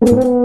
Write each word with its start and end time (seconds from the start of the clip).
thank 0.00 0.24
you 0.24 0.35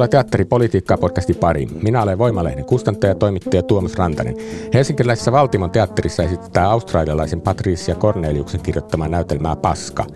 Tervetuloa 0.00 0.22
Teatteripolitiikkaa 0.22 0.98
podcastin 0.98 1.36
pariin. 1.36 1.68
Minä 1.82 2.02
olen 2.02 2.18
Voimalehden 2.18 2.64
kustantaja 2.64 3.10
ja 3.10 3.14
toimittaja 3.14 3.62
Tuomas 3.62 3.94
Rantanen. 3.94 4.36
Helsinkiläisessä 4.74 5.32
Valtimon 5.32 5.70
teatterissa 5.70 6.22
esitetään 6.22 6.70
australialaisen 6.70 7.40
Patricia 7.40 7.94
Corneliuksen 7.94 8.60
kirjoittamaa 8.60 9.08
näytelmää 9.08 9.56
Paska. 9.56 10.06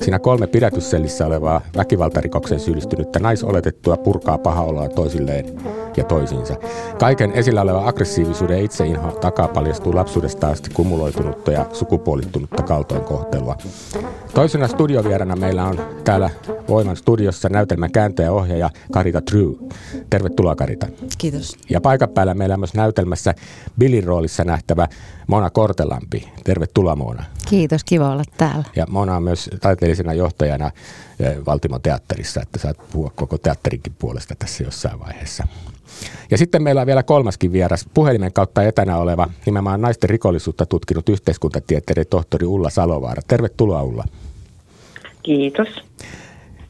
Siinä 0.00 0.18
kolme 0.18 0.46
pidätyssellissä 0.46 1.26
olevaa 1.26 1.60
väkivaltarikoksen 1.76 2.60
syyllistynyttä 2.60 3.18
naisoletettua 3.18 3.96
purkaa 3.96 4.38
paha 4.38 4.62
oloa 4.62 4.88
toisilleen 4.88 5.44
ja 5.96 6.04
toisiinsa. 6.04 6.54
Kaiken 6.98 7.32
esillä 7.32 7.62
oleva 7.62 7.88
aggressiivisuuden 7.88 8.56
ja 8.58 8.64
itseinho 8.64 9.10
takaa 9.10 9.48
paljastuu 9.48 9.94
lapsuudesta 9.94 10.48
asti 10.48 10.70
kumuloitunutta 10.70 11.52
ja 11.52 11.66
sukupuolittunutta 11.72 12.62
kaltoinkohtelua. 12.62 13.56
Toisena 14.34 14.68
studiovierana 14.68 15.36
meillä 15.36 15.64
on 15.64 15.80
täällä 16.04 16.30
Voiman 16.68 16.96
studiossa 16.96 17.48
näytelmän 17.48 17.92
kääntäjä 17.92 18.32
ohjaaja 18.32 18.70
Karita 19.20 19.30
True. 19.30 19.68
Tervetuloa 20.10 20.56
Karita. 20.56 20.86
Kiitos. 21.18 21.56
Ja 21.70 21.80
paikan 21.80 22.08
päällä 22.08 22.34
meillä 22.34 22.52
on 22.52 22.60
myös 22.60 22.74
näytelmässä 22.74 23.34
Billin 23.78 24.04
roolissa 24.04 24.44
nähtävä 24.44 24.88
Mona 25.26 25.50
Kortelampi. 25.50 26.28
Tervetuloa 26.44 26.96
Mona. 26.96 27.24
Kiitos, 27.48 27.84
kiva 27.84 28.10
olla 28.10 28.22
täällä. 28.36 28.64
Ja 28.76 28.86
Mona 28.90 29.16
on 29.16 29.22
myös 29.22 29.50
taiteellisena 29.60 30.14
johtajana 30.14 30.70
eh, 31.20 31.36
Valtimon 31.46 31.82
teatterissa, 31.82 32.42
että 32.42 32.58
saat 32.58 32.76
puhua 32.92 33.10
koko 33.14 33.38
teatterinkin 33.38 33.92
puolesta 33.98 34.34
tässä 34.38 34.64
jossain 34.64 35.00
vaiheessa. 35.00 35.46
Ja 36.30 36.38
sitten 36.38 36.62
meillä 36.62 36.80
on 36.80 36.86
vielä 36.86 37.02
kolmaskin 37.02 37.52
vieras, 37.52 37.86
puhelimen 37.94 38.32
kautta 38.32 38.62
etänä 38.62 38.96
oleva, 38.96 39.28
nimenomaan 39.46 39.80
naisten 39.80 40.10
rikollisuutta 40.10 40.66
tutkinut 40.66 41.08
yhteiskuntatieteiden 41.08 42.06
tohtori 42.10 42.46
Ulla 42.46 42.70
Salovaara. 42.70 43.22
Tervetuloa 43.28 43.82
Ulla. 43.82 44.04
Kiitos. 45.22 45.68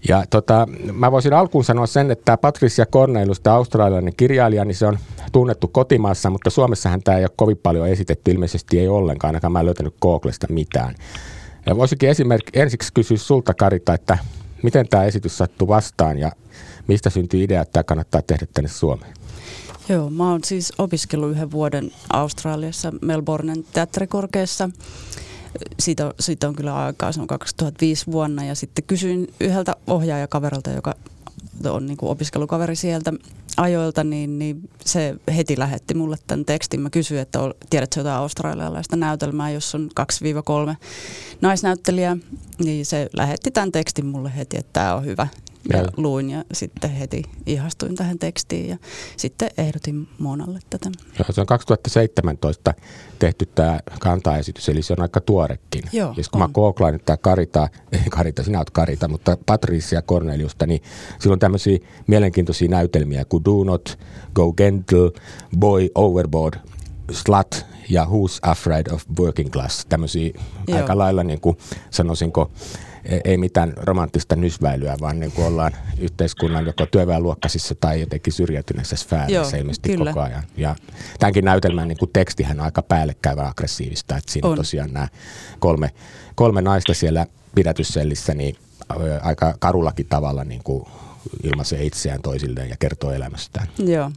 Ja 0.09 0.25
tota, 0.31 0.67
mä 0.93 1.13
voisin 1.13 1.33
alkuun 1.33 1.65
sanoa 1.65 1.87
sen, 1.87 2.11
että 2.11 2.37
Patricia 2.37 2.87
Cornelius, 2.87 3.41
tämä 3.41 3.57
australialainen 3.57 4.17
kirjailija, 4.17 4.65
niin 4.65 4.75
se 4.75 4.87
on 4.87 4.99
tunnettu 5.33 5.69
kotimaassa, 5.69 6.31
mutta 6.31 6.51
Suomessahan 6.51 7.03
tämä 7.03 7.19
ei 7.19 7.25
ole 7.25 7.31
kovin 7.37 7.57
paljon 7.57 7.89
esitetty, 7.89 8.31
ilmeisesti 8.31 8.79
ei 8.79 8.89
ollenkaan, 8.89 9.29
ainakaan 9.29 9.53
mä 9.53 9.61
en 9.61 9.67
löytänyt 9.67 9.95
Googlesta 10.03 10.47
mitään. 10.51 10.95
Ja 11.67 11.77
voisikin 11.77 12.09
esimerkiksi 12.09 12.61
ensiksi 12.61 12.93
kysyä 12.93 13.17
sulta 13.17 13.55
Karita, 13.55 13.95
että 13.95 14.19
miten 14.63 14.89
tämä 14.89 15.05
esitys 15.05 15.39
sattui 15.39 15.69
vastaan 15.69 16.19
ja 16.19 16.33
mistä 16.87 17.11
syntyi 17.11 17.43
idea, 17.43 17.63
että 17.63 17.73
tämä 17.73 17.85
kannattaa 17.85 18.23
tehdä 18.23 18.47
tänne 18.55 18.69
Suomeen? 18.69 19.15
Joo, 19.89 20.11
mä 20.11 20.31
oon 20.31 20.45
siis 20.45 20.73
opiskellut 20.79 21.31
yhden 21.31 21.51
vuoden 21.51 21.91
Australiassa 22.13 22.93
Melbournen 23.03 23.65
teatterikorkeassa. 23.73 24.71
Siitä, 25.81 26.15
siitä 26.21 26.49
on 26.49 26.55
kyllä 26.55 26.77
aikaa, 26.77 27.13
se 27.13 27.21
on 27.21 27.27
2005 27.27 28.07
vuonna. 28.13 28.45
Ja 28.45 28.55
sitten 28.55 28.85
kysyin 28.85 29.35
yhdeltä 29.41 29.77
ohjaajakaverilta, 29.87 30.71
joka 30.71 30.95
on 31.65 31.87
niin 31.87 31.97
kuin 31.97 32.11
opiskelukaveri 32.11 32.77
sieltä 32.77 33.13
ajoilta, 33.57 34.05
niin, 34.05 34.39
niin 34.39 34.71
se 34.85 35.15
heti 35.37 35.59
lähetti 35.59 35.95
mulle 35.95 36.17
tämän 36.27 36.45
tekstin. 36.45 36.81
Mä 36.81 36.91
kysyin, 36.91 37.21
että 37.21 37.39
tiedätkö 37.71 38.01
jotain 38.01 38.17
australialaista 38.17 38.97
näytelmää, 38.97 39.51
jos 39.51 39.75
on 39.75 39.91
2-3 40.01 40.75
naisnäyttelijää, 41.41 42.17
niin 42.65 42.87
se 42.87 43.09
lähetti 43.13 43.51
tämän 43.51 43.73
tekstin 43.73 44.07
mulle 44.07 44.33
heti, 44.37 44.57
että 44.57 44.73
tämä 44.73 44.95
on 44.95 45.05
hyvä 45.05 45.27
ja 45.69 45.85
luin 45.97 46.31
ja 46.31 46.45
sitten 46.53 46.91
heti 46.91 47.23
ihastuin 47.47 47.95
tähän 47.95 48.19
tekstiin 48.19 48.69
ja 48.69 48.77
sitten 49.17 49.51
ehdotin 49.59 50.09
Monalle 50.19 50.59
tätä. 50.71 50.91
Joo, 51.19 51.27
se 51.31 51.41
on 51.41 51.47
2017 51.47 52.75
tehty 53.19 53.47
tämä 53.47 53.81
kantaesitys, 54.01 54.69
eli 54.69 54.83
se 54.83 54.93
on 54.93 55.03
aika 55.03 55.21
tuorekin. 55.21 55.83
Joo, 55.93 56.15
ja 56.17 56.25
kun 56.33 56.43
on. 56.43 56.51
mä 56.51 56.53
kooklaan, 56.53 56.95
että 56.95 57.17
Karita, 57.17 57.69
ei 57.93 58.01
Karita, 58.11 58.43
sinä 58.43 58.59
olet 58.59 58.71
Karita, 58.71 59.09
mutta 59.09 59.37
Patricia 59.47 60.03
Corneliusta, 60.03 60.67
niin 60.67 60.83
sillä 61.19 61.33
on 61.33 61.39
tämmöisiä 61.39 61.79
mielenkiintoisia 62.07 62.69
näytelmiä 62.69 63.25
kuin 63.25 63.45
Do 63.45 63.65
Not, 63.65 63.99
Go 64.35 64.53
Gentle, 64.53 65.11
Boy 65.59 65.89
Overboard, 65.95 66.55
Slut 67.13 67.67
ja 67.89 68.05
Who's 68.05 68.39
Afraid 68.43 68.87
of 68.93 69.03
Working 69.21 69.51
Class. 69.51 69.87
Tämmöisiä 69.87 70.31
Joo. 70.69 70.79
aika 70.79 70.99
lailla, 70.99 71.25
niin 71.25 71.41
kuin 71.41 71.57
sanoisinko, 71.91 72.51
ei 73.25 73.37
mitään 73.37 73.73
romanttista 73.77 74.37
nysväilyä, 74.37 74.97
vaan 75.01 75.21
niin 75.21 75.33
kuin 75.33 75.47
ollaan 75.47 75.73
yhteiskunnan 75.99 76.67
joko 76.67 76.87
työväenluokkaisissa 76.87 77.75
tai 77.75 78.01
jotenkin 78.01 78.33
syrjäytyneessä 78.33 78.97
sfäärissä 78.97 79.57
ilmeisesti 79.57 79.89
kyllä. 79.89 80.11
koko 80.11 80.21
ajan. 80.21 80.43
Ja 80.57 80.77
tämänkin 81.19 81.45
näytelmän 81.45 81.89
niin 81.89 81.99
kuin 81.99 82.11
tekstihän 82.13 82.61
on 82.61 82.65
aika 82.65 82.83
päällekkäivä 82.83 83.49
aggressiivista, 83.49 84.17
että 84.17 84.33
siinä 84.33 84.49
on. 84.49 84.57
tosiaan 84.57 84.93
nämä 84.93 85.09
kolme, 85.59 85.91
kolme 86.35 86.63
naista 86.63 86.95
siellä 86.95 87.27
pidätyssellissä 87.55 88.35
niin 88.35 88.57
aika 89.23 89.55
karullakin 89.59 90.07
tavalla 90.07 90.45
niin 90.45 90.63
kuin 90.65 90.85
ilmaisee 91.43 91.85
itseään 91.85 92.23
toisilleen 92.23 92.71
ja 92.71 92.77
kertoo 92.79 93.13
elämästään. 93.13 93.69
Joo. 93.79 94.11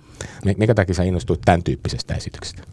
Mikä 0.58 0.76
takia 0.76 0.96
sä 0.96 1.04
innostuit 1.04 1.42
tämän 1.46 1.64
tyyppisestä 1.64 2.16
esityksestä? 2.16 2.64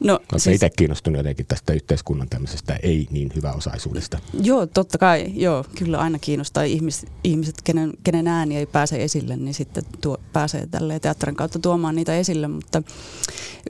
No, 0.00 0.12
Oletko 0.12 0.38
siis... 0.38 0.54
itse 0.54 0.70
kiinnostunut 0.70 1.18
jotenkin 1.18 1.46
tästä 1.46 1.72
yhteiskunnan 1.72 2.28
tämmöisestä 2.28 2.78
ei 2.82 3.06
niin 3.10 3.30
hyväosaisuudesta? 3.36 4.18
Joo, 4.42 4.66
totta 4.66 4.98
kai. 4.98 5.32
Joo, 5.34 5.64
kyllä 5.78 5.98
aina 5.98 6.18
kiinnostaa 6.18 6.62
ihmis, 6.62 7.06
ihmiset, 7.24 7.54
kenen, 7.64 7.92
kenen 8.04 8.28
ääni 8.28 8.56
ei 8.56 8.66
pääse 8.66 9.02
esille, 9.02 9.36
niin 9.36 9.54
sitten 9.54 9.84
tuo, 10.00 10.18
pääsee 10.32 10.66
tälleen 10.66 11.00
teatterin 11.00 11.36
kautta 11.36 11.58
tuomaan 11.58 11.94
niitä 11.94 12.16
esille. 12.16 12.48
Mutta 12.48 12.82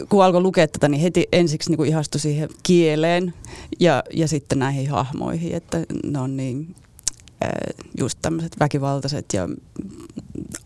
kun 0.08 0.24
alkoi 0.24 0.40
lukea 0.40 0.68
tätä, 0.68 0.88
niin 0.88 1.00
heti 1.00 1.28
ensiksi 1.32 1.70
niin 1.70 1.76
kuin 1.76 1.88
ihastui 1.88 2.20
siihen 2.20 2.48
kieleen 2.62 3.34
ja, 3.80 4.02
ja 4.12 4.28
sitten 4.28 4.58
näihin 4.58 4.90
hahmoihin, 4.90 5.54
että 5.54 5.84
ne 6.04 6.18
on 6.18 6.36
niin 6.36 6.74
just 7.98 8.18
tämmöiset 8.22 8.56
väkivaltaiset 8.60 9.26
ja 9.32 9.48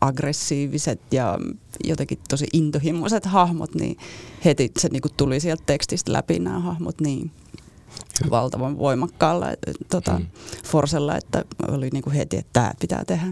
aggressiiviset 0.00 1.00
ja 1.12 1.38
jotenkin 1.84 2.18
tosi 2.28 2.46
intohimoiset 2.52 3.24
hahmot, 3.24 3.74
niin 3.74 3.96
heti 4.44 4.72
se 4.78 4.88
niin 4.88 5.02
tuli 5.16 5.40
sieltä 5.40 5.62
tekstistä 5.66 6.12
läpi 6.12 6.38
nämä 6.38 6.60
hahmot 6.60 7.00
niin 7.00 7.30
valtavan 8.30 8.78
voimakkaalla 8.78 9.46
tota, 9.90 10.18
mm. 10.18 10.26
forsella, 10.64 11.16
että 11.16 11.44
oli 11.68 11.88
niin 11.92 12.02
kuin 12.02 12.14
heti, 12.14 12.36
että 12.36 12.50
tämä 12.52 12.72
pitää 12.80 13.04
tehdä. 13.04 13.26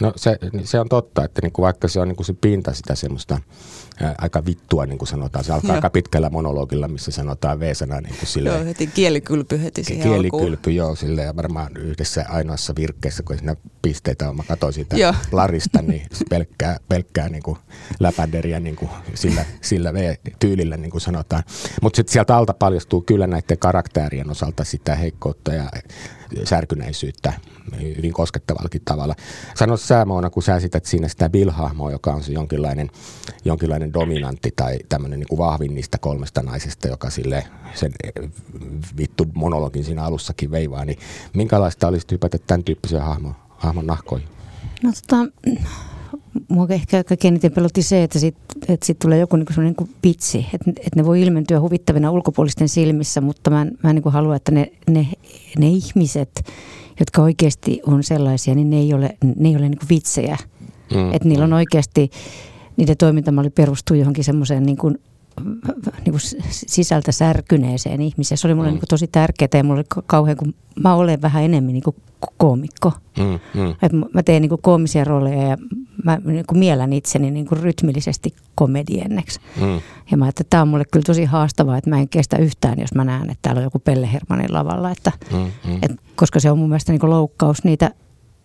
No 0.00 0.12
se, 0.16 0.38
se 0.64 0.80
on 0.80 0.88
totta, 0.88 1.24
että 1.24 1.42
niin 1.42 1.52
kuin 1.52 1.64
vaikka 1.64 1.88
se 1.88 2.00
on 2.00 2.08
niin 2.08 2.16
kuin 2.16 2.26
se 2.26 2.34
pinta 2.40 2.72
sitä 2.72 2.94
semmoista 2.94 3.38
aika 4.18 4.44
vittua, 4.46 4.86
niin 4.86 4.98
kuin 4.98 5.08
sanotaan. 5.08 5.44
Se 5.44 5.52
alkaa 5.52 5.68
joo. 5.68 5.74
aika 5.74 5.90
pitkällä 5.90 6.30
monologilla, 6.30 6.88
missä 6.88 7.10
sanotaan 7.10 7.60
V-sana 7.60 8.00
niin 8.00 8.14
kuin 8.18 8.28
silleen, 8.28 8.56
Joo, 8.56 8.64
heti 8.64 8.86
kielikylpy 8.86 9.62
heti 9.62 9.84
siihen 9.84 10.08
Kielikylpy, 10.08 10.56
alkuun. 10.56 10.76
joo, 10.76 10.94
silleen, 10.94 11.26
ja 11.26 11.36
varmaan 11.36 11.76
yhdessä 11.76 12.24
ainoassa 12.28 12.74
virkkeessä, 12.76 13.22
kun 13.22 13.36
siinä 13.36 13.56
pisteitä 13.82 14.28
on, 14.28 14.36
mä 14.36 14.42
katsoin 14.48 14.72
siitä 14.72 14.96
joo. 14.96 15.14
Larista, 15.32 15.82
niin 15.82 16.06
pelkkää, 16.30 16.76
pelkkää 16.88 17.28
niin 17.28 17.42
kuin 17.42 17.58
läpänderiä 18.00 18.60
niin 18.60 18.76
kuin 18.76 18.90
sillä, 19.14 19.44
sillä 19.60 19.94
V-tyylillä, 19.94 20.76
niin 20.76 20.90
kuin 20.90 21.00
sanotaan. 21.00 21.42
Mutta 21.82 21.96
sitten 21.96 22.12
sieltä 22.12 22.36
alta 22.36 22.54
paljastuu 22.54 23.00
kyllä 23.00 23.26
näiden 23.26 23.58
karakterien 23.58 24.30
osalta 24.34 24.64
sitä 24.64 24.94
heikkoutta 24.94 25.52
ja 25.52 25.70
särkyneisyyttä 26.44 27.32
hyvin 27.96 28.12
koskettavallakin 28.12 28.82
tavalla. 28.84 29.14
Sano 29.54 29.76
sä 29.76 30.04
Moona, 30.04 30.30
kun 30.30 30.42
sä 30.42 30.56
esität 30.56 30.84
siinä 30.84 31.08
sitä 31.08 31.28
Bill-hahmoa, 31.28 31.90
joka 31.90 32.12
on 32.12 32.22
se 32.22 32.32
jonkinlainen, 32.32 32.90
jonkinlainen 33.44 33.92
dominantti 33.92 34.52
tai 34.56 34.78
tämmöinen 34.88 35.18
niin 35.18 35.28
kuin 35.28 35.38
vahvin 35.38 35.74
niistä 35.74 35.98
kolmesta 35.98 36.42
naisesta, 36.42 36.88
joka 36.88 37.10
sille 37.10 37.46
sen 37.74 37.92
eh, 38.04 38.30
vittu 38.96 39.26
monologin 39.34 39.84
siinä 39.84 40.04
alussakin 40.04 40.50
veivaa, 40.50 40.84
niin 40.84 40.98
minkälaista 41.34 41.88
olisi 41.88 42.06
hypätä 42.10 42.38
tämän 42.46 42.64
tyyppisen 42.64 43.02
hahmon, 43.02 43.34
hahmon 43.48 43.86
nahkoihin? 43.86 44.28
No 44.82 44.92
tota, 45.08 45.30
mua 46.48 46.66
ehkä 46.70 47.04
kaikkein 47.04 47.34
eniten 47.34 47.52
pelotti 47.52 47.82
se, 47.82 48.02
että 48.02 48.18
sitten 48.18 48.74
et 48.74 48.82
sit 48.82 48.98
tulee 48.98 49.18
joku 49.18 49.36
niinku 49.36 49.52
niinku 49.60 49.88
pitsi, 50.02 50.46
että 50.54 50.70
et 50.70 50.96
ne 50.96 51.04
voi 51.04 51.22
ilmentyä 51.22 51.60
huvittavina 51.60 52.10
ulkopuolisten 52.10 52.68
silmissä, 52.68 53.20
mutta 53.20 53.50
mä 53.50 53.62
en, 53.62 53.72
mä 53.82 53.90
en 53.90 53.96
niinku 53.96 54.10
halua, 54.10 54.36
että 54.36 54.52
ne, 54.52 54.72
ne, 54.90 55.06
ne 55.58 55.68
ihmiset, 55.68 56.44
jotka 57.00 57.22
oikeasti 57.22 57.80
on 57.86 58.02
sellaisia, 58.02 58.54
niin 58.54 58.70
ne 58.70 58.76
ei 58.76 58.94
ole, 58.94 59.16
ne 59.36 59.48
ei 59.48 59.56
ole 59.56 59.68
niinku 59.68 59.86
vitsejä. 59.90 60.36
Mm, 60.94 61.12
että 61.12 61.28
niillä 61.28 61.44
on 61.44 61.52
oikeasti 61.52 62.10
niiden 62.76 62.96
toimintamalli 62.96 63.50
perustuu 63.50 63.96
johonkin 63.96 64.24
semmoiseen 64.24 64.62
niin 64.62 64.76
niin 66.04 66.12
kuin 66.12 66.20
sisältä 66.50 67.12
särkyneeseen 67.12 68.02
ihmiseen. 68.02 68.38
Se 68.38 68.46
oli 68.46 68.54
mulle 68.54 68.68
mm. 68.68 68.72
niin 68.72 68.80
kuin 68.80 68.88
tosi 68.88 69.06
tärkeää 69.06 69.48
ja 69.54 69.64
mulle 69.64 69.78
oli 69.78 70.02
kauhean, 70.06 70.36
kun 70.36 70.54
mä 70.82 70.94
olen 70.94 71.22
vähän 71.22 71.44
enemmän 71.44 71.72
niin 71.72 71.82
kuin 71.82 71.96
koomikko. 72.36 72.92
Mm, 73.18 73.60
mm. 73.60 73.74
Et 73.82 73.92
mä 74.14 74.22
teen 74.22 74.42
niin 74.42 74.48
kuin 74.48 74.62
koomisia 74.62 75.04
rooleja 75.04 75.42
ja 75.42 75.56
mä 76.04 76.18
niin 76.24 76.46
kuin 76.46 76.58
mielän 76.58 76.92
itseni 76.92 77.30
niin 77.30 77.46
kuin 77.46 77.60
rytmillisesti 77.60 78.34
komedienneksi. 78.54 79.40
Mm. 79.60 79.80
Ja 80.10 80.16
mä 80.16 80.28
että 80.28 80.44
tämä 80.50 80.60
on 80.60 80.68
mulle 80.68 80.84
kyllä 80.90 81.04
tosi 81.06 81.24
haastavaa, 81.24 81.76
että 81.78 81.90
mä 81.90 81.98
en 81.98 82.08
kestä 82.08 82.36
yhtään, 82.36 82.80
jos 82.80 82.94
mä 82.94 83.04
näen, 83.04 83.30
että 83.30 83.38
täällä 83.42 83.58
on 83.58 83.64
joku 83.64 83.78
Pelle 83.78 84.12
Hermanin 84.12 84.52
lavalla. 84.52 84.90
Että, 84.90 85.12
mm, 85.32 85.38
mm. 85.38 85.78
Et, 85.82 85.92
koska 86.16 86.40
se 86.40 86.50
on 86.50 86.58
mun 86.58 86.68
mielestä 86.68 86.92
niin 86.92 87.00
kuin 87.00 87.10
loukkaus 87.10 87.64
niitä 87.64 87.90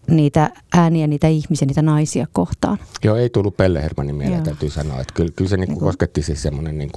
niitä 0.09 0.51
ääniä, 0.73 1.07
niitä 1.07 1.27
ihmisiä, 1.27 1.65
niitä 1.65 1.81
naisia 1.81 2.27
kohtaan. 2.33 2.77
Joo, 3.03 3.15
ei 3.15 3.29
tullut 3.29 3.57
Pelle 3.57 3.83
Hermanin 3.83 4.15
mieleen, 4.15 4.43
täytyy 4.43 4.69
sanoa. 4.69 5.01
Että 5.01 5.13
kyllä, 5.13 5.31
kyllä 5.35 5.49
se 5.49 5.57
niinku 5.57 5.73
niin 5.73 5.79
kosketti 5.79 6.21
siis 6.21 6.41
semmoinen 6.41 6.77
niin 6.77 6.91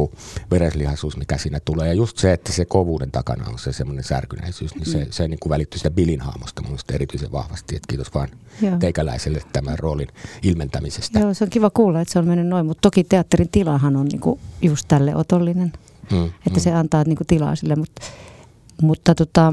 vereslihaisuus, 0.51 1.17
mikä 1.17 1.39
siinä 1.39 1.61
tulee. 1.65 1.89
Ja 1.89 1.95
just 1.95 2.19
se, 2.19 2.33
että 2.33 2.53
se 2.53 2.65
kovuuden 2.65 3.11
takana 3.11 3.49
on 3.49 3.59
se 3.59 3.73
semmoinen 3.73 4.05
särkyneisyys, 4.05 4.75
niin 4.75 4.87
se, 4.87 4.99
mm. 4.99 5.11
se 5.11 5.29
niin 5.29 5.39
kuin 5.41 5.51
välittyy 5.51 5.79
sitä 5.79 5.91
Bilin 5.91 6.21
haamosta 6.21 6.63
mun 6.63 6.79
erityisen 6.93 7.33
vahvasti. 7.33 7.77
Että 7.77 7.87
kiitos 7.89 8.15
vaan 8.15 8.29
Joo. 8.63 8.77
teikäläiselle 8.77 9.43
tämän 9.53 9.79
roolin 9.79 10.09
ilmentämisestä. 10.43 11.19
Joo, 11.19 11.35
se 11.35 11.45
on 11.45 11.51
kiva 11.51 11.71
kuulla, 11.71 12.01
että 12.01 12.13
se 12.13 12.19
on 12.19 12.29
mennyt 12.29 12.47
noin, 12.47 12.67
mutta 12.67 12.81
toki 12.81 13.05
teatterin 13.05 13.49
tilahan 13.49 13.97
on 13.97 14.07
niin 14.07 14.21
kuin 14.21 14.41
just 14.63 14.89
tälle 14.89 15.17
otollinen. 15.17 15.73
Mm, 16.11 16.27
että 16.27 16.59
mm. 16.59 16.61
se 16.61 16.73
antaa 16.73 17.05
niin 17.05 17.17
kuin 17.17 17.27
tilaa 17.27 17.57
sille, 17.57 17.77
mutta, 17.77 18.03
mutta 18.83 19.15
tota, 19.15 19.53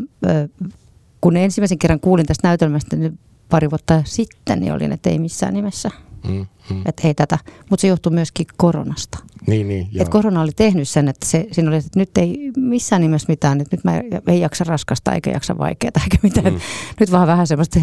kun 1.21 1.37
ensimmäisen 1.37 1.79
kerran 1.79 1.99
kuulin 1.99 2.25
tästä 2.25 2.47
näytelmästä, 2.47 2.95
niin 2.95 3.19
pari 3.49 3.69
vuotta 3.69 4.01
sitten, 4.05 4.59
niin 4.59 4.73
olin, 4.73 4.91
että 4.91 5.09
ei 5.09 5.19
missään 5.19 5.53
nimessä. 5.53 5.91
Mm, 6.27 6.45
mm. 6.69 6.81
Että 6.85 7.07
ei 7.07 7.13
tätä. 7.13 7.37
Mutta 7.69 7.81
se 7.81 7.87
johtui 7.87 8.11
myöskin 8.11 8.45
koronasta. 8.57 9.19
Niin, 9.47 9.67
niin, 9.67 9.87
että 9.95 10.11
korona 10.11 10.41
oli 10.41 10.51
tehnyt 10.55 10.87
sen, 10.87 11.07
että 11.07 11.25
se, 11.25 11.47
siinä 11.51 11.69
oli, 11.69 11.77
että 11.77 11.99
nyt 11.99 12.17
ei 12.17 12.51
missään 12.57 13.01
nimessä 13.01 13.25
mitään, 13.29 13.61
että 13.61 13.75
nyt 13.75 13.83
mä 13.83 14.01
ei 14.27 14.39
jaksa 14.39 14.63
raskasta 14.63 15.13
eikä 15.13 15.31
jaksa 15.31 15.57
vaikeaa 15.57 15.91
eikä 16.03 16.17
mitään. 16.23 16.53
Mm. 16.53 16.59
Nyt 16.99 17.11
vaan 17.11 17.27
vähän 17.27 17.47
semmoista 17.47 17.79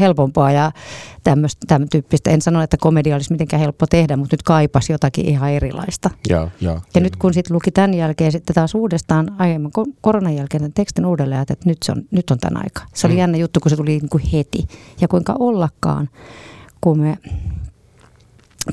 helpompaa 0.00 0.52
ja 0.52 0.72
tämmöistä, 1.24 1.66
tämän 1.66 1.88
tyyppistä. 1.88 2.30
En 2.30 2.42
sano, 2.42 2.62
että 2.62 2.76
komedia 2.80 3.14
olisi 3.14 3.32
mitenkään 3.32 3.60
helppo 3.60 3.86
tehdä, 3.86 4.16
mutta 4.16 4.34
nyt 4.34 4.42
kaipas 4.42 4.90
jotakin 4.90 5.26
ihan 5.26 5.50
erilaista. 5.50 6.10
Ja, 6.28 6.36
ja, 6.36 6.50
ja, 6.60 6.80
ja 6.94 7.00
nyt 7.00 7.16
kun 7.16 7.34
sitten 7.34 7.54
luki 7.54 7.70
tämän 7.70 7.94
jälkeen 7.94 8.32
sitten 8.32 8.54
taas 8.54 8.74
uudestaan 8.74 9.30
aiemman 9.38 9.72
koronan 10.00 10.36
jälkeen 10.36 10.60
tämän 10.60 10.72
tekstin 10.72 11.06
uudelleen, 11.06 11.40
että 11.40 11.56
nyt, 11.64 11.78
se 11.82 11.92
on, 11.92 12.02
nyt 12.10 12.30
on 12.30 12.38
tämän 12.38 12.62
aika. 12.64 12.82
Se 12.94 13.06
oli 13.06 13.14
mm. 13.14 13.20
jännä 13.20 13.38
juttu, 13.38 13.60
kun 13.60 13.70
se 13.70 13.76
tuli 13.76 13.90
niin 13.90 14.08
kuin 14.08 14.24
heti. 14.32 14.64
Ja 15.00 15.08
kuinka 15.08 15.36
ollakaan, 15.38 16.08
kun 16.80 17.00
me 17.00 17.18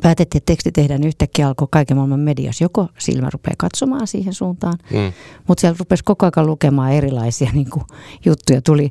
päätettiin, 0.02 0.40
että 0.40 0.52
teksti 0.52 0.72
tehdään, 0.72 1.04
yhtäkkiä 1.04 1.48
alkoi 1.48 1.68
kaiken 1.72 1.98
maailman 1.98 2.20
mediassa. 2.20 2.64
Joko 2.64 2.88
silmä 2.98 3.30
rupeaa 3.34 3.56
katsomaan 3.58 4.08
siihen 4.08 4.34
suuntaan, 4.34 4.78
mm. 4.92 5.14
mutta 5.48 5.62
siellä 5.62 5.78
rupesi 5.80 6.04
koko 6.04 6.26
ajan 6.26 6.48
lukemaan 6.48 6.92
erilaisia 6.92 7.50
niin 7.54 7.70
kuin, 7.70 7.84
juttuja. 8.26 8.62
Tuli 8.62 8.90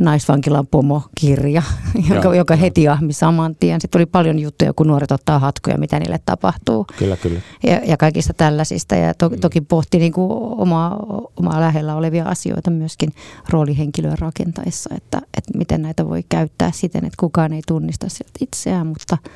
naisvankilan 0.00 0.66
pomo-kirja, 0.66 1.62
joka, 2.14 2.34
joka 2.34 2.56
heti 2.56 2.88
ahmi 2.88 3.12
saman 3.12 3.56
tien. 3.60 3.80
Sitten 3.80 3.98
oli 3.98 4.06
paljon 4.06 4.38
juttuja, 4.38 4.72
kun 4.72 4.86
nuoret 4.86 5.12
ottaa 5.12 5.38
hatkoja, 5.38 5.78
mitä 5.78 5.98
niille 5.98 6.20
tapahtuu. 6.26 6.86
Kyllä, 6.98 7.16
kyllä. 7.16 7.40
Ja, 7.62 7.80
ja 7.84 7.96
kaikista 7.96 8.34
tällaisista. 8.34 8.94
Ja 8.94 9.14
to, 9.14 9.28
mm. 9.28 9.40
toki 9.40 9.60
pohti 9.60 9.98
niin 9.98 10.12
kuin 10.12 10.30
omaa, 10.60 10.98
omaa 11.36 11.60
lähellä 11.60 11.94
olevia 11.94 12.24
asioita 12.24 12.70
myöskin 12.70 13.10
roolihenkilöön 13.48 14.18
rakentaessa, 14.18 14.90
että, 14.96 15.18
että 15.38 15.58
miten 15.58 15.82
näitä 15.82 16.08
voi 16.08 16.22
käyttää 16.28 16.70
siten, 16.74 17.04
että 17.04 17.16
kukaan 17.20 17.52
ei 17.52 17.62
tunnista 17.66 18.08
sieltä 18.08 18.38
itseään, 18.40 18.86
mutta– 18.86 19.18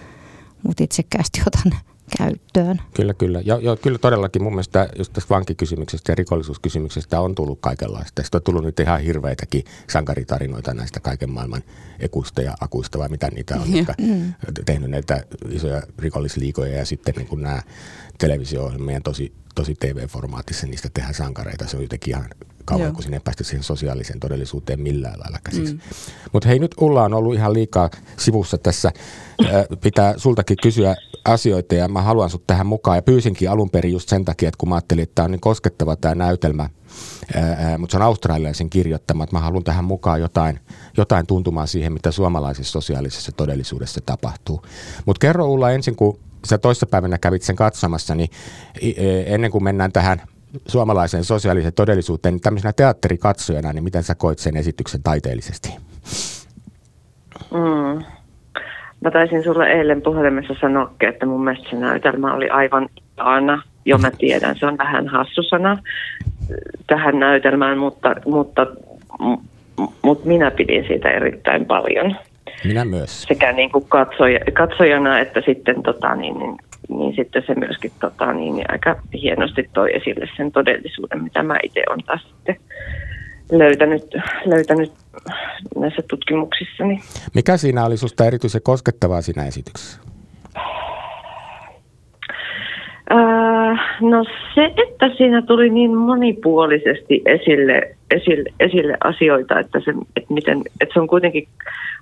mutta 0.63 0.85
itsekkäästi 0.85 1.41
otan 1.47 1.81
käyttöön. 2.19 2.81
Kyllä, 2.95 3.15
kyllä. 3.15 3.43
Ja, 3.45 3.59
ja 3.63 3.77
kyllä 3.77 3.99
todellakin 3.99 4.43
mun 4.43 4.53
mielestä 4.53 4.89
just 4.99 5.13
tästä 5.13 5.35
vankikysymyksestä 5.35 6.13
ja 6.13 6.17
rikollisuuskysymyksestä 6.17 7.21
on 7.21 7.35
tullut 7.35 7.59
kaikenlaista. 7.61 8.23
Sitten 8.23 8.39
on 8.39 8.43
tullut 8.43 8.65
nyt 8.65 8.81
ihan 8.81 9.01
hirveitäkin 9.01 9.65
sankaritarinoita 9.91 10.75
näistä 10.75 11.01
kaiken 11.01 11.31
maailman 11.31 11.63
ekuista 12.01 12.43
ja 12.43 12.55
akuista, 12.61 12.99
vai 12.99 13.09
mitä 13.09 13.29
niitä 13.31 13.61
on, 13.61 13.73
jotka 13.77 13.95
mm. 13.99 14.35
tehnyt 14.65 14.91
näitä 14.91 15.23
isoja 15.51 15.83
rikollisliikoja 15.99 16.79
ja 16.79 16.87
sitten 16.87 17.15
niin 17.15 17.29
kuin 17.29 17.43
nämä 17.43 17.63
televisio-ohjelmien 18.19 19.03
tosi, 19.03 19.33
tosi 19.55 19.75
TV-formaatissa 19.75 20.67
niistä 20.67 20.89
tehdään 20.95 21.15
sankareita. 21.15 21.67
Se 21.67 21.77
on 21.77 21.83
jotenkin 21.83 22.15
ihan 22.15 22.29
kauan, 22.67 22.93
kun 22.93 23.03
sinne 23.03 23.17
ei 23.17 23.21
päästä 23.25 23.45
siihen 23.45 23.63
sosiaaliseen 23.63 24.21
todellisuuteen 24.21 24.81
millään 24.81 25.21
lailla 25.21 25.39
käsiksi. 25.45 25.75
Mm. 25.75 25.81
Mutta 26.33 26.49
hei, 26.49 26.59
nyt 26.59 26.75
Ulla 26.81 27.05
on 27.05 27.15
ollut 27.15 27.35
ihan 27.35 27.53
liikaa 27.53 27.91
sivussa 28.17 28.59
tässä. 28.59 28.93
Pitää 29.81 30.15
sultakin 30.17 30.57
kysyä 30.63 30.97
asioita 31.25 31.75
ja 31.75 31.89
mä 31.89 32.03
haluan 32.03 32.31
sut 32.31 32.47
tähän 32.47 32.67
mukaan. 32.67 32.99
Ja 32.99 33.03
pyysinkin 33.03 33.51
alun 33.51 33.71
perin 33.71 33.93
just 33.93 34.09
sen 34.09 34.25
takia, 34.25 34.49
että 34.49 34.59
kun 34.59 34.69
mä 34.69 34.75
ajattelin, 34.75 35.03
että 35.03 35.15
tämä 35.15 35.25
on 35.25 35.31
niin 35.31 35.41
koskettava 35.41 35.97
tämä 35.97 36.15
näytelmä, 36.15 36.71
mutta 37.79 37.93
se 37.93 37.97
on 37.97 38.03
australialaisen 38.03 38.71
kirjoittama, 38.71 39.25
että 39.25 39.37
mä 39.37 39.41
haluan 39.41 39.65
tähän 39.65 39.85
mukaan 39.85 40.21
jotain, 40.21 40.61
jotain 40.97 41.27
tuntumaan 41.27 41.69
siihen, 41.69 41.93
mitä 41.93 42.11
suomalaisessa 42.11 42.73
sosiaalisessa 42.73 43.33
todellisuudessa 43.33 44.01
tapahtuu. 44.07 44.63
Mutta 45.07 45.21
kerro 45.21 45.47
Ulla 45.47 45.71
ensin, 45.71 45.97
kun 45.97 46.19
sä 46.47 46.59
toissapäivänä 46.59 47.19
kävit 47.19 47.43
sen 47.43 47.57
katsomassa, 47.57 48.15
niin 48.15 48.31
e, 48.81 49.35
ennen 49.35 49.51
kuin 49.51 49.65
mennään 49.65 49.93
tähän 49.93 50.23
suomalaiseen 50.69 51.25
sosiaaliseen 51.25 51.75
todellisuuteen, 51.75 52.35
niin 52.35 52.41
tämmöisenä 52.41 52.73
teatterikatsojana, 52.73 53.73
niin 53.73 53.85
miten 53.85 54.03
sä 54.03 54.15
koit 54.15 54.39
sen 54.39 54.57
esityksen 54.57 55.03
taiteellisesti? 55.03 55.69
Mm. 57.51 58.05
Mä 59.01 59.11
taisin 59.11 59.45
sulle 59.45 59.67
eilen 59.67 60.03
puhelimessa 60.03 60.55
sanoa, 60.61 60.91
että 61.01 61.27
mun 61.27 61.45
mielestä 61.45 61.71
se 61.71 61.77
näytelmä 61.77 62.35
oli 62.35 62.51
aivan 62.51 62.89
ihana. 63.19 63.63
Jo 63.85 63.99
mä 63.99 64.11
tiedän, 64.19 64.57
se 64.59 64.67
on 64.67 64.79
vähän 64.79 65.09
hassu 65.09 65.43
sana 65.43 65.79
tähän 66.87 67.19
näytelmään, 67.19 67.79
mutta, 67.79 68.15
mutta, 68.27 68.67
mutta 70.03 70.29
minä 70.29 70.51
pidin 70.51 70.85
siitä 70.87 71.11
erittäin 71.11 71.67
paljon. 71.67 72.17
Minä 72.65 72.85
myös. 72.85 73.23
Sekä 73.23 73.53
niin 73.53 73.73
kuin 73.73 73.85
katsoja, 73.89 74.41
katsojana 74.53 75.19
että 75.19 75.43
sitten, 75.47 75.83
tota, 75.83 76.15
niin, 76.15 76.39
niin, 76.39 76.57
niin 76.89 77.17
sitten 77.17 77.43
se 77.47 77.55
myöskin 77.55 77.93
tota, 78.01 78.33
niin, 78.33 78.57
niin 78.57 78.71
aika 78.73 78.97
hienosti 79.23 79.71
toi 79.75 79.97
esille 79.97 80.27
sen 80.37 80.53
todellisuuden, 80.53 81.23
mitä 81.23 81.43
mä 81.43 81.59
itse 81.63 81.83
olen 81.89 82.05
taas 82.07 82.23
sitten 82.23 82.57
löytänyt, 83.53 84.15
löytänyt 84.45 84.93
näissä 85.77 86.03
tutkimuksissani. 86.11 87.01
Mikä 87.35 87.57
siinä 87.57 87.85
oli 87.85 87.97
sinusta 87.97 88.25
erityisen 88.25 88.63
koskettavaa 88.63 89.23
siinä 89.23 89.47
esityksessä? 89.47 90.01
Äh, 93.11 93.81
no 94.01 94.25
se, 94.55 94.65
että 94.65 95.11
siinä 95.17 95.43
tuli 95.43 95.71
niin 95.71 95.97
monipuolisesti 95.97 97.23
esille, 97.27 97.97
esille, 98.11 98.51
esille 98.61 98.97
asioita, 99.05 99.61
että 99.61 99.81
se, 99.81 99.95
että 100.17 100.35
miten, 100.35 100.63
että 100.81 100.95
se 100.95 101.01
on 101.01 101.09
kuitenkin 101.09 101.49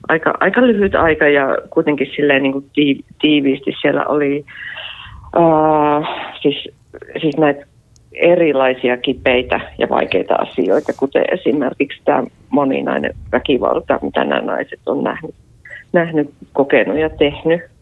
aika, 0.09 0.35
aika 0.41 0.67
lyhyt 0.67 0.95
aika 0.95 1.29
ja 1.29 1.59
kuitenkin 1.71 2.11
silleen 2.17 2.43
niin 2.43 2.53
kuin 2.53 2.71
tiiviisti 3.21 3.73
siellä 3.83 4.05
oli 4.05 4.45
äh, 5.37 6.09
siis, 6.43 6.69
siis 7.21 7.37
näitä 7.37 7.67
erilaisia 8.15 8.97
kipeitä 8.97 9.61
ja 9.79 9.89
vaikeita 9.89 10.35
asioita, 10.35 10.93
kuten 10.97 11.25
esimerkiksi 11.33 12.01
tämä 12.05 12.25
moninainen 12.51 13.15
väkivalta, 13.33 13.99
mitä 14.03 14.25
nämä 14.25 14.43
naiset 14.43 14.81
on 14.87 15.05
nähnyt, 15.05 15.35
nähnyt 15.93 16.31
kokenut 16.53 16.99
ja 16.99 17.11
tehnyt. 17.11 17.74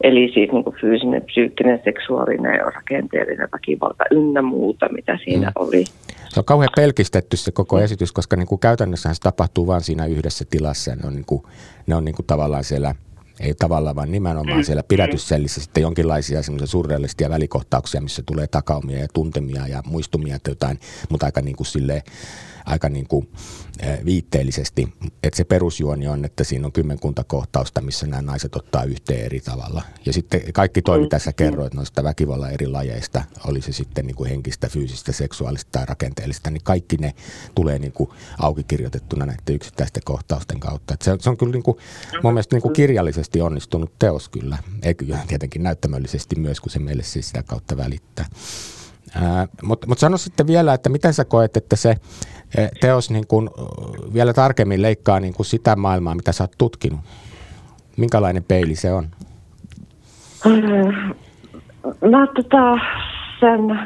Eli 0.00 0.30
siis 0.34 0.52
niin 0.52 0.64
kuin 0.64 0.76
fyysinen, 0.80 1.22
psyykkinen, 1.22 1.80
seksuaalinen 1.84 2.54
ja 2.54 2.64
rakenteellinen 2.64 3.48
väkivalta 3.52 4.04
ynnä 4.10 4.42
muuta, 4.42 4.88
mitä 4.92 5.18
siinä 5.24 5.46
mm. 5.46 5.52
oli. 5.56 5.84
Se 6.28 6.40
on 6.40 6.44
kauhean 6.44 6.70
pelkistetty 6.76 7.36
se 7.36 7.52
koko 7.52 7.80
esitys, 7.80 8.12
koska 8.12 8.36
niin 8.36 8.46
kuin 8.46 8.58
käytännössä 8.58 9.14
se 9.14 9.20
tapahtuu 9.20 9.66
vain 9.66 9.80
siinä 9.80 10.06
yhdessä 10.06 10.44
tilassa. 10.50 10.94
Ne 10.94 11.06
on, 11.06 11.14
niin 11.14 11.24
kuin, 11.26 11.42
ne 11.86 11.94
on 11.94 12.04
niin 12.04 12.14
kuin 12.14 12.26
tavallaan 12.26 12.64
siellä– 12.64 12.94
ei 13.40 13.54
tavallaan, 13.54 13.96
vaan 13.96 14.12
nimenomaan 14.12 14.58
mm. 14.58 14.62
siellä 14.64 14.82
pidätyssellissä 14.82 15.60
sitten 15.60 15.82
jonkinlaisia 15.82 16.42
semmoisia 16.42 16.66
surrealistia 16.66 17.30
välikohtauksia, 17.30 18.00
missä 18.00 18.22
tulee 18.26 18.46
takaumia 18.46 18.98
ja 18.98 19.08
tuntemia 19.14 19.66
ja 19.66 19.82
muistumia 19.86 20.36
että 20.36 20.50
jotain, 20.50 20.78
mutta 21.10 21.26
aika 21.26 21.40
niin 21.40 21.56
kuin 21.56 21.66
silleen, 21.66 22.02
aika 22.64 22.88
niin 22.88 23.06
kuin 23.08 23.28
viitteellisesti. 24.04 24.94
Että 25.22 25.36
se 25.36 25.44
perusjuoni 25.44 26.08
on, 26.08 26.24
että 26.24 26.44
siinä 26.44 26.66
on 26.66 26.72
kymmenkunta 26.72 27.24
kohtausta, 27.24 27.80
missä 27.80 28.06
nämä 28.06 28.22
naiset 28.22 28.56
ottaa 28.56 28.84
yhteen 28.84 29.24
eri 29.24 29.40
tavalla. 29.40 29.82
Ja 30.06 30.12
sitten 30.12 30.40
kaikki 30.52 30.82
toi, 30.82 31.00
mitä 31.00 31.18
sä 31.18 31.32
kerroit 31.32 31.74
noista 31.74 32.04
väkivallan 32.04 32.52
eri 32.52 32.66
lajeista, 32.66 33.24
oli 33.44 33.62
se 33.62 33.72
sitten 33.72 34.06
niin 34.06 34.16
kuin 34.16 34.30
henkistä, 34.30 34.68
fyysistä, 34.68 35.12
seksuaalista 35.12 35.68
tai 35.72 35.86
rakenteellista, 35.86 36.50
niin 36.50 36.64
kaikki 36.64 36.96
ne 36.96 37.14
tulee 37.54 37.78
niin 37.78 37.92
kuin 37.92 38.10
auki 38.38 38.64
kirjoitettuna 38.64 39.26
näiden 39.26 39.54
yksittäisten 39.54 40.02
kohtausten 40.04 40.60
kautta. 40.60 40.94
Et 40.94 41.02
se, 41.02 41.16
se 41.20 41.30
on 41.30 41.36
kyllä 41.36 41.52
niin 41.52 41.62
kuin, 41.62 41.76
mun 42.22 42.32
mielestä 42.32 42.56
niin 42.56 42.62
kuin 42.62 42.72
kirjallisesti 42.72 43.40
onnistunut 43.40 43.92
teos 43.98 44.28
kyllä, 44.28 44.58
eikö 44.82 45.04
tietenkin 45.28 45.62
näyttämöllisesti 45.62 46.36
myös, 46.36 46.60
kun 46.60 46.70
se 46.70 46.78
meille 46.78 47.02
siis 47.02 47.26
sitä 47.26 47.42
kautta 47.42 47.76
välittää. 47.76 48.26
Mutta 49.62 49.86
mut 49.86 49.98
sano 49.98 50.18
sitten 50.18 50.46
vielä, 50.46 50.74
että 50.74 50.88
miten 50.88 51.14
sä 51.14 51.24
koet, 51.24 51.56
että 51.56 51.76
se 51.76 51.96
teos 52.80 53.10
niin 53.10 53.26
kun, 53.26 53.50
vielä 54.14 54.32
tarkemmin 54.32 54.82
leikkaa 54.82 55.20
niin 55.20 55.34
kun 55.34 55.44
sitä 55.44 55.76
maailmaa, 55.76 56.14
mitä 56.14 56.32
sä 56.32 56.44
oot 56.44 56.52
tutkinut? 56.58 57.00
Minkälainen 57.96 58.44
peili 58.48 58.74
se 58.74 58.92
on? 58.92 59.06
mä 62.10 62.26
tota, 62.26 62.78
sen 63.40 63.78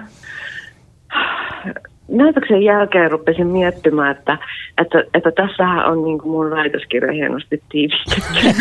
näytöksen 2.08 2.62
jälkeen 2.62 3.10
rupesin 3.10 3.46
miettimään, 3.46 4.16
että, 4.16 4.38
että, 4.78 5.04
että 5.14 5.32
tässähän 5.32 5.86
on 5.86 6.04
niin 6.04 6.18
kuin 6.18 6.32
mun 6.32 6.50
väitöskirja 6.50 7.12
hienosti 7.12 7.62
tiivistetty. 7.68 8.38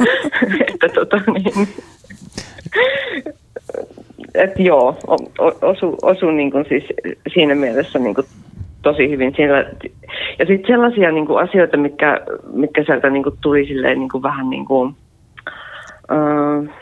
että 0.74 0.88
tota 0.88 1.16
niin, 1.16 1.68
et 4.34 4.58
joo, 4.58 4.96
osu, 5.62 5.96
osu 6.02 6.30
niin 6.30 6.50
kuin 6.50 6.64
siis 6.68 6.84
siinä 7.34 7.54
mielessä 7.54 7.98
niin 7.98 8.14
kuin 8.14 8.26
tosi 8.82 9.10
hyvin. 9.10 9.32
Siellä, 9.36 9.58
ja 10.38 10.46
sitten 10.46 10.66
sellaisia 10.66 11.12
niin 11.12 11.26
kuin 11.26 11.48
asioita, 11.48 11.76
mitkä, 11.76 12.20
mitkä 12.52 12.84
sieltä 12.84 13.10
niin 13.10 13.22
kuin 13.22 13.36
tuli 13.40 13.66
silleen 13.66 13.98
niin 13.98 14.08
kuin 14.08 14.22
vähän 14.22 14.50
niin 14.50 14.64
kuin, 14.64 14.94
äh, 16.12 16.74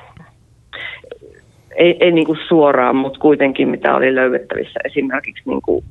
ei, 1.76 1.97
ei 2.00 2.12
niin 2.12 2.26
kuin 2.26 2.38
suoraan, 2.49 2.97
mutta 2.97 3.21
kuitenkin 3.21 3.69
mitä 3.69 3.95
oli 3.95 4.14
löydettävissä. 4.14 4.81
Esimerkiksi 4.85 5.43
niin 5.47 5.62
kuin 5.62 5.85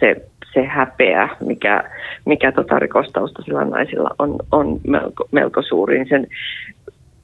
se, 0.00 0.16
se 0.54 0.64
häpeä, 0.64 1.28
mikä, 1.46 1.84
mikä 2.24 2.52
tota 2.52 2.78
rikostaustaisilla 2.78 3.64
naisilla 3.64 4.10
on, 4.18 4.36
on 4.52 4.80
melko, 4.86 5.28
melko 5.32 5.62
suuri. 5.62 5.98
Niin 5.98 6.08
sen, 6.08 6.26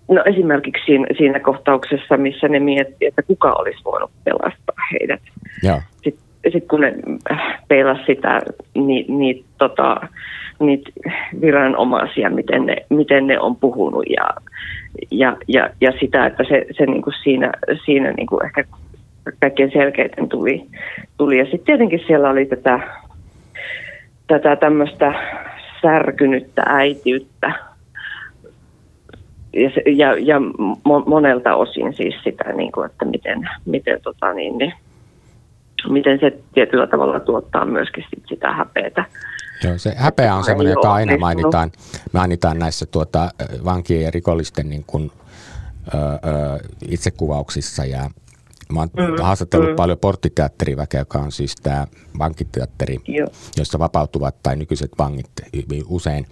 no 0.08 0.23
esimerkiksi 0.26 0.84
siinä, 0.87 1.06
siinä 1.18 1.40
kohtauksessa, 1.40 2.16
missä 2.16 2.49
ne 2.49 2.61
miettii, 2.61 3.08
että 3.08 3.23
kuka 3.23 3.52
olisi 3.52 3.84
voinut 3.84 4.11
pelastaa 4.25 4.76
heidät. 4.92 5.20
Joo. 5.62 5.80
Sitten 6.04 6.52
sit 6.52 6.68
kun 6.68 6.80
ne 6.80 6.94
peilas 7.68 7.99
sitä, 8.06 8.40
niin, 8.75 9.18
niin 9.18 9.44
tota, 9.58 9.96
niitä 10.61 10.90
viranomaisia, 11.40 12.30
miten 12.30 12.66
ne, 12.66 12.76
miten 12.88 13.26
ne 13.26 13.40
on 13.40 13.56
puhunut 13.56 14.04
ja, 14.11 14.30
ja, 15.11 15.37
ja, 15.49 15.70
ja 15.80 15.92
sitä, 16.00 16.26
että 16.26 16.44
se, 16.49 16.66
se 16.78 16.87
niin 16.87 17.02
kuin 17.02 17.14
siinä, 17.23 17.52
siinä 17.84 18.12
niin 18.12 18.26
kuin 18.26 18.46
ehkä 18.46 18.64
kaikkein 19.40 19.70
selkeiten 19.73 20.28
tuli. 20.28 20.66
tuli. 21.16 21.38
Ja 21.38 21.44
sitten 21.44 21.64
tietenkin 21.64 22.00
siellä 22.06 22.30
oli 22.30 22.46
tätä, 22.46 22.80
tätä 24.26 24.56
tämmöistä 24.56 25.14
särkynyttä 25.82 26.62
äitiyttä 26.66 27.52
ja, 29.56 29.70
ja, 29.92 30.16
ja 30.18 30.40
monelta 31.06 31.54
osin 31.54 31.94
siis 31.94 32.14
sitä, 32.25 32.52
niin 32.52 32.73
kuin, 32.73 32.87
että 32.87 33.04
miten, 33.04 33.49
miten, 33.64 34.00
tota 34.02 34.32
niin, 34.32 34.58
niin, 34.58 34.73
miten 35.88 36.20
se 36.20 36.38
tietyllä 36.54 36.87
tavalla 36.87 37.20
tuottaa 37.20 37.64
myöskin 37.64 38.04
sit 38.11 38.25
sitä 38.28 38.52
häpeätä 38.52 39.04
Joo, 39.64 39.78
se 39.78 39.94
häpeä 39.96 40.34
on 40.34 40.44
semmoinen, 40.44 40.73
joka 40.73 40.92
aina 40.92 41.18
mainitaan, 41.18 41.73
mainitaan 42.12 42.58
näissä 42.58 42.87
tuota, 42.87 43.30
vankien 43.64 44.02
ja 44.02 44.11
rikollisten 44.11 44.70
niin 44.70 44.84
kuin, 44.87 45.11
ö, 45.94 45.99
ö, 45.99 46.18
itsekuvauksissa 46.88 47.84
ja 47.84 48.11
Mä 48.73 48.80
oon 48.80 48.88
mm, 48.96 49.23
haastatellut 49.23 49.70
mm. 49.70 49.76
paljon 49.76 49.99
porttiteatteriväkeä, 49.99 51.00
joka 51.00 51.18
on 51.18 51.32
siis 51.32 51.56
tämä 51.56 51.87
vankiteatteri, 52.18 52.96
Joo. 53.08 53.28
jossa 53.56 53.78
vapautuvat 53.78 54.34
tai 54.42 54.56
nykyiset 54.56 54.90
vangit 54.99 55.30
usein 55.88 56.26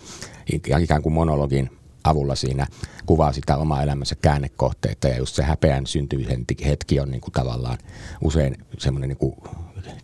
ikään 0.81 1.03
kuin 1.03 1.13
monologin 1.13 1.71
avulla 2.05 2.35
siinä 2.35 2.67
kuvaa 3.07 3.33
sitä 3.33 3.57
omaa 3.57 3.83
elämänsä 3.83 4.15
käännekohteita 4.23 5.09
ja 5.09 5.19
just 5.19 5.35
se 5.35 5.43
häpeän 5.43 5.87
syntymisen 5.87 6.45
hetki 6.67 7.01
on 7.01 7.11
niin 7.11 7.21
kuin 7.21 7.33
tavallaan 7.33 7.79
usein 8.21 8.57
semmoinen 8.79 9.09
niin 9.09 9.19
kuin 9.19 9.37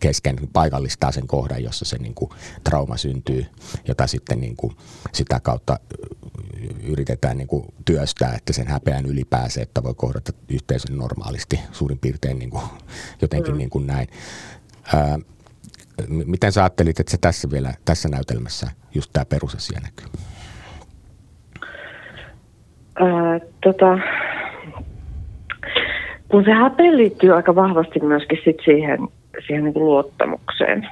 kesken 0.00 0.36
paikallistaa 0.52 1.12
sen 1.12 1.26
kohdan, 1.26 1.62
jossa 1.62 1.84
se 1.84 1.98
niin 1.98 2.14
kuin 2.14 2.30
trauma 2.64 2.96
syntyy, 2.96 3.46
jota 3.88 4.06
sitten 4.06 4.40
niin 4.40 4.56
kuin 4.56 4.76
sitä 5.12 5.40
kautta 5.40 5.80
yritetään 6.82 7.36
niin 7.38 7.48
kuin 7.48 7.64
työstää, 7.84 8.34
että 8.34 8.52
sen 8.52 8.66
häpeän 8.66 9.06
yli 9.06 9.24
pääsee, 9.24 9.62
että 9.62 9.82
voi 9.82 9.94
kohdata 9.94 10.32
yhteisön 10.48 10.98
normaalisti 10.98 11.60
suurin 11.72 11.98
piirtein 11.98 12.38
niin 12.38 12.50
kuin, 12.50 12.62
jotenkin 13.22 13.54
mm. 13.54 13.58
niin 13.58 13.70
kuin 13.70 13.86
näin. 13.86 14.08
Ää, 14.94 15.18
miten 16.08 16.52
sä 16.52 16.62
ajattelit, 16.62 17.00
että 17.00 17.10
se 17.10 17.18
tässä 17.18 17.50
vielä 17.50 17.74
tässä 17.84 18.08
näytelmässä 18.08 18.70
just 18.94 19.10
tämä 19.12 19.24
perusasia 19.24 19.80
näkyy? 19.80 20.06
Tota, 23.64 23.98
kun 26.28 26.44
se 26.44 26.50
häpeä 26.52 26.96
liittyy 26.96 27.36
aika 27.36 27.54
vahvasti 27.54 28.00
myöskin 28.00 28.38
sit 28.44 28.56
siihen 28.64 28.98
siihen 29.46 29.64
niin 29.64 29.74
kuin 29.74 29.84
luottamukseen. 29.84 30.88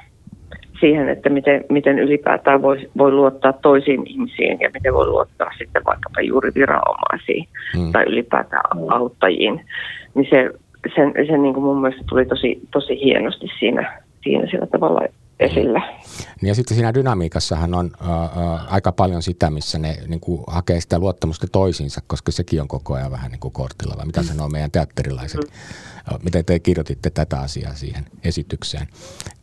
Siihen, 0.79 1.09
että 1.09 1.29
miten, 1.29 1.65
miten 1.69 1.99
ylipäätään 1.99 2.61
voi, 2.61 2.89
voi 2.97 3.11
luottaa 3.11 3.53
toisiin 3.53 4.07
ihmisiin 4.07 4.57
ja 4.59 4.69
miten 4.73 4.93
voi 4.93 5.07
luottaa 5.07 5.51
sitten 5.57 5.85
vaikkapa 5.85 6.21
juuri 6.21 6.51
viranomaisiin 6.55 7.47
hmm. 7.77 7.91
tai 7.91 8.03
ylipäätään 8.03 8.63
auttajiin. 8.89 9.65
Niin 10.15 10.27
se, 10.29 10.51
sen, 10.95 11.13
sen 11.27 11.41
niin 11.41 11.53
kuin 11.53 11.63
mun 11.63 11.81
mielestä 11.81 12.03
tuli 12.09 12.25
tosi, 12.25 12.59
tosi 12.71 13.03
hienosti 13.03 13.47
siinä, 13.59 14.01
siinä 14.23 14.47
sillä 14.51 14.67
tavalla 14.67 15.01
esille. 15.39 15.79
Ja 16.41 16.55
sitten 16.55 16.75
siinä 16.75 16.93
dynamiikassahan 16.93 17.73
on 17.73 17.91
aika 18.67 18.91
paljon 18.91 19.23
sitä, 19.23 19.49
missä 19.49 19.79
ne 19.79 19.97
niin 20.07 20.19
kuin, 20.19 20.43
hakee 20.47 20.81
sitä 20.81 20.99
luottamusta 20.99 21.47
toisiinsa, 21.47 22.01
koska 22.07 22.31
sekin 22.31 22.61
on 22.61 22.67
koko 22.67 22.93
ajan 22.93 23.11
vähän 23.11 23.31
niin 23.31 23.39
kuin 23.39 23.51
kortilla. 23.51 23.97
Vai 23.97 24.05
mitä 24.05 24.23
sanoo 24.23 24.49
meidän 24.49 24.71
teatterilaiset? 24.71 25.41
Mm. 25.41 26.17
Miten 26.23 26.45
te 26.45 26.59
kirjoititte 26.59 27.09
tätä 27.09 27.39
asiaa 27.39 27.75
siihen 27.75 28.05
esitykseen? 28.23 28.87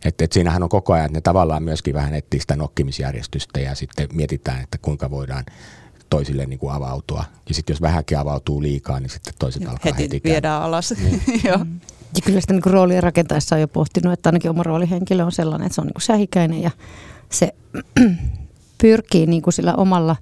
Että 0.05 0.25
et 0.25 0.33
siinähän 0.33 0.63
on 0.63 0.69
koko 0.69 0.93
ajan, 0.93 1.07
että 1.07 1.17
ne 1.17 1.21
tavallaan 1.21 1.63
myöskin 1.63 1.95
vähän 1.95 2.15
etsii 2.15 2.41
sitä 2.41 2.57
nokkimisjärjestystä 2.57 3.61
ja 3.61 3.75
sitten 3.75 4.09
mietitään, 4.13 4.63
että 4.63 4.79
kuinka 4.79 5.11
voidaan 5.11 5.45
toisille 6.11 6.47
niin 6.47 6.59
kuin 6.59 6.73
avautua. 6.73 7.25
Ja 7.49 7.55
sitten 7.55 7.75
jos 7.75 7.83
vähänkin 7.83 8.19
avautuu 8.19 8.63
liikaa, 8.63 9.01
niin 9.01 9.11
sitten 9.11 9.35
toiset 9.39 9.63
Joo, 9.63 9.73
alkaa 9.73 9.93
heti, 9.93 10.03
heti 10.03 10.21
viedään 10.25 10.63
alas. 10.63 10.95
Niin. 11.03 11.23
Joo. 11.49 11.59
Ja 12.17 12.23
kyllä 12.25 12.41
sitä 12.41 12.53
niin 12.53 12.63
roolia 12.67 13.01
rakentaessa 13.01 13.55
on 13.55 13.61
jo 13.61 13.69
pohtinut, 13.69 14.13
että 14.13 14.29
ainakin 14.29 14.51
oma 14.51 14.63
roolihenkilö 14.63 15.25
on 15.25 15.33
sellainen, 15.33 15.67
että 15.67 15.75
se 15.75 15.81
on 15.81 15.87
niin 15.87 15.95
sähikäinen 15.99 16.63
ja 16.63 16.71
se 17.31 17.55
pyrkii 18.83 19.27
niin 19.27 19.43
kuin 19.43 19.55
sillä 19.55 19.75
omalla 19.75 20.17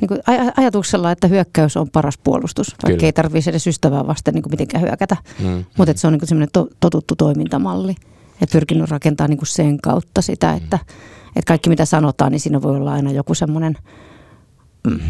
niin 0.00 0.08
kuin 0.08 0.20
ajatuksella, 0.56 1.10
että 1.10 1.26
hyökkäys 1.26 1.76
on 1.76 1.90
paras 1.90 2.18
puolustus, 2.18 2.70
vaikka 2.70 2.86
Kyllä. 2.86 3.06
ei 3.06 3.12
tarvitse 3.12 3.50
edes 3.50 3.66
ystävää 3.66 4.06
vasten 4.06 4.34
niin 4.34 4.42
kuin 4.42 4.52
mitenkään 4.52 4.82
hyökätä. 4.82 5.16
Mm, 5.38 5.64
Mutta 5.76 5.92
mm. 5.92 5.96
se 5.96 6.06
on 6.06 6.12
niin 6.12 6.28
semmoinen 6.28 6.48
to, 6.52 6.68
totuttu 6.80 7.16
toimintamalli. 7.16 7.94
Ja 8.40 8.46
pyrkinyt 8.52 8.90
rakentamaan 8.90 9.30
niin 9.30 9.38
kuin 9.38 9.46
sen 9.46 9.80
kautta 9.80 10.22
sitä, 10.22 10.52
että, 10.52 10.76
mm. 10.76 11.28
että 11.36 11.48
kaikki 11.48 11.70
mitä 11.70 11.84
sanotaan, 11.84 12.32
niin 12.32 12.40
siinä 12.40 12.62
voi 12.62 12.76
olla 12.76 12.92
aina 12.92 13.10
joku 13.10 13.34
semmoinen, 13.34 13.76
mm, 14.86 15.00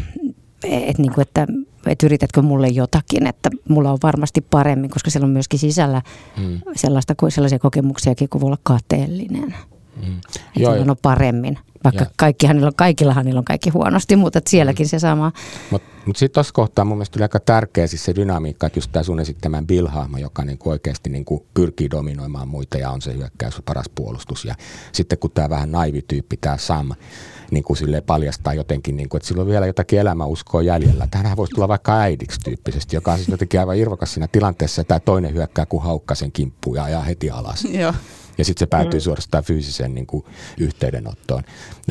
että, 0.64 1.02
niin 1.02 1.12
kuin, 1.14 1.22
että, 1.22 1.46
että 1.86 2.06
yritätkö 2.06 2.42
mulle 2.42 2.68
jotakin, 2.68 3.26
että 3.26 3.50
mulla 3.68 3.92
on 3.92 3.98
varmasti 4.02 4.40
paremmin, 4.40 4.90
koska 4.90 5.10
siellä 5.10 5.26
on 5.26 5.32
myöskin 5.32 5.58
sisällä 5.58 6.02
mm. 6.36 6.60
sellaista, 6.76 7.14
sellaisia 7.28 7.58
kokemuksiakin, 7.58 8.28
kun 8.28 8.40
voi 8.40 8.48
olla 8.48 8.58
kateellinen. 8.62 9.54
Mm. 10.06 10.16
Että 10.16 10.40
Joo, 10.56 10.72
on 10.72 10.96
paremmin. 11.02 11.58
Vaikka 11.84 12.06
kaikkihan 12.16 12.56
niillä 12.56 12.66
on, 12.66 12.74
kaikillahan 12.76 13.24
niillä 13.24 13.38
on 13.38 13.44
kaikki 13.44 13.70
huonosti, 13.70 14.16
mutta 14.16 14.40
sielläkin 14.48 14.86
mm. 14.86 14.88
se 14.88 14.98
sama. 14.98 15.32
Mutta 15.70 15.88
mut 16.06 16.16
sitten 16.16 16.34
tuossa 16.34 16.52
kohtaa 16.52 16.84
mun 16.84 16.96
mielestä 16.96 17.12
tuli 17.12 17.22
aika 17.22 17.40
tärkeä 17.40 17.86
siis 17.86 18.04
se 18.04 18.14
dynamiikka, 18.14 18.66
että 18.66 18.78
just 18.78 18.92
tämä 18.92 19.02
sun 19.02 19.20
esittämään 19.20 19.66
Bill-hahmo, 19.66 20.18
joka 20.18 20.44
niinku 20.44 20.70
oikeasti 20.70 21.10
niinku 21.10 21.46
pyrkii 21.54 21.90
dominoimaan 21.90 22.48
muita 22.48 22.78
ja 22.78 22.90
on 22.90 23.02
se 23.02 23.14
hyökkäys 23.14 23.62
paras 23.64 23.88
puolustus. 23.94 24.44
Ja 24.44 24.54
sitten 24.92 25.18
kun 25.18 25.30
tämä 25.30 25.50
vähän 25.50 25.72
naivityyppi, 25.72 26.36
tämä 26.36 26.56
Sam, 26.56 26.90
niin 27.50 27.64
kuin 27.64 27.76
sille 27.76 28.00
paljastaa 28.00 28.54
jotenkin, 28.54 28.96
niin 28.96 29.08
kuin, 29.08 29.18
että 29.18 29.28
sillä 29.28 29.42
on 29.42 29.48
vielä 29.48 29.66
jotakin 29.66 29.98
elämäuskoa 29.98 30.62
jäljellä. 30.62 31.08
Tähän 31.10 31.36
voisi 31.36 31.54
tulla 31.54 31.68
vaikka 31.68 32.00
äidiksi 32.00 32.40
tyyppisesti, 32.40 32.96
joka 32.96 33.12
on 33.12 33.18
siis 33.18 33.28
jotenkin 33.28 33.60
aivan 33.60 33.76
irvokas 33.76 34.14
siinä 34.14 34.28
tilanteessa, 34.32 34.80
että 34.80 34.88
tämä 34.88 35.00
toinen 35.00 35.34
hyökkää 35.34 35.66
kuin 35.66 35.82
haukka 35.82 36.14
sen 36.14 36.32
kimppuun 36.32 36.76
ja 36.76 36.84
ajaa 36.84 37.02
heti 37.02 37.30
alas. 37.30 37.64
Joo 37.64 37.94
ja 38.40 38.44
sitten 38.44 38.60
se 38.60 38.66
päätyy 38.66 39.00
mm. 39.00 39.02
suorastaan 39.02 39.44
fyysiseen 39.44 39.94
niin 39.94 40.06
kuin, 40.06 40.24
yhteydenottoon. 40.58 41.42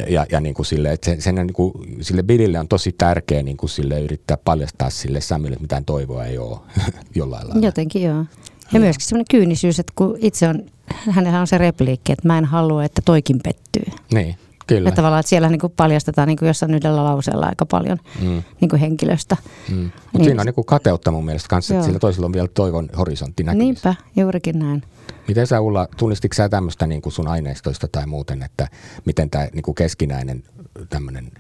Ja, 0.10 0.26
ja 0.32 0.40
niin 0.40 0.56
kuin 0.56 0.66
sille, 0.66 0.92
että 0.92 1.06
sen, 1.06 1.22
sen 1.22 1.36
niin 1.36 1.54
kuin, 1.54 1.74
sille 2.02 2.24
Billille 2.24 2.60
on 2.60 2.68
tosi 2.68 2.92
tärkeä 2.92 3.44
niin 3.44 3.58
kuin, 3.58 3.70
sille 3.70 4.02
yrittää 4.02 4.38
paljastaa 4.38 4.90
sille 4.90 5.22
Samille, 5.22 5.54
että 5.54 5.64
mitään 5.64 5.86
toivoa 5.86 6.26
ei 6.26 6.38
ole 6.38 6.58
jollain 7.16 7.48
lailla. 7.48 7.66
Jotenkin 7.66 8.04
joo. 8.04 8.26
Ja 8.74 8.80
myöskin 8.80 9.06
sellainen 9.06 9.26
kyynisyys, 9.32 9.80
että 9.80 9.94
kun 9.96 10.18
itse 10.20 10.48
on, 10.48 10.64
hänellä 11.10 11.40
on 11.40 11.48
se 11.48 11.58
repliikki, 11.58 12.12
että 12.12 12.28
mä 12.28 12.38
en 12.38 12.46
halua, 12.46 12.84
että 12.84 13.02
toikin 13.06 13.40
pettyy. 13.44 13.86
Niin. 14.14 14.36
Kyllä. 14.70 14.90
Että 14.90 14.96
tavallaan, 14.96 15.20
että 15.20 15.30
siellä 15.30 15.50
niin 15.50 15.60
kuin 15.60 15.74
paljastetaan 15.78 16.28
niin 16.28 16.38
kuin 16.38 16.48
jossain 16.48 16.74
yhdellä 16.74 17.04
lauseella 17.04 17.46
aika 17.46 17.66
paljon 17.66 17.98
mm. 18.22 18.44
niin 18.62 18.70
kuin 18.70 18.80
henkilöstä. 18.80 19.38
Mm. 19.70 19.76
Mutta 19.76 19.94
niin. 20.14 20.24
siinä 20.24 20.42
on 20.42 20.46
niin 20.46 20.56
kuin 20.56 20.66
kateutta 20.66 21.12
mun 21.12 21.26
mielestä 21.26 21.50
kanssa, 21.50 21.74
että 21.74 21.86
sillä 21.86 22.00
toisella 22.00 22.26
on 22.26 22.34
vielä 22.34 22.48
toivon 22.54 22.90
horisontti 22.98 23.44
näkyvissä. 23.44 23.90
Niinpä, 23.90 23.96
juurikin 24.16 24.60
näin. 24.60 24.84
Miten 25.28 25.48
sä 25.48 25.62
Ulla, 25.62 25.88
tunnistitko 25.98 26.36
sä 26.36 26.50
tämmöistä 26.50 26.88
niin 26.88 27.02
kuin 27.02 27.14
sun 27.14 27.28
aineistoista 27.28 27.88
tai 27.92 28.06
muuten, 28.06 28.44
että 28.44 28.68
miten 29.06 29.30
tämä 29.30 29.48
niin 29.54 29.64
kuin 29.64 29.76
keskinäinen 29.76 30.44
tämmöinen 30.90 31.32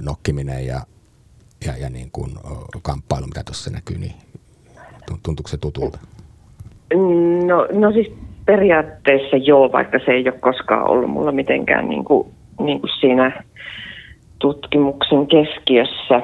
nokkiminen 0.00 0.66
ja, 0.66 0.80
ja, 1.66 1.76
ja 1.76 1.90
niin 1.90 2.10
kuin 2.12 2.30
kamppailu, 2.82 3.26
mitä 3.26 3.42
tuossa 3.44 3.70
näkyy, 3.70 3.98
niin 3.98 4.14
tuntuuko 5.22 5.48
se 5.48 5.56
tutulta? 5.56 5.98
No, 7.46 7.80
no 7.80 7.92
siis 7.92 8.12
periaatteessa 8.46 9.36
joo, 9.36 9.72
vaikka 9.72 9.98
se 10.04 10.12
ei 10.12 10.28
ole 10.28 10.38
koskaan 10.40 10.90
ollut 10.90 11.10
mulla 11.10 11.32
mitenkään 11.32 11.88
niin 11.88 12.04
kuin, 12.04 12.28
niin 12.60 12.80
kuin 12.80 12.90
siinä, 13.00 13.42
tutkimuksen 14.38 15.26
keskiössä. 15.26 16.22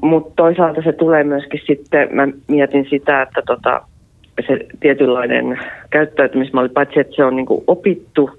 Mutta 0.00 0.32
toisaalta 0.36 0.82
se 0.82 0.92
tulee 0.92 1.24
myöskin 1.24 1.60
sitten, 1.66 2.08
mä 2.12 2.28
mietin 2.48 2.86
sitä, 2.90 3.22
että 3.22 3.42
tota, 3.46 3.80
se 4.48 4.58
tietynlainen 4.80 5.58
käyttäytymismalli, 5.90 6.68
paitsi 6.68 7.00
että 7.00 7.16
se 7.16 7.24
on 7.24 7.36
niinku 7.36 7.64
opittu, 7.66 8.30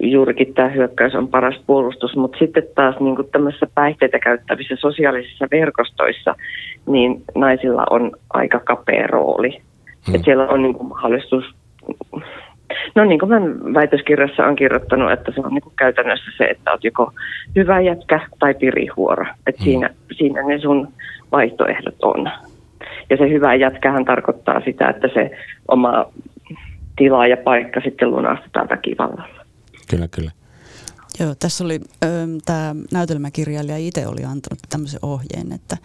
juurikin 0.00 0.54
tämä 0.54 0.68
hyökkäys 0.68 1.14
on 1.14 1.28
paras 1.28 1.60
puolustus, 1.66 2.16
mutta 2.16 2.38
sitten 2.38 2.62
taas 2.74 3.00
niin 3.00 3.16
kuin 3.16 3.28
tämmöisissä 3.32 3.66
päihteitä 3.74 4.18
käyttävissä 4.18 4.76
sosiaalisissa 4.78 5.48
verkostoissa, 5.50 6.34
niin 6.86 7.22
naisilla 7.34 7.84
on 7.90 8.12
aika 8.30 8.60
kapea 8.60 9.06
rooli. 9.06 9.60
Hmm. 10.06 10.14
Et 10.14 10.24
siellä 10.24 10.46
on 10.46 10.62
niin 10.62 10.74
kuin 10.74 10.88
mahdollisuus, 10.88 11.44
no 12.94 13.04
niin 13.04 13.20
kuin 13.20 13.28
mä 13.28 13.40
väitöskirjassa 13.74 14.46
on 14.46 14.56
kirjoittanut, 14.56 15.12
että 15.12 15.32
se 15.34 15.40
on 15.40 15.54
niin 15.54 15.62
kuin 15.62 15.74
käytännössä 15.76 16.30
se, 16.38 16.44
että 16.44 16.70
olet 16.70 16.84
joko 16.84 17.12
hyvä 17.56 17.80
jätkä 17.80 18.20
tai 18.38 18.54
pirihuora. 18.54 19.34
Et 19.46 19.58
hmm. 19.58 19.64
siinä, 19.64 19.90
siinä 20.16 20.42
ne 20.42 20.58
sun 20.58 20.88
vaihtoehdot 21.32 22.02
on. 22.02 22.30
Ja 23.10 23.16
se 23.16 23.28
hyvä 23.28 23.54
jätkähän 23.54 24.04
tarkoittaa 24.04 24.60
sitä, 24.60 24.88
että 24.88 25.08
se 25.14 25.30
oma 25.68 26.06
tila 26.96 27.26
ja 27.26 27.36
paikka 27.36 27.80
sitten 27.80 28.10
lunastetaan 28.10 28.68
väkivallalla. 28.68 29.44
Kyllä, 29.90 30.08
kyllä. 30.08 30.30
Joo, 31.20 31.34
tässä 31.38 31.64
oli 31.64 31.80
tämä 32.44 32.74
näytelmäkirjailija 32.92 33.78
itse 33.78 34.06
oli 34.06 34.24
antanut 34.24 34.58
tämmöisen 34.70 35.00
ohjeen, 35.02 35.52
että, 35.52 35.76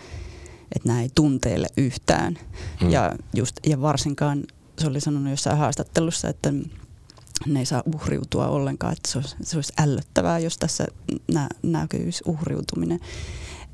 että 0.76 0.88
nämä 0.88 1.02
ei 1.02 1.10
tunteille 1.16 1.68
yhtään. 1.78 2.34
Mm. 2.82 2.90
Ja, 2.90 3.12
just, 3.36 3.56
ja 3.68 3.82
varsinkaan 3.82 4.44
se 4.80 4.88
oli 4.88 5.02
sanonut 5.02 5.30
jossain 5.30 5.58
haastattelussa, 5.58 6.30
että 6.30 6.54
ne 7.46 7.60
ei 7.60 7.66
saa 7.66 7.84
uhriutua 7.96 8.48
ollenkaan, 8.48 8.94
että 8.94 9.12
se 9.12 9.18
olisi, 9.18 9.36
se 9.42 9.58
olisi 9.58 9.74
ällöttävää, 9.80 10.40
jos 10.40 10.58
tässä 10.58 10.86
nä, 11.34 11.50
näkyisi 11.64 12.24
uhriutuminen. 12.26 13.00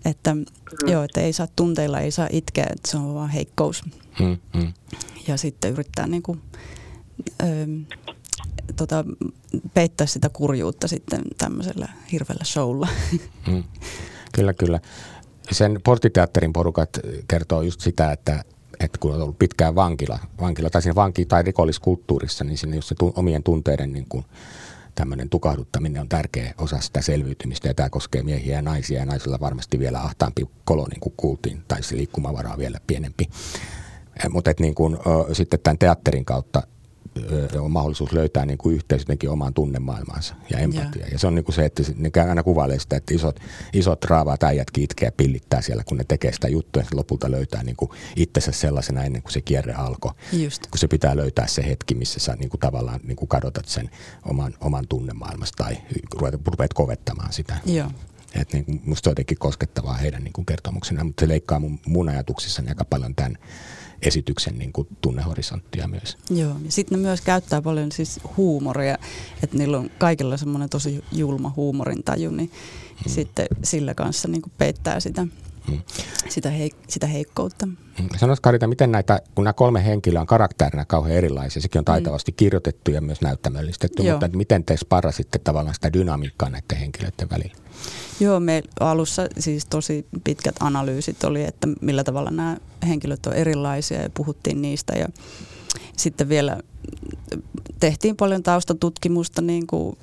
Että 0.05 0.35
mm. 0.35 0.45
joo, 0.87 1.03
että 1.03 1.21
ei 1.21 1.33
saa 1.33 1.47
tunteilla, 1.55 1.99
ei 1.99 2.11
saa 2.11 2.27
itkeä, 2.31 2.67
että 2.69 2.91
se 2.91 2.97
on 2.97 3.15
vaan 3.15 3.29
heikkous. 3.29 3.83
Mm, 4.19 4.37
mm. 4.53 4.73
Ja 5.27 5.37
sitten 5.37 5.71
yrittää 5.71 6.07
niin 6.07 6.23
kuin, 6.23 6.41
ö, 7.43 7.45
tota, 8.75 9.05
peittää 9.73 10.07
sitä 10.07 10.29
kurjuutta 10.29 10.87
sitten 10.87 11.21
tämmöisellä 11.37 11.89
hirveällä 12.11 12.43
showlla. 12.43 12.87
Mm. 13.47 13.63
Kyllä, 14.33 14.53
kyllä. 14.53 14.79
Sen 15.51 15.79
porttiteatterin 15.83 16.53
porukat 16.53 16.89
kertoo 17.27 17.61
just 17.61 17.81
sitä, 17.81 18.11
että, 18.11 18.43
että 18.79 18.97
kun 18.97 19.13
on 19.13 19.21
ollut 19.21 19.39
pitkään 19.39 19.75
vankila, 19.75 20.19
vankila 20.41 20.69
tai 20.69 20.81
siinä 20.81 20.95
vanki- 20.95 21.25
tai 21.25 21.43
rikolliskulttuurissa, 21.43 22.43
niin 22.43 22.57
sinne 22.57 22.75
just 22.75 22.87
se 22.87 22.95
tu- 22.95 23.13
omien 23.15 23.43
tunteiden 23.43 23.93
niin 23.93 24.05
kuin, 24.09 24.25
tämmöinen 24.95 25.29
tukahduttaminen 25.29 26.01
on 26.01 26.09
tärkeä 26.09 26.53
osa 26.57 26.79
sitä 26.81 27.01
selviytymistä 27.01 27.67
ja 27.67 27.73
tämä 27.73 27.89
koskee 27.89 28.23
miehiä 28.23 28.55
ja 28.55 28.61
naisia 28.61 28.99
ja 28.99 29.05
naisilla 29.05 29.39
varmasti 29.39 29.79
vielä 29.79 30.01
ahtaampi 30.01 30.49
kolo, 30.65 30.87
niin 30.87 30.99
kuin 30.99 31.13
kuultiin, 31.17 31.63
tai 31.67 31.83
se 31.83 31.95
liikkumavara 31.95 32.51
on 32.51 32.59
vielä 32.59 32.79
pienempi. 32.87 33.29
Mutta 34.29 34.51
niin 34.59 34.75
sitten 35.33 35.59
tämän 35.59 35.77
teatterin 35.77 36.25
kautta 36.25 36.63
on 37.59 37.71
mahdollisuus 37.71 38.11
löytää 38.13 38.45
niin 38.45 38.57
kuin 38.57 38.75
yhteys 38.75 39.01
jotenkin 39.01 39.29
omaan 39.29 39.53
tunnemaailmaansa 39.53 40.35
ja 40.49 40.59
empatia. 40.59 40.91
Yeah. 40.95 41.11
Ja 41.11 41.19
se 41.19 41.27
on 41.27 41.35
niin 41.35 41.45
kuin 41.45 41.55
se, 41.55 41.65
että 41.65 41.83
ne 41.95 42.11
aina 42.29 42.43
kuvailee 42.43 42.79
sitä, 42.79 42.95
että 42.95 43.13
isot, 43.13 43.39
isot 43.73 44.05
raavaat 44.05 44.43
äijät 44.43 44.67
ja 45.01 45.11
pillittää 45.11 45.61
siellä, 45.61 45.83
kun 45.83 45.97
ne 45.97 46.03
tekee 46.03 46.33
sitä 46.33 46.47
juttua 46.47 46.81
ja 46.81 46.87
lopulta 46.93 47.31
löytää 47.31 47.63
niin 47.63 47.75
kuin 47.75 47.91
itsensä 48.15 48.51
sellaisena 48.51 49.03
ennen 49.03 49.21
kuin 49.21 49.33
se 49.33 49.41
kierre 49.41 49.73
alkoi. 49.73 50.11
Just. 50.33 50.67
Kun 50.67 50.79
se 50.79 50.87
pitää 50.87 51.15
löytää 51.15 51.47
se 51.47 51.65
hetki, 51.65 51.95
missä 51.95 52.19
sä 52.19 52.35
niin 52.35 52.49
kuin 52.49 52.59
tavallaan 52.59 52.99
niin 53.03 53.15
kuin 53.15 53.29
kadotat 53.29 53.67
sen 53.67 53.89
oman, 54.25 54.53
oman 54.59 54.87
tunnemaailmasta 54.87 55.63
tai 55.63 55.77
rupeat 56.45 56.73
kovettamaan 56.73 57.33
sitä. 57.33 57.57
Joo. 57.65 57.91
Et 58.35 58.53
niin 58.53 58.65
kuin, 58.65 58.81
musta 58.85 59.09
on 59.09 59.11
jotenkin 59.11 59.37
koskettavaa 59.37 59.93
heidän 59.93 60.23
niin 60.23 60.33
kuin 60.33 60.45
kertomuksena, 60.45 61.03
mutta 61.03 61.21
se 61.21 61.27
leikkaa 61.27 61.59
mun, 61.59 61.79
mun 61.87 62.09
ajatuksissani 62.09 62.69
aika 62.69 62.85
paljon 62.85 63.15
tämän 63.15 63.37
esityksen 64.01 64.57
niin 64.57 64.73
kuin 64.73 64.87
tunnehorisonttia 65.01 65.87
myös. 65.87 66.17
Joo, 66.29 66.55
ja 66.65 66.71
sitten 66.71 66.97
ne 66.99 67.07
myös 67.07 67.21
käyttää 67.21 67.61
paljon 67.61 67.91
siis 67.91 68.19
huumoria, 68.37 68.97
että 69.43 69.57
niillä 69.57 69.77
on 69.77 69.89
kaikilla 69.97 70.37
semmoinen 70.37 70.69
tosi 70.69 71.03
julma 71.11 71.53
huumorintaju, 71.55 72.31
niin 72.31 72.51
hmm. 73.05 73.11
sitten 73.13 73.47
sillä 73.63 73.93
kanssa 73.93 74.27
niin 74.27 74.41
kuin 74.41 74.53
peittää 74.57 74.99
sitä, 74.99 75.27
hmm. 75.67 75.81
sitä, 76.29 76.49
heik- 76.49 76.85
sitä 76.87 77.07
heikkoutta. 77.07 77.67
Sanois 78.17 78.39
Karita, 78.39 78.67
miten 78.67 78.91
näitä, 78.91 79.21
kun 79.35 79.43
nämä 79.43 79.53
kolme 79.53 79.85
henkilöä 79.85 80.21
on 80.21 80.27
karakterinä 80.27 80.85
kauhean 80.85 81.17
erilaisia, 81.17 81.61
sekin 81.61 81.79
on 81.79 81.85
taitavasti 81.85 82.31
hmm. 82.31 82.35
kirjoitettu 82.35 82.91
ja 82.91 83.01
myös 83.01 83.21
näyttämöllistetty, 83.21 84.03
Joo. 84.03 84.19
mutta 84.19 84.37
miten 84.37 84.65
te 84.65 84.77
sparrasitte 84.77 85.39
tavallaan 85.39 85.75
sitä 85.75 85.93
dynamiikkaa 85.93 86.49
näiden 86.49 86.77
henkilöiden 86.77 87.29
välillä? 87.29 87.55
Joo, 88.19 88.39
me 88.39 88.63
alussa 88.79 89.27
siis 89.39 89.65
tosi 89.65 90.05
pitkät 90.23 90.55
analyysit 90.59 91.23
oli, 91.23 91.43
että 91.43 91.67
millä 91.81 92.03
tavalla 92.03 92.31
nämä 92.31 92.57
henkilöt 92.87 93.25
on 93.25 93.33
erilaisia 93.33 94.01
ja 94.01 94.09
puhuttiin 94.09 94.61
niistä 94.61 94.93
ja 94.93 95.07
sitten 95.97 96.29
vielä 96.29 96.59
tehtiin 97.79 98.15
paljon 98.15 98.43
taustatutkimusta 98.43 99.41
niin 99.41 99.67
kuin, 99.67 99.97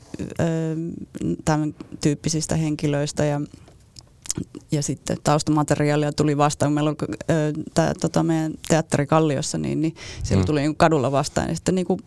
tämän 1.45 1.75
tyyppisistä 2.01 2.57
henkilöistä 2.57 3.25
ja, 3.25 3.41
ja 4.73 4.83
sitten 4.83 5.17
taustamateriaalia 5.25 6.13
tuli 6.13 6.37
vastaan. 6.37 6.73
Meillä 6.73 6.91
on 6.91 6.97
tämä 7.75 7.93
tota, 8.01 8.23
meidän 8.23 8.53
teatteri 8.69 9.07
Kalliossa, 9.07 9.59
niin, 9.59 9.81
niin 9.81 9.95
siellä 10.23 10.43
mm. 10.43 10.47
tuli 10.47 10.61
niin 10.61 10.77
kadulla 10.77 11.13
vastaan 11.13 11.49
ja 11.49 11.55
sitten 11.55 11.75
niin 11.75 11.87
kuin, 11.87 12.01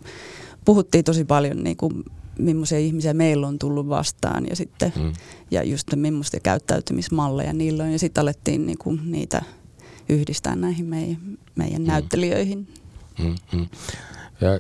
puhuttiin 0.66 1.04
tosi 1.04 1.26
paljon 1.26 1.64
niin 1.64 1.78
kuin, 1.78 2.04
millaisia 2.40 2.80
ihmisiä 2.80 3.14
meillä 3.14 3.48
on 3.48 3.60
tullut 3.60 3.90
vastaan 3.90 4.46
ja 4.50 4.56
sitten 4.56 4.94
mm. 4.96 5.14
ja 5.52 5.64
just 5.64 5.96
millaisia 5.96 6.40
käyttäytymismalleja 6.40 7.54
niillä 7.54 7.84
on 7.84 7.92
ja 7.92 8.00
sitten 8.00 8.22
alettiin 8.22 8.66
niinku 8.66 8.98
niitä 9.04 9.42
yhdistää 10.10 10.56
näihin 10.56 10.86
meidän, 10.86 11.18
meidän 11.56 11.82
mm. 11.82 11.88
näyttelijöihin. 11.88 12.68
Mm, 13.20 13.36
mm. 13.54 13.68
Ja 14.42 14.60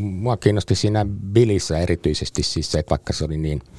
mua 0.00 0.36
kiinnosti 0.36 0.74
siinä 0.74 1.06
Billissä 1.32 1.78
erityisesti 1.78 2.42
siis 2.42 2.72
se, 2.72 2.78
että 2.78 2.90
vaikka 2.90 3.12
se 3.12 3.24
oli 3.24 3.36
niin– 3.36 3.62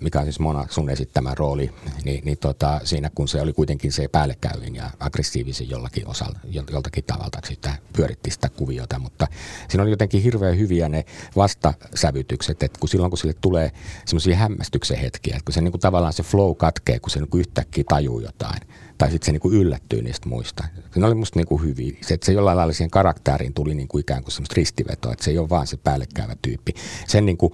mikä 0.00 0.18
on 0.18 0.24
siis 0.24 0.40
Mona 0.40 0.66
sun 0.70 0.90
esittämä 0.90 1.34
rooli, 1.34 1.70
niin, 2.04 2.24
niin 2.24 2.38
tota, 2.38 2.80
siinä 2.84 3.10
kun 3.14 3.28
se 3.28 3.40
oli 3.40 3.52
kuitenkin 3.52 3.92
se 3.92 4.08
päällekäyvin 4.08 4.74
ja 4.74 4.90
aggressiivisin 5.00 5.70
jollakin 5.70 6.08
osalla, 6.08 6.38
joltakin 6.70 7.04
tavalla 7.04 7.40
sitä 7.44 7.74
pyöritti 7.92 8.30
sitä 8.30 8.48
kuviota, 8.48 8.98
mutta 8.98 9.26
siinä 9.68 9.82
oli 9.82 9.90
jotenkin 9.90 10.22
hirveän 10.22 10.58
hyviä 10.58 10.88
ne 10.88 11.04
vastasävytykset, 11.36 12.62
että 12.62 12.80
kun 12.80 12.88
silloin 12.88 13.10
kun 13.10 13.18
sille 13.18 13.34
tulee 13.40 13.72
semmoisia 14.06 14.36
hämmästyksen 14.36 14.98
hetkiä, 14.98 15.36
että 15.36 15.44
kun 15.44 15.52
se 15.52 15.60
niin 15.60 15.72
kuin 15.72 15.80
tavallaan 15.80 16.12
se 16.12 16.22
flow 16.22 16.56
katkee, 16.56 16.98
kun 17.00 17.10
se 17.10 17.18
niin 17.18 17.30
kuin 17.30 17.40
yhtäkkiä 17.40 17.84
tajuu 17.88 18.20
jotain, 18.20 18.60
tai 18.98 19.10
sitten 19.10 19.26
se 19.26 19.32
niin 19.32 19.40
kuin 19.40 19.54
yllättyy 19.54 20.02
niistä 20.02 20.28
muista. 20.28 20.64
Se 20.94 21.04
oli 21.04 21.14
musta 21.14 21.38
niin 21.38 21.46
kuin 21.46 21.62
hyviä. 21.62 21.96
Se, 22.00 22.14
että 22.14 22.26
se 22.26 22.32
jollain 22.32 22.56
lailla 22.56 22.72
siihen 22.72 22.90
karakteriin 22.90 23.54
tuli 23.54 23.74
niin 23.74 23.88
kuin 23.88 24.00
ikään 24.00 24.22
kuin 24.22 24.32
semmoista 24.32 24.54
ristivetoa, 24.56 25.12
että 25.12 25.24
se 25.24 25.30
ei 25.30 25.38
ole 25.38 25.48
vaan 25.48 25.66
se 25.66 25.76
päällekäyvä 25.76 26.36
tyyppi. 26.42 26.74
Sen 27.08 27.26
niin 27.26 27.36
kuin, 27.36 27.52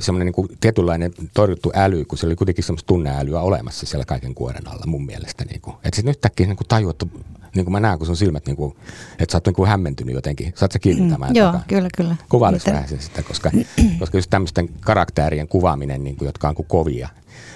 semmoinen 0.00 0.26
niin 0.26 0.34
kuin 0.34 0.48
tietynlainen 0.60 1.12
torjuttu 1.34 1.72
äly, 1.74 2.04
kun 2.04 2.18
se 2.18 2.26
oli 2.26 2.36
kuitenkin 2.36 2.64
semmoista 2.64 2.86
tunneälyä 2.86 3.40
olemassa 3.40 3.86
siellä 3.86 4.04
kaiken 4.04 4.34
kuoren 4.34 4.68
alla 4.68 4.86
mun 4.86 5.06
mielestä. 5.06 5.44
Niin 5.44 5.60
kuin. 5.60 5.74
Että 5.74 5.96
sitten 5.96 6.10
yhtäkkiä 6.10 6.46
niin 6.46 6.56
kuin 6.56 6.68
tajuu, 6.68 6.90
että 6.90 7.06
niin 7.54 7.64
kuin 7.64 7.72
mä 7.72 7.80
näen, 7.80 7.98
kun 7.98 8.06
sun 8.06 8.16
silmät, 8.16 8.46
niin 8.46 8.56
kuin, 8.56 8.76
että 9.18 9.32
sä 9.32 9.36
oot 9.36 9.46
niin 9.46 9.54
kuin 9.54 9.68
hämmentynyt 9.68 10.14
jotenkin. 10.14 10.52
Saat 10.56 10.72
sä 10.72 10.78
kiinni 10.78 11.02
mm, 11.02 11.10
tämän? 11.10 11.34
Joo, 11.34 11.46
takaa? 11.46 11.64
kyllä, 11.68 11.88
kyllä. 11.96 12.16
Kuvailisi 12.28 12.70
vähän 12.70 12.88
sitä, 12.88 13.22
koska, 13.22 13.50
koska 13.98 14.18
just 14.18 14.30
tämmöisten 14.30 14.68
karakterien 14.80 15.48
kuvaaminen, 15.48 16.04
niin 16.04 16.16
kuin, 16.16 16.26
jotka 16.26 16.48
on 16.48 16.54
kuin 16.54 16.66
kovia, 16.68 17.08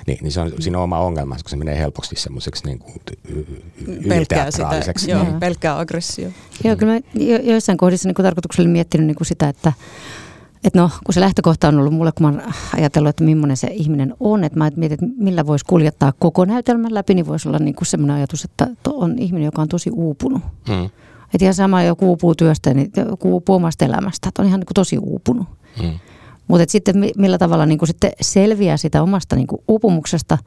niin, 0.06 0.18
niin 0.22 0.32
se 0.32 0.40
on, 0.40 0.52
siinä 0.58 0.78
on 0.78 0.84
oma 0.84 0.98
ongelma, 0.98 1.34
koska 1.34 1.48
se 1.48 1.56
menee 1.56 1.78
helposti 1.78 2.16
semmoiseksi 2.16 2.66
niin 2.66 2.78
kuin 2.78 2.94
pelkää 4.08 4.50
sitä, 4.50 4.82
joo, 5.06 5.24
niin. 5.24 5.40
pelkää 5.40 5.78
aggressio. 5.78 6.28
Joo, 6.64 6.76
kyllä 6.76 6.92
mä 6.92 7.00
jo, 7.14 7.38
joissain 7.38 7.78
kohdissa 7.78 8.08
niin 8.08 8.14
tarkoituksella 8.14 8.70
miettinyt 8.70 9.06
niin 9.06 9.16
kuin 9.16 9.26
sitä, 9.26 9.48
että 9.48 9.72
että 10.64 10.78
no, 10.78 10.90
kun 11.04 11.14
se 11.14 11.20
lähtökohta 11.20 11.68
on 11.68 11.78
ollut 11.78 11.94
mulle, 11.94 12.12
kun 12.12 12.26
mä 12.26 12.32
oon 12.32 12.52
ajatellut, 12.76 13.08
että 13.08 13.24
millainen 13.24 13.56
se 13.56 13.66
ihminen 13.66 14.14
on, 14.20 14.44
että 14.44 14.58
mä 14.58 14.70
mietin, 14.76 15.04
että 15.04 15.22
millä 15.22 15.46
voisi 15.46 15.64
kuljettaa 15.64 16.12
koko 16.18 16.44
näytelmän 16.44 16.94
läpi, 16.94 17.14
niin 17.14 17.26
voisi 17.26 17.48
olla 17.48 17.58
niin 17.58 17.74
kuin 17.74 17.86
semmoinen 17.86 18.16
ajatus, 18.16 18.44
että 18.44 18.68
on 18.92 19.18
ihminen, 19.18 19.44
joka 19.44 19.62
on 19.62 19.68
tosi 19.68 19.90
uupunut. 19.90 20.42
Hmm. 20.68 20.84
Että 21.34 21.44
ihan 21.44 21.54
sama, 21.54 21.82
jo 21.82 21.96
uupuu 22.00 22.34
työstä, 22.34 22.74
niin 22.74 22.92
uupuu 23.24 23.56
omasta 23.56 23.84
elämästä, 23.84 24.28
että 24.28 24.42
on 24.42 24.48
ihan 24.48 24.60
niin 24.60 24.66
kuin 24.66 24.74
tosi 24.74 24.98
uupunut. 24.98 25.46
Hmm. 25.82 25.92
Mutta 26.48 26.72
sitten 26.72 26.96
millä 27.16 27.38
tavalla 27.38 27.66
niin 27.66 27.78
kuin 27.78 27.86
sitten 27.86 28.12
selviää 28.20 28.76
sitä 28.76 29.02
omasta 29.02 29.36
niin 29.36 29.46
kuin 29.46 29.62
uupumuksesta, 29.68 30.38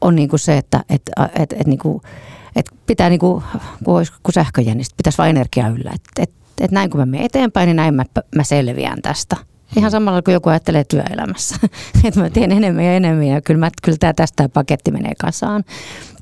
on 0.00 0.16
niin 0.16 0.28
kuin 0.28 0.40
se, 0.40 0.58
että 0.58 0.84
et, 0.88 1.02
et, 1.38 1.52
et, 1.52 1.66
niin 1.66 1.78
kuin, 1.78 2.00
et 2.56 2.66
pitää 2.86 3.08
niin 3.08 3.20
kuin, 3.20 3.42
kun, 3.84 3.96
olisi, 3.96 4.12
kun 4.22 4.32
sähköjännistä, 4.32 4.94
pitäisi 4.96 5.18
vain 5.18 5.30
energiaa 5.30 5.68
yllä. 5.68 5.90
Että 5.94 6.22
et, 6.22 6.30
että 6.60 6.74
näin 6.74 6.90
kun 6.90 7.00
mä 7.00 7.06
menen 7.06 7.26
eteenpäin, 7.26 7.66
niin 7.66 7.76
näin 7.76 7.94
mä, 7.94 8.04
mä 8.36 8.44
selviän 8.44 9.02
tästä. 9.02 9.36
Ihan 9.76 9.90
samalla 9.90 10.22
kuin 10.22 10.32
joku 10.32 10.48
ajattelee 10.48 10.84
työelämässä. 10.84 11.56
että 12.04 12.20
mä 12.20 12.30
teen 12.30 12.52
enemmän 12.52 12.84
ja 12.84 12.96
enemmän 12.96 13.26
ja 13.26 13.40
kyllä, 13.40 13.60
mä, 13.60 13.70
kyllä 13.82 13.98
tämä 14.00 14.12
tästä 14.12 14.48
paketti 14.48 14.90
menee 14.90 15.12
kasaan. 15.20 15.64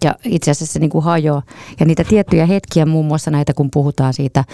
Ja 0.04 0.14
itse 0.24 0.50
asiassa 0.50 0.72
se 0.72 0.78
niin 0.78 0.90
kuin 0.90 1.04
hajoaa. 1.04 1.42
Ja 1.80 1.86
niitä 1.86 2.04
tiettyjä 2.04 2.46
hetkiä, 2.46 2.86
muun 2.86 3.06
muassa 3.06 3.30
näitä 3.30 3.54
kun 3.54 3.70
puhutaan 3.70 4.14
siitä 4.14 4.44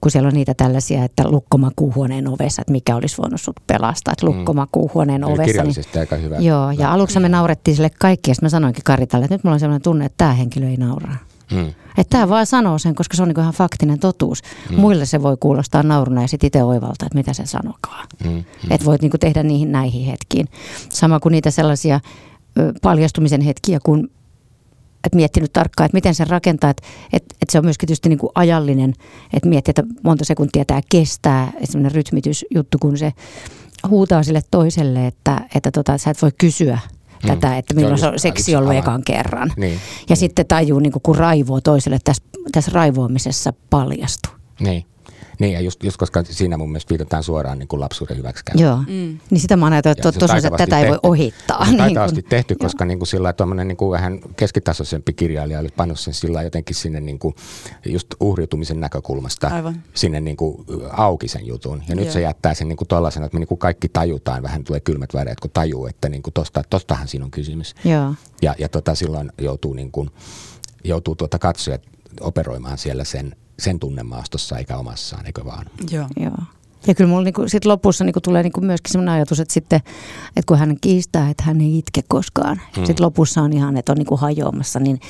kun 0.00 0.10
siellä 0.10 0.26
on 0.26 0.34
niitä 0.34 0.54
tällaisia, 0.54 1.04
että 1.04 1.28
lukkomakuuhuoneen 1.30 2.28
ovessa, 2.28 2.62
että 2.62 2.72
mikä 2.72 2.96
olisi 2.96 3.18
voinut 3.22 3.40
sut 3.40 3.56
pelastaa, 3.66 4.12
että 4.12 4.26
Mm. 4.26 4.32
lukkomakuuhuoneen 4.32 5.24
Eli 5.24 5.32
ovessa. 5.32 5.62
Niin, 5.62 6.00
aika 6.00 6.16
hyvä. 6.16 6.36
joo, 6.36 6.70
ja 6.70 6.92
aluksi 6.92 7.20
me 7.20 7.28
naurettiin 7.28 7.76
sille 7.76 7.90
kaikki, 7.98 8.30
ja 8.30 8.34
sitten 8.34 8.46
mä 8.46 8.50
sanoinkin 8.50 8.84
Karitalle, 8.84 9.24
että 9.24 9.34
nyt 9.34 9.44
mulla 9.44 9.54
on 9.54 9.60
sellainen 9.60 9.82
tunne, 9.82 10.04
että 10.04 10.14
tämä 10.18 10.32
henkilö 10.32 10.68
ei 10.68 10.76
nauraa. 10.76 11.16
Mm. 11.52 11.68
Että 11.98 12.10
tämä 12.10 12.28
vaan 12.28 12.46
sanoo 12.46 12.78
sen, 12.78 12.94
koska 12.94 13.16
se 13.16 13.22
on 13.22 13.28
niinku 13.28 13.40
ihan 13.40 13.54
faktinen 13.54 13.98
totuus. 13.98 14.42
Mm. 14.70 14.80
Muille 14.80 15.06
se 15.06 15.22
voi 15.22 15.36
kuulostaa 15.40 15.82
nauruna 15.82 16.22
ja 16.22 16.28
sitten 16.28 16.46
itse 16.46 16.62
oivaltaa, 16.62 17.06
että 17.06 17.18
mitä 17.18 17.32
se 17.32 17.46
sanokaa. 17.46 18.04
Mm. 18.24 18.30
Mm. 18.30 18.44
Että 18.70 18.86
voit 18.86 19.02
niinku 19.02 19.18
tehdä 19.18 19.42
niihin 19.42 19.72
näihin 19.72 20.06
hetkiin. 20.06 20.48
Sama 20.88 21.20
kuin 21.20 21.32
niitä 21.32 21.50
sellaisia 21.50 22.00
ö, 22.58 22.72
paljastumisen 22.82 23.40
hetkiä, 23.40 23.78
kun 23.84 24.10
et 25.04 25.14
miettinyt 25.14 25.52
tarkkaan, 25.52 25.84
että 25.86 25.96
miten 25.96 26.14
se 26.14 26.24
rakentaa, 26.24 26.70
että 26.70 26.82
et, 27.12 27.24
et 27.42 27.50
se 27.50 27.58
on 27.58 27.64
myöskin 27.64 27.86
tietysti 27.86 28.08
niinku 28.08 28.32
ajallinen, 28.34 28.94
että 29.32 29.48
miettii, 29.48 29.70
että 29.70 29.84
monta 30.02 30.24
sekuntia 30.24 30.64
tämä 30.64 30.80
kestää, 30.90 31.52
semmoinen 31.64 31.92
rytmitysjuttu, 31.92 32.78
kun 32.80 32.98
se 32.98 33.12
huutaa 33.88 34.22
sille 34.22 34.40
toiselle, 34.50 35.06
että, 35.06 35.40
että 35.54 35.70
tota, 35.70 35.98
sä 35.98 36.10
et 36.10 36.22
voi 36.22 36.30
kysyä 36.38 36.78
Mm. 37.22 37.28
tätä, 37.28 37.58
että 37.58 37.74
Se 37.74 37.78
on 37.78 37.82
milloin 37.82 37.98
se 37.98 38.06
on 38.06 38.18
seksi 38.18 38.56
ollut 38.56 38.74
ekan 38.74 39.02
kerran. 39.04 39.52
Niin. 39.56 39.80
Ja 40.08 40.16
sitten 40.16 40.46
tajuu, 40.46 40.78
niin 40.78 40.92
kun 41.02 41.16
raivoo 41.16 41.60
toiselle, 41.60 41.96
että 41.96 42.10
tässä, 42.10 42.22
tässä 42.52 42.70
raivoamisessa 42.74 43.52
paljastuu. 43.70 44.32
Niin. 44.60 44.84
Niin, 45.38 45.52
ja 45.52 45.60
just, 45.60 45.82
just 45.84 45.96
koska 45.96 46.22
siinä 46.24 46.56
mun 46.56 46.70
mielestä 46.70 46.88
viitataan 46.90 47.22
suoraan 47.22 47.58
niin 47.58 47.68
kuin 47.68 47.80
lapsuuden 47.80 48.16
hyväksikäyttöön. 48.16 48.68
Joo. 48.68 48.76
Mm. 48.78 49.18
Niin 49.30 49.40
sitä 49.40 49.56
mä 49.56 49.66
Ja 49.74 49.78
että 49.78 49.92
tosiaan, 50.12 50.20
että 50.20 50.28
taitavasti 50.28 50.66
tätä 50.70 50.80
ei 50.80 50.88
voi 50.90 50.98
ohittaa. 51.02 51.56
Se 51.58 51.62
on 51.62 51.68
Niin 51.68 51.78
taitavasti 51.78 52.22
kun- 52.22 52.28
tehty, 52.30 52.54
koska 52.54 52.84
niin 52.84 52.98
kuin 52.98 53.08
sillä 53.08 53.32
tuommoinen 53.32 53.68
niin 53.68 53.76
kuin 53.76 53.90
vähän 53.90 54.20
keskitasoisempi 54.36 55.12
kirjailija 55.12 55.58
olisi 55.58 55.74
pannut 55.76 56.00
sen 56.00 56.14
sillä 56.14 56.42
jotenkin 56.42 56.76
sinne 56.76 57.00
niin 57.00 57.18
kuin 57.18 57.34
just 57.86 58.06
uhriutumisen 58.20 58.80
näkökulmasta 58.80 59.48
Aivan. 59.48 59.82
sinne 59.94 60.20
niin 60.20 60.36
kuin 60.36 60.64
auki 60.90 61.28
sen 61.28 61.46
jutun. 61.46 61.82
Ja 61.88 61.94
nyt 61.94 62.04
Joo. 62.04 62.12
se 62.12 62.20
jättää 62.20 62.54
sen 62.54 62.68
niin 62.68 62.76
kuin 62.76 62.88
tollaisena, 62.88 63.26
että 63.26 63.34
me 63.36 63.40
niin 63.40 63.48
kuin 63.48 63.58
kaikki 63.58 63.88
tajutaan, 63.88 64.42
vähän 64.42 64.64
tulee 64.64 64.80
kylmät 64.80 65.14
väreet, 65.14 65.40
kun 65.40 65.50
tajuu, 65.54 65.86
että 65.86 66.08
niin 66.08 66.22
kuin 66.22 66.34
tosta, 66.34 66.62
tostahan 66.70 67.08
siinä 67.08 67.24
on 67.24 67.30
kysymys. 67.30 67.74
Joo. 67.84 68.14
Ja, 68.42 68.54
ja 68.58 68.68
tota, 68.68 68.94
silloin 68.94 69.32
joutuu, 69.38 69.72
niin 69.74 69.90
kuin, 69.92 70.10
joutuu 70.84 71.14
tuota 71.16 71.38
katsojat 71.38 71.82
operoimaan 72.20 72.78
siellä 72.78 73.04
sen, 73.04 73.36
sen 73.58 73.80
tunnemaastossa 73.80 74.58
eikä 74.58 74.76
omassaan, 74.76 75.26
eikö 75.26 75.44
vaan? 75.44 75.66
Joo. 75.90 76.06
Joo. 76.20 76.36
Ja 76.86 76.94
kyllä 76.94 77.10
mulla 77.10 77.24
niinku 77.24 77.48
sit 77.48 77.64
lopussa 77.64 78.04
niinku 78.04 78.20
tulee 78.20 78.42
niinku 78.42 78.60
myöskin 78.60 78.92
sellainen 78.92 79.14
ajatus, 79.14 79.40
että 79.40 79.54
sitten, 79.54 79.80
että 80.26 80.46
kun 80.46 80.58
hän 80.58 80.76
kiistää, 80.80 81.30
että 81.30 81.42
hän 81.42 81.60
ei 81.60 81.78
itke 81.78 82.00
koskaan. 82.08 82.60
Hmm. 82.76 82.82
Mm. 82.82 82.86
Sitten 82.86 83.06
lopussa 83.06 83.42
on 83.42 83.52
ihan, 83.52 83.76
että 83.76 83.92
on 83.92 83.98
niinku 83.98 84.16
hajoamassa, 84.16 84.80
niin 84.80 85.00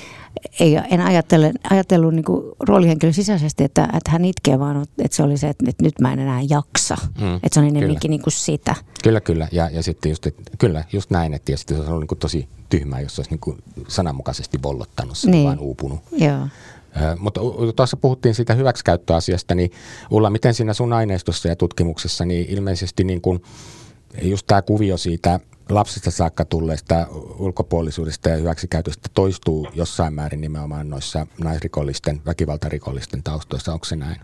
ei, 0.61 0.77
en 0.91 1.01
ajattele, 1.01 1.53
ajatellut 1.71 2.15
niinku 2.15 2.57
roolihenkilön 2.69 3.15
sisäisesti, 3.15 3.65
että, 3.65 3.85
että 3.85 4.11
hän 4.11 4.25
itkee, 4.25 4.59
vaan 4.59 4.87
että 4.99 5.17
se 5.17 5.23
oli 5.23 5.37
se, 5.37 5.49
että, 5.49 5.65
että 5.69 5.85
nyt 5.85 6.01
mä 6.01 6.13
en 6.13 6.19
enää 6.19 6.41
jaksa. 6.51 6.97
Mm, 7.21 7.25
Mm. 7.27 7.35
Että 7.35 7.49
se 7.53 7.61
on 7.61 7.67
kyllä. 7.67 7.79
enemmänkin 7.79 8.11
niinku 8.11 8.31
sitä. 8.31 8.75
Kyllä, 9.03 9.21
kyllä. 9.21 9.49
Ja, 9.53 9.71
ja 9.71 9.83
sitten 9.83 10.11
just, 10.11 10.27
että, 10.27 10.43
kyllä, 10.59 10.85
just 10.93 11.11
näin, 11.11 11.35
että 11.35 11.53
ja 11.53 11.59
sitten 11.59 11.77
se 11.77 11.83
on 11.83 11.89
ollut 11.89 12.01
niin 12.01 12.09
kuin 12.09 12.19
tosi 12.19 12.49
tyhmää, 12.69 13.01
jos 13.01 13.17
se 13.17 13.21
olisi 13.21 13.31
niin 13.31 13.41
kuin 13.41 13.59
sananmukaisesti 13.89 14.63
vollottanut 14.63 15.19
sen. 15.19 15.31
Niin. 15.31 15.47
vaan 15.47 15.59
uupunut. 15.59 16.01
Joo. 16.13 16.49
Ö, 16.97 17.17
Mutta 17.19 17.41
tuossa 17.77 17.97
puhuttiin 17.97 18.35
siitä 18.35 18.55
hyväksikäyttöasiasta, 18.55 19.55
niin 19.55 19.71
Ulla, 20.11 20.31
miten 20.31 20.55
siinä 20.55 20.73
sun 20.73 20.93
aineistossa 20.93 21.49
ja 21.49 21.57
tutkimuksessa, 21.57 22.25
niin 22.25 22.47
ilmeisesti 22.49 23.05
niin 23.05 23.21
kuin 23.21 23.43
just 24.23 24.47
tämä 24.47 24.63
kuvio 24.63 24.97
siitä 24.97 25.41
lapsista 25.71 26.11
saakka 26.11 26.45
tulleesta 26.45 27.07
ulkopuolisuudesta 27.39 28.29
ja 28.29 28.37
hyväksikäytöstä 28.37 29.09
toistuu 29.15 29.69
jossain 29.75 30.15
määrin 30.15 30.41
nimenomaan 30.41 30.91
noissa 30.91 31.27
naisrikollisten, 31.45 32.21
väkivaltarikollisten 32.27 33.23
taustoissa, 33.23 33.73
onko 33.73 33.85
se 33.85 33.97
näin? 33.97 34.17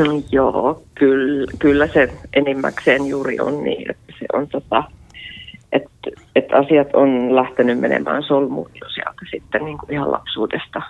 Mm, 0.00 0.22
Joo, 0.32 0.82
kyllä, 0.94 1.52
kyllä 1.58 1.86
se 1.86 2.12
enimmäkseen 2.32 3.06
juuri 3.06 3.40
on 3.40 3.64
niin, 3.64 3.90
että 3.90 4.12
se 4.18 4.26
on 4.32 4.48
tota, 4.48 4.84
että, 5.72 6.10
että 6.36 6.56
asiat 6.56 6.88
on 6.94 7.36
lähtenyt 7.36 7.80
menemään 7.80 8.22
solmuun 8.22 8.70
sieltä 8.94 9.20
sitten 9.30 9.64
niin 9.64 9.78
kuin 9.78 9.92
ihan 9.92 10.12
lapsuudesta, 10.12 10.82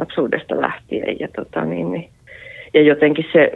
lapsuudesta 0.00 0.60
lähtien 0.60 1.16
ja 1.20 1.28
tota 1.36 1.64
niin, 1.64 1.92
niin 1.92 2.10
ja 2.74 2.82
jotenkin 2.82 3.24
se, 3.32 3.52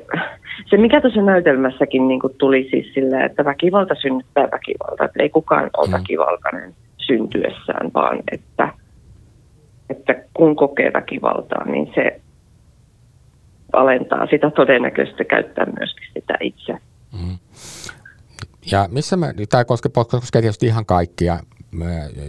se 0.70 0.76
mikä 0.76 1.00
tuossa 1.00 1.22
näytelmässäkin 1.22 2.08
niin 2.08 2.20
kuin 2.20 2.34
tuli 2.38 2.68
siis 2.70 2.94
sillä, 2.94 3.24
että 3.24 3.44
väkivalta 3.44 3.94
synnyttää 3.94 4.48
väkivalta, 4.52 5.04
että 5.04 5.22
ei 5.22 5.30
kukaan 5.30 5.70
ole 5.76 5.86
Mm. 5.86 5.92
väkivaltainen 5.92 6.74
syntyessään, 6.96 7.90
vaan 7.94 8.22
että, 8.32 8.68
että 9.90 10.14
kun 10.34 10.56
kokee 10.56 10.92
väkivaltaa, 10.92 11.64
niin 11.64 11.92
se 11.94 12.20
alentaa 13.72 14.26
sitä 14.26 14.50
todennäköistä 14.50 15.24
käyttää 15.24 15.66
myöskin 15.78 16.08
sitä 16.14 16.34
itse. 16.40 16.72
Mm. 17.12 17.38
Ja 18.72 18.88
missä 18.90 19.16
me, 19.16 19.34
tämä 19.50 19.64
koskee, 19.64 19.90
koskee 20.10 20.42
tietysti 20.42 20.66
ihan 20.66 20.86
kaikkia 20.86 21.38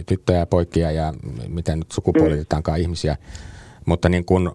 tyttöjä 0.06 0.38
ja 0.38 0.46
poikia 0.46 0.90
ja 0.90 1.12
miten 1.48 1.78
nyt 1.78 1.92
sukupuolitetaankaan 1.92 2.78
ihmisiä, 2.78 3.16
mutta 3.86 4.08
niin 4.08 4.24
kun, 4.24 4.54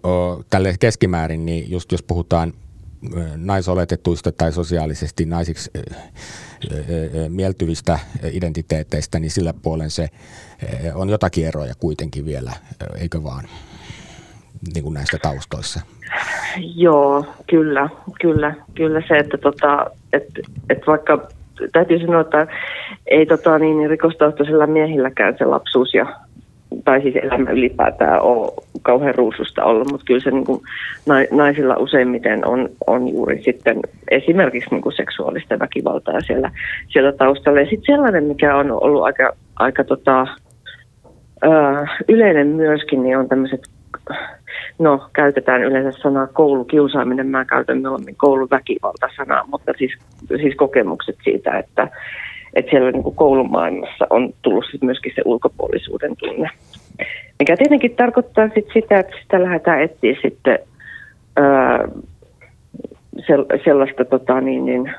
tälle 0.50 0.76
keskimäärin, 0.80 1.46
niin 1.46 1.72
just 1.72 1.91
jos 1.91 2.04
puhutaan 2.04 2.54
naisoletetuista 3.36 4.32
tai 4.32 4.52
sosiaalisesti 4.52 5.26
naisiksi 5.26 5.72
mieltyvistä 7.30 8.00
identiteeteistä, 8.32 9.20
niin 9.20 9.32
sillä 9.32 9.54
puolen 9.62 9.89
se 9.89 10.10
on 10.96 11.10
jotakin 11.10 11.48
eroja 11.48 11.74
kuitenkin 11.80 12.26
vielä, 12.26 12.52
eikö 13.00 13.24
vaan, 13.24 13.46
niin 14.74 14.84
kuin 14.84 14.94
näistä 14.94 15.17
taustoissa. 15.22 15.80
Joo, 16.76 17.26
kyllä, 17.50 17.89
kyllä, 18.22 18.56
kyllä 18.76 19.02
se, 19.08 19.17
että 19.17 19.38
tota, 19.38 19.86
et, 20.13 20.24
et 20.70 20.88
vaikka 20.88 21.28
täytyy 21.74 22.00
sanoa, 22.00 22.22
että 22.22 22.48
ei 23.08 23.26
tota, 23.26 23.60
niin, 23.60 23.78
niin 23.78 23.89
rikostaustaisilla 23.89 24.67
miehilläkään 24.67 25.36
se 25.38 25.46
lapsuus 25.46 25.94
ja 25.94 26.15
tai 26.86 27.01
siis 27.01 27.15
elämä 27.15 27.51
ylipäätään 27.51 28.21
ole 28.21 28.51
kauhean 28.81 29.15
ruususta 29.15 29.63
ollut, 29.63 29.91
mutta 29.91 30.05
kyllä 30.05 30.19
se 30.19 30.31
niin 30.31 30.45
kuin, 30.45 30.62
naisilla 31.31 31.75
useimmiten 31.75 32.47
on, 32.47 32.69
on 32.88 33.07
juuri 33.07 33.43
sitten 33.43 33.79
esimerkiksi 34.12 34.69
niin 34.71 34.81
kuin 34.81 34.95
seksuaalista 34.95 35.60
väkivaltaa 35.60 36.21
siellä, 36.21 36.51
siellä 36.88 37.12
taustalla. 37.12 37.60
Ja 37.60 37.65
sitten 37.65 37.95
sellainen, 37.95 38.23
mikä 38.23 38.55
on 38.55 38.71
ollut 38.71 39.03
aika, 39.03 39.34
aika 39.55 39.84
tota, 39.84 40.27
ö, 41.43 41.47
yleinen 42.07 42.47
myöskin, 42.47 43.03
niin 43.03 43.17
on 43.17 43.29
tämmöiset 43.29 43.62
no 44.79 45.10
käytetään 45.13 45.63
yleensä 45.63 45.99
sanaa 46.01 46.27
koulukiusaaminen, 46.27 47.27
mä 47.27 47.45
käytän 47.45 47.77
mieluummin 47.77 48.15
kouluväkivalta-sanaa, 48.15 49.47
mutta 49.47 49.73
siis, 49.77 49.91
siis 50.27 50.55
kokemukset 50.55 51.15
siitä, 51.23 51.57
että, 51.57 51.88
että 52.54 52.70
siellä 52.70 52.92
niin 52.92 53.04
kuin 53.04 53.16
koulumaailmassa 53.16 54.08
on 54.10 54.34
tullut 54.42 54.66
sit 54.72 54.82
myöskin 54.82 55.12
se 55.16 55.22
ulkopuolisuuden 55.26 56.16
tunne. 56.18 56.50
Mikä 57.40 57.58
tietenkin 57.58 57.96
tarkoittaa 57.96 58.50
sit 58.54 58.68
sitä, 58.74 59.00
että 59.00 59.16
sitä 59.24 59.44
lähdetään 59.44 59.82
etsiä 59.82 60.16
sitten 60.22 60.60
ää, 61.36 61.88
sellaista 63.64 64.06
tota, 64.06 64.42
niin, 64.42 64.66
niin, 64.66 64.94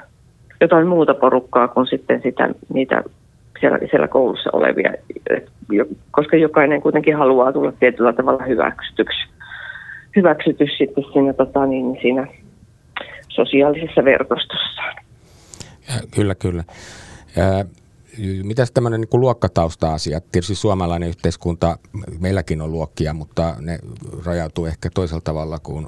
jotain 0.61 0.87
muuta 0.87 1.15
porukkaa 1.15 1.69
kuin 1.69 1.87
sitten 1.87 2.23
sitä, 2.23 2.49
niitä 2.75 3.03
siellä, 3.61 3.79
siellä 3.91 4.09
koulussa 4.09 4.51
olevia, 4.53 4.93
koska 6.11 6.37
jokainen 6.37 6.83
kuitenkin 6.83 7.17
haluaa 7.17 7.53
tulla 7.53 7.73
tietyllä 7.73 8.13
tavalla 8.13 8.45
hyväksytyksi, 8.45 9.19
hyväksytys 10.17 10.79
sitten 10.79 11.05
siinä, 11.13 11.33
tota, 11.33 11.67
niin, 11.67 11.99
siinä 12.03 12.27
sosiaalisessa 13.29 14.05
verkostossaan. 14.05 14.97
Ja, 15.89 15.95
kyllä, 16.15 16.35
kyllä. 16.35 16.65
Mitäs 18.43 18.71
tämmöinen 18.71 19.01
niin 19.01 19.21
luokkatausta-asia? 19.21 20.21
Tietysti 20.21 20.55
suomalainen 20.55 21.09
yhteiskunta, 21.09 21.79
meilläkin 22.19 22.61
on 22.61 22.73
luokkia, 22.73 23.15
mutta 23.15 23.57
ne 23.61 23.79
rajautuu 24.25 24.67
ehkä 24.67 24.91
toisella 24.95 25.21
tavalla 25.21 25.59
kuin 25.59 25.87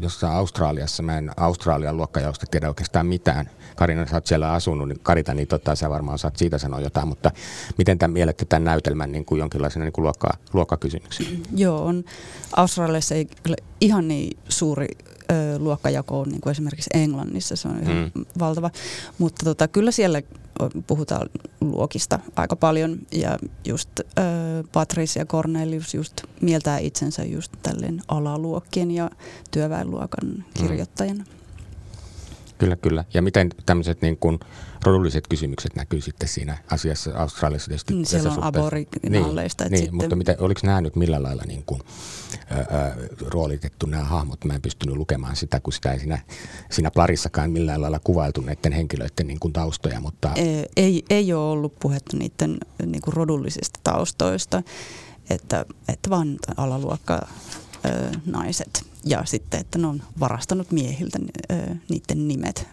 jossain 0.00 0.32
Australiassa. 0.32 1.02
Mä 1.02 1.18
en 1.18 1.30
Australian 1.36 1.96
luokkajaosta 1.96 2.46
tiedä 2.50 2.68
oikeastaan 2.68 3.06
mitään. 3.06 3.50
Karina, 3.76 4.06
sä 4.06 4.16
oot 4.16 4.26
siellä 4.26 4.52
asunut, 4.52 4.88
niin 4.88 5.00
Karita, 5.02 5.34
niin 5.34 5.48
tota, 5.48 5.74
sä 5.74 5.90
varmaan 5.90 6.18
saat 6.18 6.36
siitä 6.36 6.58
sanoa 6.58 6.80
jotain, 6.80 7.08
mutta 7.08 7.30
miten 7.78 7.98
tämän 7.98 8.12
mielette 8.12 8.44
tämän 8.44 8.64
näytelmän 8.64 9.12
niin 9.12 9.24
kuin 9.24 9.38
jonkinlaisena 9.38 9.84
niin 9.84 9.92
kuin 9.92 10.02
luokka, 10.02 10.28
luokkakysymyksen? 10.52 11.26
Joo, 11.56 11.84
on. 11.84 12.04
Australiassa 12.56 13.14
ei 13.14 13.28
kyllä 13.42 13.56
ihan 13.80 14.08
niin 14.08 14.38
suuri 14.48 14.88
ö, 15.32 15.58
luokkajako 15.58 16.20
on 16.20 16.28
niin 16.28 16.40
kuin 16.40 16.50
esimerkiksi 16.50 16.90
Englannissa, 16.94 17.56
se 17.56 17.68
on 17.68 17.82
ihan 17.82 18.12
Mm. 18.14 18.24
valtava. 18.38 18.70
Mutta 19.18 19.44
tota, 19.44 19.68
kyllä 19.68 19.90
siellä 19.90 20.22
puhutaan 20.86 21.28
luokista 21.60 22.18
aika 22.36 22.56
paljon 22.56 22.98
ja 23.12 23.38
just 23.64 23.88
ö, 24.00 24.02
Patricia 24.72 25.24
Cornelius 25.26 25.94
just 25.94 26.22
mieltää 26.40 26.78
itsensä 26.78 27.24
just 27.24 27.52
tälleen 27.62 28.02
alaluokkien 28.08 28.90
ja 28.90 29.10
työväenluokan 29.50 30.44
kirjoittajana. 30.54 31.24
Kyllä, 32.58 32.76
kyllä. 32.76 33.04
Ja 33.14 33.22
miten 33.22 33.48
tämmöiset 33.66 34.02
niin 34.02 34.16
kuin 34.16 34.40
rodulliset 34.84 35.28
kysymykset 35.28 35.76
näkyy 35.76 36.00
sitten 36.00 36.28
siinä 36.28 36.58
asiassa 36.70 37.10
Australiassa 37.14 37.68
tietysti? 37.68 37.94
Niin, 37.94 38.06
siellä 38.06 38.32
on 38.32 38.42
aboriginaaleista. 38.42 39.64
Niin, 39.64 39.70
niin 39.70 39.80
sitten... 39.80 39.94
mutta 39.94 40.16
miten, 40.16 40.36
oliko 40.38 40.60
nämä 40.64 40.80
nyt 40.80 40.96
millä 40.96 41.22
lailla 41.22 41.42
niin 41.46 41.62
kuin, 41.66 41.80
ää, 42.50 42.96
roolitettu 43.26 43.86
nämä 43.86 44.04
hahmot? 44.04 44.44
Mä 44.44 44.54
en 44.54 44.62
pystynyt 44.62 44.96
lukemaan 44.96 45.36
sitä, 45.36 45.60
kun 45.60 45.72
sitä 45.72 45.92
ei 45.92 45.98
siinä, 45.98 46.18
siinä 46.70 46.90
plarissakaan 46.90 47.50
millään 47.50 47.82
lailla 47.82 47.98
kuvailtu 47.98 48.40
näiden 48.40 48.72
henkilöiden 48.72 49.26
niin 49.26 49.40
kuin 49.40 49.52
taustoja. 49.52 50.00
Mutta... 50.00 50.32
Ei, 50.34 50.66
ei, 50.76 51.04
ei 51.10 51.32
ole 51.32 51.50
ollut 51.50 51.74
puhetta 51.80 52.16
niiden 52.16 52.58
niin 52.86 53.02
kuin 53.02 53.14
rodullisista 53.14 53.80
taustoista, 53.84 54.62
että, 55.30 55.64
että 55.88 56.10
vaan 56.10 56.38
alaluokka 56.56 57.28
naiset 58.26 58.86
ja 59.04 59.22
sitten, 59.24 59.60
että 59.60 59.78
ne 59.78 59.86
on 59.86 60.02
varastanut 60.20 60.70
miehiltä 60.70 61.18
niiden 61.88 62.28
nimet, 62.28 62.66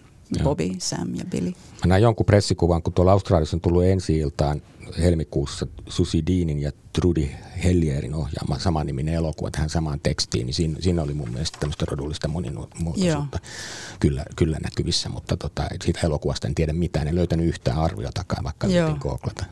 Bobby, 0.43 0.69
Sam 0.77 1.15
ja 1.15 1.25
Billy. 1.25 1.49
Mä 1.49 1.87
näin 1.87 2.03
jonkun 2.03 2.25
pressikuvan, 2.25 2.83
kun 2.83 2.93
tuolla 2.93 3.11
Australiassa 3.11 3.57
on 3.57 3.61
tullut 3.61 3.83
ensi 3.83 4.17
iltaan 4.17 4.61
helmikuussa 4.99 5.67
Susi 5.89 6.23
Deanin 6.25 6.59
ja 6.59 6.71
Trudy 6.93 7.27
Hellierin 7.63 8.13
ohjaama 8.15 8.59
samaniminen 8.59 9.13
elokuva 9.13 9.51
tähän 9.51 9.69
samaan 9.69 9.99
tekstiin, 10.03 10.45
niin 10.45 10.53
siinä, 10.53 10.77
siinä 10.79 11.01
oli 11.01 11.13
mun 11.13 11.29
mielestä 11.29 11.57
tämmöistä 11.59 11.85
rodullista 11.89 12.27
monimuotoisuutta. 12.27 13.39
Kyllä, 13.99 14.25
kyllä 14.35 14.57
näkyvissä, 14.63 15.09
mutta 15.09 15.37
tota, 15.37 15.67
siitä 15.83 15.99
elokuvasta 16.03 16.47
en 16.47 16.55
tiedä 16.55 16.73
mitään, 16.73 17.07
en 17.07 17.15
löytänyt 17.15 17.47
yhtään 17.47 17.77
arviotakaan, 17.77 18.43
vaikka 18.43 18.67
yritin 18.67 18.97
googlata. 18.99 19.45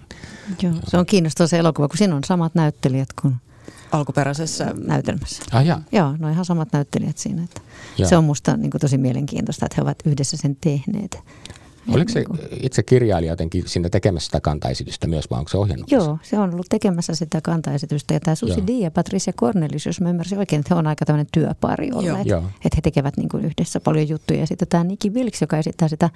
Joo, 0.61 0.73
se 0.87 0.97
on 0.97 1.05
kiinnostava 1.05 1.47
se 1.47 1.57
elokuva, 1.57 1.87
kun 1.87 1.97
siinä 1.97 2.15
on 2.15 2.23
samat 2.23 2.55
näyttelijät 2.55 3.09
kuin 3.21 3.35
alkuperäisessä 3.91 4.73
näytelmässä. 4.87 5.43
Ah, 5.51 5.65
ja. 5.65 5.81
Joo, 5.91 6.15
no 6.19 6.29
ihan 6.29 6.45
samat 6.45 6.69
näyttelijät 6.73 7.17
siinä. 7.17 7.43
Että 7.43 7.61
se 8.09 8.17
on 8.17 8.23
musta 8.23 8.57
niin 8.57 8.71
kuin, 8.71 8.81
tosi 8.81 8.97
mielenkiintoista, 8.97 9.65
että 9.65 9.75
he 9.77 9.81
ovat 9.81 9.97
yhdessä 10.05 10.37
sen 10.37 10.57
tehneet. 10.61 11.19
Oliko 11.87 12.11
se 12.11 12.25
itse 12.61 12.83
kirjailija 12.83 13.31
jotenkin 13.31 13.63
siinä 13.65 13.89
tekemässä 13.89 14.25
sitä 14.25 14.41
kantaesitystä 14.41 15.07
myös, 15.07 15.29
vai 15.31 15.39
onko 15.39 15.49
se 15.49 15.57
ohjannut? 15.57 15.91
Joo, 15.91 16.17
se 16.23 16.39
on 16.39 16.53
ollut 16.53 16.65
tekemässä 16.69 17.15
sitä 17.15 17.41
kantaesitystä. 17.41 18.13
Ja 18.13 18.19
tämä 18.19 18.35
Susi 18.35 18.67
Di 18.67 18.79
ja 18.79 18.91
Patricia 18.91 19.33
Cornelis, 19.33 19.85
jos 19.85 20.01
mä 20.01 20.09
ymmärsin 20.09 20.37
oikein, 20.37 20.59
että 20.59 20.75
he 20.75 20.79
on 20.79 20.87
aika 20.87 21.05
tämmöinen 21.05 21.27
työpari 21.31 21.91
olleet. 21.93 22.27
Että 22.65 22.75
he 22.75 22.81
tekevät 22.83 23.17
niin 23.17 23.29
kuin 23.29 23.45
yhdessä 23.45 23.79
paljon 23.79 24.09
juttuja. 24.09 24.39
Ja 24.39 24.47
sitten 24.47 24.67
tämä 24.67 24.83
Nikki 24.83 25.09
Wilkes, 25.09 25.41
joka 25.41 25.57
esittää 25.57 25.87
sitä 25.87 26.09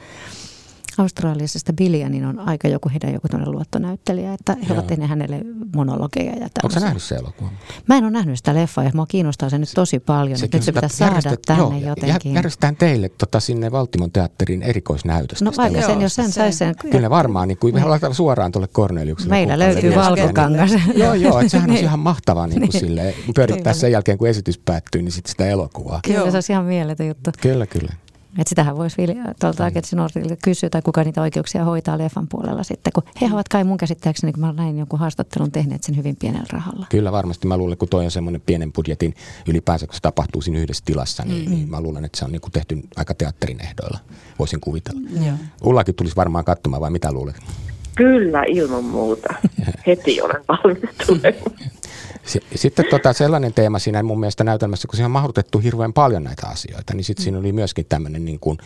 Australiassa 0.97 1.73
Billia, 1.73 2.09
niin 2.09 2.25
on 2.25 2.39
aika 2.39 2.67
joku 2.67 2.89
heidän 2.89 3.13
joku 3.13 3.27
luottonäyttelijä, 3.45 4.33
että 4.33 4.57
he 4.61 4.65
Joo. 4.67 4.73
ovat 4.73 4.87
tehneet 4.87 5.09
hänelle 5.09 5.41
monologeja 5.75 6.31
ja 6.31 6.47
Onko 6.63 6.73
sä 6.73 6.79
nähnyt 6.79 7.03
se 7.03 7.15
elokuva? 7.15 7.49
Mä 7.87 7.97
en 7.97 8.03
ole 8.03 8.11
nähnyt 8.11 8.37
sitä 8.37 8.53
leffaa 8.53 8.83
ja 8.83 8.91
mua 8.93 9.05
kiinnostaa 9.05 9.49
se 9.49 9.57
nyt 9.57 9.69
tosi 9.75 9.99
paljon. 9.99 10.37
Se, 10.37 10.49
nyt 10.53 10.63
se 10.63 10.71
pitää 10.71 10.89
saada 10.89 11.33
tänne 11.45 11.79
joo, 11.79 11.89
jotenkin. 11.89 12.33
Järjestetään 12.33 12.75
teille 12.75 13.09
tota, 13.09 13.39
sinne 13.39 13.71
Valtimon 13.71 14.11
teatterin 14.11 14.63
erikoisnäytöstä. 14.63 15.45
No 15.45 15.51
vaikka 15.57 15.81
sen, 15.81 16.01
jos 16.01 16.15
sen 16.15 16.31
saisi 16.31 16.57
sen. 16.57 16.75
Kyllä 16.91 17.09
varmaan, 17.09 17.47
niin 17.47 17.57
kuin 17.57 17.75
niin. 17.75 18.15
suoraan 18.15 18.51
tuolle 18.51 18.67
Korneliukselle. 18.67 19.29
Meillä 19.29 19.59
löytyy 19.59 19.95
valkokangas. 19.95 20.71
joo, 20.95 21.13
joo, 21.13 21.39
että 21.39 21.51
sehän 21.51 21.69
on 21.69 21.77
ihan 21.87 21.99
mahtavaa 21.99 22.47
niin 22.47 22.59
kuin 22.59 22.69
niin. 22.69 22.79
sille, 22.79 23.13
pyörittää 23.35 23.73
sen 23.73 23.91
jälkeen, 23.91 24.17
kun 24.17 24.27
esitys 24.27 24.57
päättyy, 24.57 25.01
niin 25.01 25.11
sitten 25.11 25.31
sitä 25.31 25.45
elokuvaa. 25.45 25.99
Kyllä, 26.03 26.31
se 26.31 26.37
olisi 26.37 26.53
ihan 26.53 26.65
mieletön 26.65 27.07
juttu. 27.07 27.31
Kyllä, 27.41 27.65
kyllä. 27.65 27.93
Että 28.37 28.49
sitähän 28.49 28.77
voisi 28.77 28.95
tuolta 29.39 29.65
Agency 29.65 29.95
kysyä, 30.43 30.69
tai 30.69 30.81
kuka 30.81 31.03
niitä 31.03 31.21
oikeuksia 31.21 31.63
hoitaa 31.63 31.97
leffan 31.97 32.27
puolella 32.27 32.63
sitten, 32.63 32.93
kun 32.93 33.03
he 33.21 33.29
ovat 33.33 33.49
kai 33.49 33.63
mun 33.63 33.77
käsittääkseni, 33.77 34.33
kun 34.33 34.41
mä 34.41 34.53
näin 34.53 34.77
jonkun 34.77 34.99
haastattelun 34.99 35.51
tehneet 35.51 35.83
sen 35.83 35.97
hyvin 35.97 36.15
pienellä 36.15 36.47
rahalla. 36.51 36.85
Kyllä 36.89 37.11
varmasti. 37.11 37.47
Mä 37.47 37.57
luulen, 37.57 37.77
kun 37.77 37.89
toi 37.89 38.05
on 38.05 38.11
semmoinen 38.11 38.41
pienen 38.45 38.73
budjetin 38.73 39.13
ylipäänsä, 39.47 39.87
kun 39.87 39.95
se 39.95 40.01
tapahtuu 40.01 40.41
siinä 40.41 40.59
yhdessä 40.59 40.83
tilassa, 40.85 41.23
niin, 41.23 41.45
mm. 41.45 41.51
niin 41.51 41.69
mä 41.69 41.81
luulen, 41.81 42.05
että 42.05 42.19
se 42.19 42.25
on 42.25 42.31
niin 42.31 42.41
kuin 42.41 42.51
tehty 42.51 42.83
aika 42.95 43.13
teatterin 43.13 43.61
ehdoilla. 43.61 43.99
Voisin 44.39 44.59
kuvitella. 44.59 44.99
Mm. 44.99 45.37
Ullakin 45.63 45.95
tulisi 45.95 46.15
varmaan 46.15 46.45
katsomaan, 46.45 46.81
vai 46.81 46.91
mitä 46.91 47.11
luulet? 47.11 47.35
Kyllä, 47.95 48.43
ilman 48.47 48.83
muuta. 48.83 49.33
Heti 49.87 50.21
olen 50.21 50.43
valmis 50.47 50.89
Sitten 52.55 52.85
tota, 52.89 53.13
sellainen 53.13 53.53
teema 53.53 53.79
siinä 53.79 54.03
mun 54.03 54.19
mielestä 54.19 54.43
näytelmässä, 54.43 54.87
kun 54.87 54.97
siinä 54.97 55.05
on 55.05 55.11
mahdutettu 55.11 55.59
hirveän 55.59 55.93
paljon 55.93 56.23
näitä 56.23 56.47
asioita, 56.47 56.93
niin 56.93 57.03
sitten 57.03 57.23
siinä 57.23 57.39
oli 57.39 57.51
myöskin 57.51 57.85
tämmöinen 57.89 58.25
niin 58.25 58.39
kuin, 58.39 58.57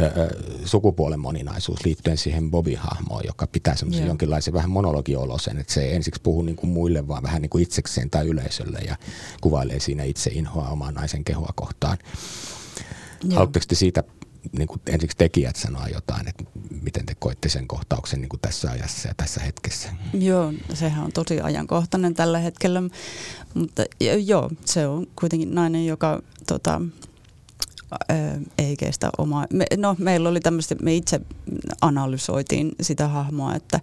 ö, 0.00 0.28
sukupuolen 0.64 1.20
moninaisuus 1.20 1.84
liittyen 1.84 2.16
siihen 2.16 2.50
Bobby-hahmoon, 2.50 3.26
joka 3.26 3.46
pitää 3.46 3.76
semmoisen 3.76 4.06
jonkinlaisen 4.06 4.54
vähän 4.54 4.70
monologiolosen, 4.70 5.58
että 5.58 5.72
se 5.72 5.82
ei 5.82 5.94
ensiksi 5.94 6.20
puhu 6.22 6.42
niin 6.42 6.56
kuin 6.56 6.70
muille, 6.70 7.08
vaan 7.08 7.22
vähän 7.22 7.42
niin 7.42 7.50
kuin 7.50 7.62
itsekseen 7.62 8.10
tai 8.10 8.26
yleisölle 8.26 8.78
ja 8.78 8.96
kuvailee 9.40 9.80
siinä 9.80 10.04
itse 10.04 10.30
inhoa 10.30 10.68
omaa 10.68 10.92
naisen 10.92 11.24
kehoa 11.24 11.52
kohtaan. 11.54 11.98
Haluatteko 13.34 13.64
te 13.68 13.74
siitä 13.74 14.04
niin 14.52 14.68
kuin 14.68 14.80
ensiksi 14.86 15.16
tekijät 15.16 15.56
sanoa 15.56 15.88
jotain, 15.88 16.28
että 16.28 16.44
miten 16.82 17.06
te 17.06 17.14
koitte 17.18 17.48
sen 17.48 17.68
kohtauksen 17.68 18.20
niin 18.20 18.28
kuin 18.28 18.40
tässä 18.40 18.70
ajassa 18.70 19.08
ja 19.08 19.14
tässä 19.16 19.40
hetkessä? 19.40 19.88
Joo, 20.14 20.52
sehän 20.74 21.04
on 21.04 21.12
tosi 21.12 21.40
ajankohtainen 21.40 22.14
tällä 22.14 22.38
hetkellä, 22.38 22.82
mutta 23.54 23.82
joo, 24.24 24.50
se 24.64 24.86
on 24.86 25.06
kuitenkin 25.16 25.54
nainen, 25.54 25.86
joka 25.86 26.22
tota, 26.46 26.80
ei 28.58 28.76
kestä 28.76 29.10
omaa. 29.18 29.46
Me, 29.52 29.64
no, 29.76 29.96
meillä 29.98 30.28
oli 30.28 30.40
tämmöistä, 30.40 30.74
me 30.82 30.94
itse 30.94 31.20
analysoitiin 31.80 32.72
sitä 32.80 33.08
hahmoa, 33.08 33.54
että 33.54 33.80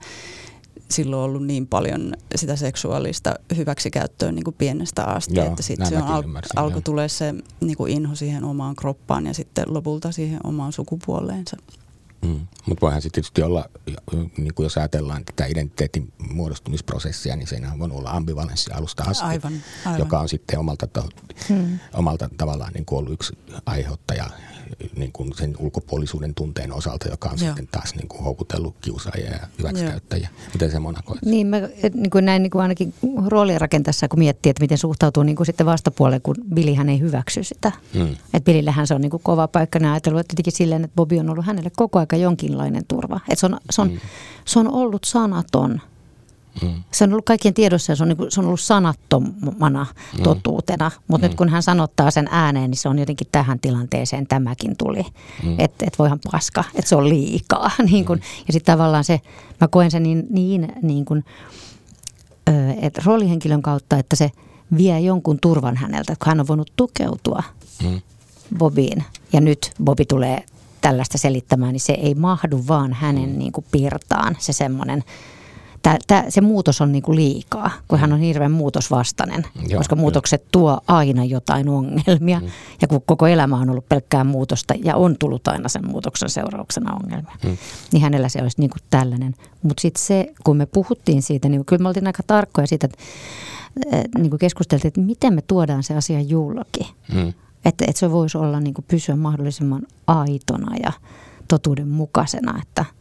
silloin 0.91 1.23
ollut 1.23 1.45
niin 1.45 1.67
paljon 1.67 2.13
sitä 2.35 2.55
seksuaalista 2.55 3.35
hyväksikäyttöä 3.57 4.31
niin 4.31 4.43
kuin 4.43 4.55
pienestä 4.57 5.03
asti, 5.03 5.35
Joo, 5.35 5.45
että 5.45 5.63
sitten 5.63 5.87
se 5.87 5.97
on 5.97 6.03
al- 6.03 6.23
alkoi 6.55 6.81
tulee 6.81 7.09
se 7.09 7.35
niin 7.61 7.77
kuin 7.77 7.91
inho 7.91 8.15
siihen 8.15 8.43
omaan 8.43 8.75
kroppaan 8.75 9.25
ja 9.25 9.33
sitten 9.33 9.65
lopulta 9.67 10.11
siihen 10.11 10.39
omaan 10.43 10.71
sukupuoleensa. 10.71 11.57
Mm. 12.21 12.47
Mutta 12.65 12.81
voihan 12.81 13.01
se 13.01 13.09
tietysti 13.09 13.41
olla, 13.41 13.69
niin 14.37 14.53
kuin 14.55 14.65
jos 14.65 14.77
ajatellaan 14.77 15.25
tätä 15.25 15.45
identiteetin 15.45 16.13
muodostumisprosessia, 16.33 17.35
niin 17.35 17.47
siinä 17.47 17.71
on 17.79 17.91
olla 17.91 18.09
ambivalenssi 18.11 18.71
alusta 18.71 19.03
asti, 19.03 19.25
aivan, 19.25 19.53
aivan. 19.85 19.99
joka 19.99 20.19
on 20.19 20.29
sitten 20.29 20.59
omalta, 20.59 20.87
to, 20.87 21.09
hmm. 21.49 21.79
omalta 21.93 22.29
tavallaan 22.37 22.73
niin 22.73 22.85
kuin 22.85 22.99
ollut 22.99 23.13
yksi 23.13 23.37
aiheuttaja 23.65 24.29
niin 24.95 25.11
kuin 25.11 25.33
sen 25.37 25.55
ulkopuolisuuden 25.59 26.33
tunteen 26.35 26.73
osalta, 26.73 27.09
joka 27.09 27.29
on 27.29 27.37
Joo. 27.39 27.47
sitten 27.47 27.67
taas 27.67 27.95
niin 27.95 28.07
kuin 28.07 28.23
houkutellut 28.23 28.75
kiusaajia 28.81 29.31
ja 29.31 29.47
hyväksikäyttäjiä. 29.59 30.29
Joo. 30.37 30.49
Miten 30.53 30.71
se 30.71 30.79
monakoit? 30.79 31.25
Niin, 31.25 31.47
mä 31.47 31.57
niin 31.93 32.09
kuin 32.09 32.25
näin 32.25 32.43
niin 32.43 32.51
kuin 32.51 32.61
ainakin 32.61 32.93
roolien 33.25 33.61
rakentaessa, 33.61 34.07
kun 34.07 34.19
miettii, 34.19 34.49
että 34.49 34.63
miten 34.63 34.77
suhtautuu 34.77 35.23
niin 35.23 35.35
kuin 35.35 35.45
sitten 35.47 35.65
vastapuoleen, 35.65 36.21
kun 36.21 36.35
hän 36.75 36.89
ei 36.89 36.99
hyväksy 36.99 37.43
sitä. 37.43 37.71
Hmm. 37.93 38.11
Että 38.11 38.45
Billillähän 38.45 38.87
se 38.87 38.93
on 38.93 39.01
niin 39.01 39.09
kuin 39.09 39.23
kova 39.23 39.47
paikka. 39.47 39.79
Ne 39.79 39.91
ajatellut 39.91 40.19
että 40.19 40.29
tietenkin 40.29 40.53
silleen, 40.53 40.83
että 40.83 40.95
Bobby 40.95 41.19
on 41.19 41.29
ollut 41.29 41.45
hänelle 41.45 41.71
koko 41.77 41.99
aika 42.07 42.15
jonkinlainen 42.15 42.83
turva. 42.87 43.19
Että 43.29 43.39
se 43.39 43.45
on, 43.45 43.57
se 43.69 43.81
on, 43.81 43.89
hmm. 43.89 43.99
se 44.45 44.59
on 44.59 44.71
ollut 44.71 45.03
sanaton 45.03 45.81
Mm. 46.61 46.83
Se 46.91 47.03
on 47.03 47.11
ollut 47.11 47.25
kaikkien 47.25 47.53
tiedossa 47.53 47.91
ja 47.91 47.95
se 47.95 48.03
on, 48.03 48.09
niin 48.09 48.17
kuin, 48.17 48.31
se 48.31 48.39
on 48.39 48.45
ollut 48.45 48.59
sanattomana 48.59 49.85
mm. 50.17 50.23
totuutena, 50.23 50.91
mutta 51.07 51.27
mm. 51.27 51.29
nyt 51.29 51.37
kun 51.37 51.49
hän 51.49 51.63
sanottaa 51.63 52.11
sen 52.11 52.27
ääneen, 52.31 52.71
niin 52.71 52.77
se 52.77 52.89
on 52.89 52.99
jotenkin 52.99 53.27
tähän 53.31 53.59
tilanteeseen 53.59 54.27
tämäkin 54.27 54.77
tuli. 54.77 55.05
Mm. 55.43 55.55
Että 55.59 55.85
et 55.87 55.99
voihan 55.99 56.19
paska, 56.31 56.63
että 56.75 56.89
se 56.89 56.95
on 56.95 57.09
liikaa. 57.09 57.71
niin 57.91 58.05
kuin, 58.05 58.19
mm. 58.19 58.43
Ja 58.47 58.53
sitten 58.53 58.73
tavallaan 58.73 59.03
se, 59.03 59.21
mä 59.61 59.67
koen 59.67 59.91
sen 59.91 60.03
niin, 60.03 60.27
niin, 60.29 60.73
niin 60.81 61.05
kuin, 61.05 61.25
että 62.81 63.01
roolihenkilön 63.05 63.61
kautta, 63.61 63.97
että 63.97 64.15
se 64.15 64.31
vie 64.77 64.99
jonkun 64.99 65.39
turvan 65.41 65.77
häneltä, 65.77 66.15
kun 66.19 66.27
hän 66.27 66.39
on 66.39 66.47
voinut 66.47 66.71
tukeutua 66.75 67.43
mm. 67.83 68.01
Bobiin. 68.57 69.03
Ja 69.33 69.41
nyt 69.41 69.71
Bobi 69.83 70.05
tulee 70.05 70.43
tällaista 70.87 71.17
selittämään, 71.17 71.73
niin 71.73 71.81
se 71.81 71.93
ei 71.93 72.15
mahdu 72.15 72.63
vaan 72.67 72.93
hänen 72.93 73.29
mm. 73.29 73.37
niin 73.37 73.51
kuin 73.51 73.65
pirtaan 73.71 74.35
se 74.39 74.53
semmoinen– 74.53 75.03
tää, 75.81 75.97
tää, 76.07 76.29
se 76.29 76.41
muutos 76.41 76.81
on 76.81 76.91
niinku 76.91 77.15
liikaa, 77.15 77.71
kun 77.87 77.99
hän 77.99 78.13
on 78.13 78.19
hirveän 78.19 78.51
muutosvastainen, 78.51 79.45
Joo, 79.67 79.77
koska 79.77 79.95
muutokset 79.95 80.41
kyllä. 80.41 80.49
tuo 80.51 80.81
aina 80.87 81.25
jotain 81.25 81.69
ongelmia. 81.69 82.39
Mm. 82.39 82.47
Ja 82.81 82.87
kun 82.87 83.01
koko 83.05 83.27
elämä 83.27 83.55
on 83.55 83.69
ollut 83.69 83.89
pelkkää 83.89 84.23
muutosta 84.23 84.73
ja 84.83 84.95
on 84.95 85.15
tullut 85.19 85.47
aina 85.47 85.69
sen 85.69 85.87
muutoksen 85.87 86.29
seurauksena 86.29 86.95
ongelmia, 87.03 87.37
mm. 87.43 87.57
niin 87.91 88.01
hänellä 88.01 88.29
se 88.29 88.41
olisi 88.41 88.61
niinku 88.61 88.77
tällainen. 88.89 89.35
Mutta 89.63 89.81
sitten 89.81 90.03
se, 90.03 90.33
kun 90.43 90.57
me 90.57 90.65
puhuttiin 90.65 91.21
siitä, 91.21 91.49
niin 91.49 91.65
kyllä 91.65 91.83
me 91.83 91.87
oltiin 91.87 92.07
aika 92.07 92.23
tarkkoja 92.27 92.67
siitä, 92.67 92.87
että 92.87 92.97
niin 94.17 94.29
kuin 94.29 94.39
keskusteltiin, 94.39 94.87
että 94.87 95.01
miten 95.01 95.33
me 95.33 95.41
tuodaan 95.41 95.83
se 95.83 95.95
asia 95.95 96.21
julki. 96.21 96.93
Mm. 97.13 97.33
Että, 97.67 97.85
että 97.87 97.99
se 97.99 98.11
voisi 98.11 98.37
olla 98.37 98.59
niin 98.59 98.73
kuin 98.73 98.85
pysyä 98.87 99.15
mahdollisimman 99.15 99.81
aitona 100.07 100.75
ja 100.83 100.91
totuuden 101.47 101.87
mukaisena, 101.87 102.61
että– 102.61 102.85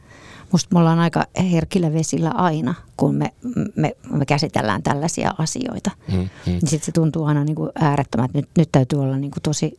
musta 0.53 0.75
me 0.75 0.81
ollaan 0.81 0.99
aika 0.99 1.25
herkillä 1.53 1.93
vesillä 1.93 2.31
aina, 2.31 2.75
kun 2.97 3.15
me, 3.15 3.33
me, 3.77 3.97
me 4.11 4.27
käsitellään 4.27 4.83
tällaisia 4.83 5.35
asioita. 5.39 5.91
Mm, 6.13 6.19
mm. 6.19 6.29
Niin 6.47 6.61
sitten 6.67 6.87
se 6.87 6.93
tuntuu 6.93 7.25
aina 7.25 7.45
niin 7.45 7.57
kuin 7.57 7.71
äärettömän, 7.75 8.25
että 8.25 8.39
nyt, 8.39 8.49
nyt 8.59 8.69
täytyy 8.73 9.03
olla 9.03 9.17
niin 9.17 9.31
kuin 9.31 9.43
tosi 9.43 9.79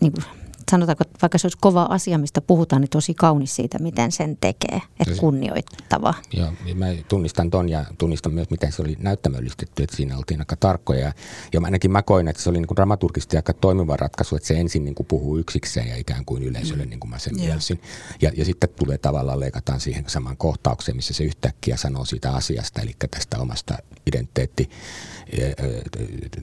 niin 0.00 0.12
kuin 0.12 0.24
sanotaanko, 0.70 1.04
että 1.06 1.18
vaikka 1.22 1.38
se 1.38 1.46
olisi 1.46 1.58
kova 1.60 1.82
asia, 1.82 2.18
mistä 2.18 2.40
puhutaan, 2.40 2.82
niin 2.82 2.90
tosi 2.90 3.14
kaunis 3.14 3.56
siitä, 3.56 3.78
miten 3.78 4.12
sen 4.12 4.36
tekee. 4.40 4.82
Että 5.00 5.14
kunnioittava. 5.20 6.14
Joo, 6.32 6.52
mä 6.74 6.86
tunnistan 7.08 7.50
ton 7.50 7.68
ja 7.68 7.84
tunnistan 7.98 8.34
myös, 8.34 8.50
miten 8.50 8.72
se 8.72 8.82
oli 8.82 8.96
näyttämöllistetty, 9.00 9.82
että 9.82 9.96
siinä 9.96 10.18
oltiin 10.18 10.40
aika 10.40 10.56
tarkkoja. 10.56 11.12
Ja 11.52 11.60
ainakin 11.64 11.90
mä 11.90 12.02
koin, 12.02 12.28
että 12.28 12.42
se 12.42 12.50
oli 12.50 12.58
niin 12.58 12.66
kuin 12.66 12.76
dramaturgisesti 12.76 13.36
aika 13.36 13.52
toimiva 13.52 13.96
ratkaisu, 13.96 14.36
että 14.36 14.48
se 14.48 14.54
ensin 14.54 14.84
niin 14.84 14.94
kuin 14.94 15.06
puhuu 15.06 15.38
yksikseen 15.38 15.88
ja 15.88 15.96
ikään 15.96 16.24
kuin 16.24 16.42
yleisölle, 16.42 16.84
mm. 16.84 16.90
niin 16.90 17.00
kuin 17.00 17.10
mä 17.10 17.18
sen 17.18 17.36
mielsin. 17.36 17.80
Ja, 18.22 18.30
ja 18.36 18.44
sitten 18.44 18.70
tulee 18.78 18.98
tavallaan, 18.98 19.40
leikataan 19.40 19.80
siihen 19.80 20.04
samaan 20.06 20.36
kohtaukseen, 20.36 20.96
missä 20.96 21.14
se 21.14 21.24
yhtäkkiä 21.24 21.76
sanoo 21.76 22.04
siitä 22.04 22.32
asiasta, 22.32 22.80
eli 22.80 22.96
tästä 23.10 23.38
omasta 23.38 23.78
identiteetti 24.06 24.70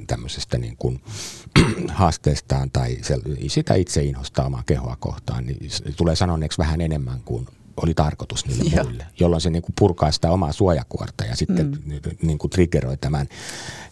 tämmöisestä 0.07 0.57
niin 0.57 0.77
kuin 0.77 1.01
haasteestaan 1.87 2.71
tai 2.71 2.97
sitä 3.47 3.75
itse 3.75 4.01
inhostaa 4.15 4.45
omaa 4.45 4.63
kehoa 4.65 4.97
kohtaan, 4.99 5.45
niin 5.45 5.59
tulee 5.97 6.15
sanoneeksi 6.15 6.57
vähän 6.57 6.81
enemmän 6.81 7.19
kuin 7.25 7.47
oli 7.81 7.93
tarkoitus 7.93 8.45
niille 8.45 8.75
Joo. 8.75 8.83
muille, 8.83 9.05
jolloin 9.19 9.41
se 9.41 9.49
niin 9.49 9.61
kuin 9.61 9.73
purkaa 9.79 10.11
sitä 10.11 10.31
omaa 10.31 10.51
suojakuorta 10.51 11.25
ja 11.25 11.35
sitten 11.35 11.81
mm. 11.85 12.01
niin 12.21 12.37
kuin 12.37 12.51
triggeroi 12.51 12.97
tämän 12.97 13.27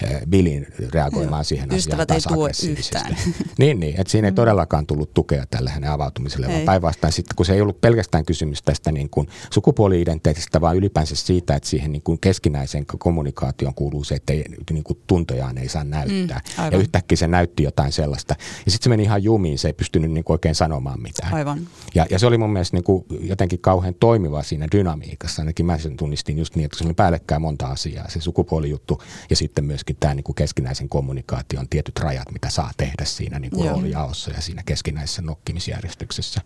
äh, 0.03 0.21
Billin 0.29 0.67
reagoimaan 0.93 1.39
Joo. 1.39 1.43
siihen 1.43 1.73
Ystävät 1.73 2.11
asiaan 2.11 2.33
ei 2.33 2.35
tuo 2.35 2.49
yhtään. 2.69 3.17
niin, 3.57 3.79
niin, 3.79 3.99
että 3.99 4.11
siinä 4.11 4.27
ei 4.27 4.31
mm. 4.31 4.35
todellakaan 4.35 4.85
tullut 4.85 5.13
tukea 5.13 5.45
tälle 5.51 5.69
hänen 5.69 5.91
avautumiselle, 5.91 6.45
ei. 6.45 6.53
vaan 6.53 6.65
päinvastoin 6.65 7.13
sitten, 7.13 7.35
kun 7.35 7.45
se 7.45 7.53
ei 7.53 7.61
ollut 7.61 7.81
pelkästään 7.81 8.25
kysymys 8.25 8.61
tästä 8.61 8.91
niin 8.91 9.09
kuin 9.09 9.27
sukupuoli-identiteetistä, 9.49 10.61
vaan 10.61 10.77
ylipäänsä 10.77 11.15
siitä, 11.15 11.55
että 11.55 11.69
siihen 11.69 11.91
niin 11.91 12.01
kuin 12.01 12.19
keskinäiseen 12.19 12.85
kommunikaatioon 12.85 13.73
kuuluu 13.73 14.03
se, 14.03 14.15
että 14.15 14.33
ei, 14.33 14.45
niin 14.71 14.83
kuin 14.83 14.99
tuntojaan 15.07 15.57
ei 15.57 15.69
saa 15.69 15.83
näyttää. 15.83 16.41
Mm, 16.57 16.71
ja 16.71 16.77
yhtäkkiä 16.77 17.15
se 17.15 17.27
näytti 17.27 17.63
jotain 17.63 17.91
sellaista. 17.91 18.35
Ja 18.65 18.71
sitten 18.71 18.83
se 18.83 18.89
meni 18.89 19.03
ihan 19.03 19.23
jumiin, 19.23 19.59
se 19.59 19.67
ei 19.67 19.73
pystynyt 19.73 20.11
niin 20.11 20.23
kuin 20.23 20.33
oikein 20.33 20.55
sanomaan 20.55 21.01
mitään. 21.01 21.33
Aivan. 21.33 21.67
Ja, 21.95 22.05
ja 22.09 22.19
se 22.19 22.25
oli 22.25 22.37
mun 22.37 22.53
mielestä 22.53 22.77
niin 22.77 22.83
kuin 22.83 23.05
jotenkin 23.19 23.59
kauhean 23.59 23.72
toimiva 23.99 24.43
siinä 24.43 24.67
dynamiikassa. 24.71 25.41
Ainakin 25.41 25.65
mä 25.65 25.77
sen 25.77 25.97
tunnistin 25.97 26.37
just 26.37 26.55
niin, 26.55 26.65
että 26.65 26.77
se 26.77 26.85
oli 26.85 26.93
päällekkäin 26.93 27.41
monta 27.41 27.67
asiaa. 27.67 28.09
Se 28.09 28.21
sukupuolijuttu 28.21 29.01
ja 29.29 29.35
sitten 29.35 29.65
myöskin 29.65 29.95
tämä 29.99 30.13
niin 30.13 30.23
kuin 30.23 30.35
keskinäisen 30.35 30.89
kommunikaation 30.89 31.69
tietyt 31.69 31.99
rajat, 31.99 32.31
mitä 32.31 32.49
saa 32.49 32.71
tehdä 32.77 33.05
siinä 33.05 33.39
niin 33.39 33.51
kuin 33.51 33.71
roolijaossa 33.71 34.31
ja 34.31 34.41
siinä 34.41 34.63
keskinäisessä 34.65 35.21
nokkimisjärjestyksessä. 35.21 36.41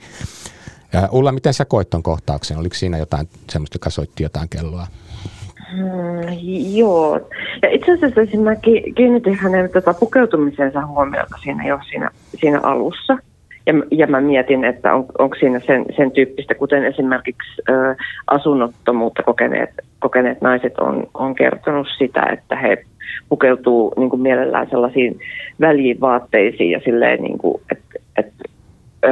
Ja 0.94 1.10
Ulla, 1.12 1.32
miten 1.32 1.54
sä 1.54 1.66
koit 1.66 1.90
ton 1.90 2.04
kohtauksen? 2.04 2.58
Oliko 2.58 2.76
siinä 2.76 2.98
jotain 2.98 3.30
semmoista, 3.50 3.76
joka 3.76 3.90
soitti 3.90 4.24
jotain 4.24 4.50
kelloa? 4.50 4.88
Hmm, 5.72 6.76
joo. 6.76 7.30
Ja 7.62 7.70
itse 7.70 7.94
asiassa 7.94 8.26
siis 8.26 8.44
mä 8.44 8.56
kiinnitin 8.96 9.36
hänen 9.36 9.70
tota 9.70 9.94
pukeutumisensa 9.94 10.86
huomiota 10.86 11.36
siinä 11.44 11.68
jo 11.68 11.80
siinä, 11.90 12.10
siinä 12.40 12.60
alussa. 12.60 13.18
Ja, 13.68 13.74
ja 13.92 14.08
mä 14.08 14.22
mietin, 14.22 14.64
että 14.64 14.94
on, 14.94 15.06
onko 15.20 15.36
siinä 15.36 15.60
sen, 15.60 15.86
sen 15.96 16.12
tyyppistä, 16.12 16.56
kuten 16.56 16.86
esimerkiksi 16.86 17.62
ö, 17.70 17.96
asunnottomuutta 18.28 19.24
kokeneet, 19.24 19.70
kokeneet 20.00 20.42
naiset 20.42 20.80
on, 20.80 21.08
on 21.14 21.36
kertonut 21.36 21.88
sitä, 21.98 22.26
että 22.34 22.56
he 22.56 22.84
pukeutuu 23.30 23.94
niin 23.98 24.10
kuin 24.10 24.22
mielellään 24.22 24.70
sellaisiin 24.70 25.20
välivaatteisiin 25.62 26.72
ja 26.72 26.80
silleen, 26.86 27.22
niin 27.22 27.38
kuin, 27.38 27.62
että, 27.72 28.00
että 28.18 28.44
ö, 29.06 29.10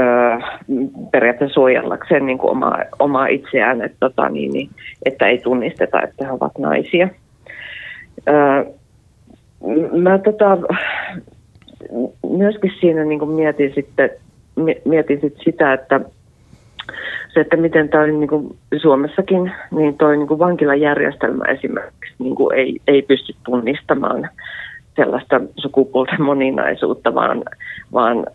periaatteessa 1.11 1.53
suojellakseen 1.53 2.25
niin 2.25 2.37
kuin 2.37 2.51
omaa, 2.51 2.77
omaa 2.99 3.27
itseään, 3.27 3.81
että, 3.81 3.97
tota, 3.99 4.29
niin, 4.29 4.53
niin, 4.53 4.69
että 5.05 5.27
ei 5.27 5.37
tunnisteta, 5.37 6.01
että 6.01 6.25
he 6.25 6.31
ovat 6.31 6.57
naisia. 6.57 7.09
Ö, 8.27 8.65
mä 9.97 10.17
tota, 10.17 10.57
myöskin 12.37 12.71
siinä 12.79 13.03
niin 13.03 13.19
kuin 13.19 13.31
mietin 13.31 13.73
sitten 13.75 14.09
mietin 14.85 15.21
sit 15.21 15.37
sitä, 15.43 15.73
että 15.73 15.99
se, 17.33 17.39
että 17.39 17.57
miten 17.57 17.89
tämä 17.89 18.07
niin 18.07 18.27
kuin 18.27 18.57
Suomessakin, 18.81 19.51
niin 19.71 19.97
tuo 19.97 20.11
niin 20.11 20.39
vankilajärjestelmä 20.39 21.45
esimerkiksi 21.45 22.15
niin 22.19 22.35
kuin 22.35 22.55
ei, 22.55 22.79
ei 22.87 23.01
pysty 23.01 23.35
tunnistamaan 23.45 24.29
sellaista 24.95 25.41
sukupuolten 25.55 26.21
moninaisuutta, 26.21 27.15
vaan, 27.15 27.43
vaan, 27.93 28.25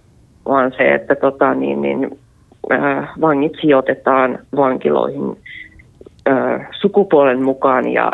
vaan 0.49 0.73
se, 0.77 0.95
että 0.95 1.15
tota, 1.15 1.55
niin, 1.55 1.83
niin, 1.83 2.19
äh, 2.73 3.09
vangit 3.21 3.53
sijoitetaan 3.61 4.39
vankiloihin 4.57 5.37
äh, 6.29 6.69
sukupuolen 6.81 7.43
mukaan 7.43 7.89
ja 7.89 8.13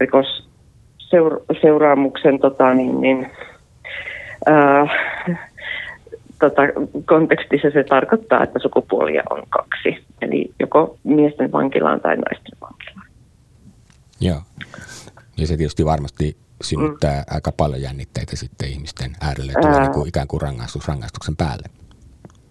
rikosseuraamuksen 0.00 2.38
tota, 2.38 2.74
niin, 2.74 3.00
niin, 3.00 3.30
äh, 4.48 4.90
tota, 6.40 6.62
kontekstissa 7.04 7.70
se 7.70 7.84
tarkoittaa, 7.84 8.42
että 8.42 8.58
sukupuolia 8.58 9.22
on 9.30 9.42
kaksi. 9.48 10.04
Eli 10.22 10.50
joko 10.60 10.96
miesten 11.04 11.52
vankilaan 11.52 12.00
tai 12.00 12.16
naisten 12.16 12.58
vankilaan. 12.60 13.06
Joo. 14.20 14.38
Ja 15.36 15.46
se 15.46 15.56
tietysti 15.56 15.84
varmasti 15.84 16.36
synnyttää 16.62 17.18
mm. 17.18 17.34
aika 17.34 17.52
paljon 17.52 17.82
jännitteitä 17.82 18.36
sitten 18.36 18.68
ihmisten 18.68 19.10
äärelle, 19.20 19.52
tulee 19.60 19.80
niin 19.80 19.92
kuin 19.92 20.08
ikään 20.08 20.28
kuin 20.28 20.40
rangaistus 20.40 20.88
rangaistuksen 20.88 21.36
päälle. 21.36 21.68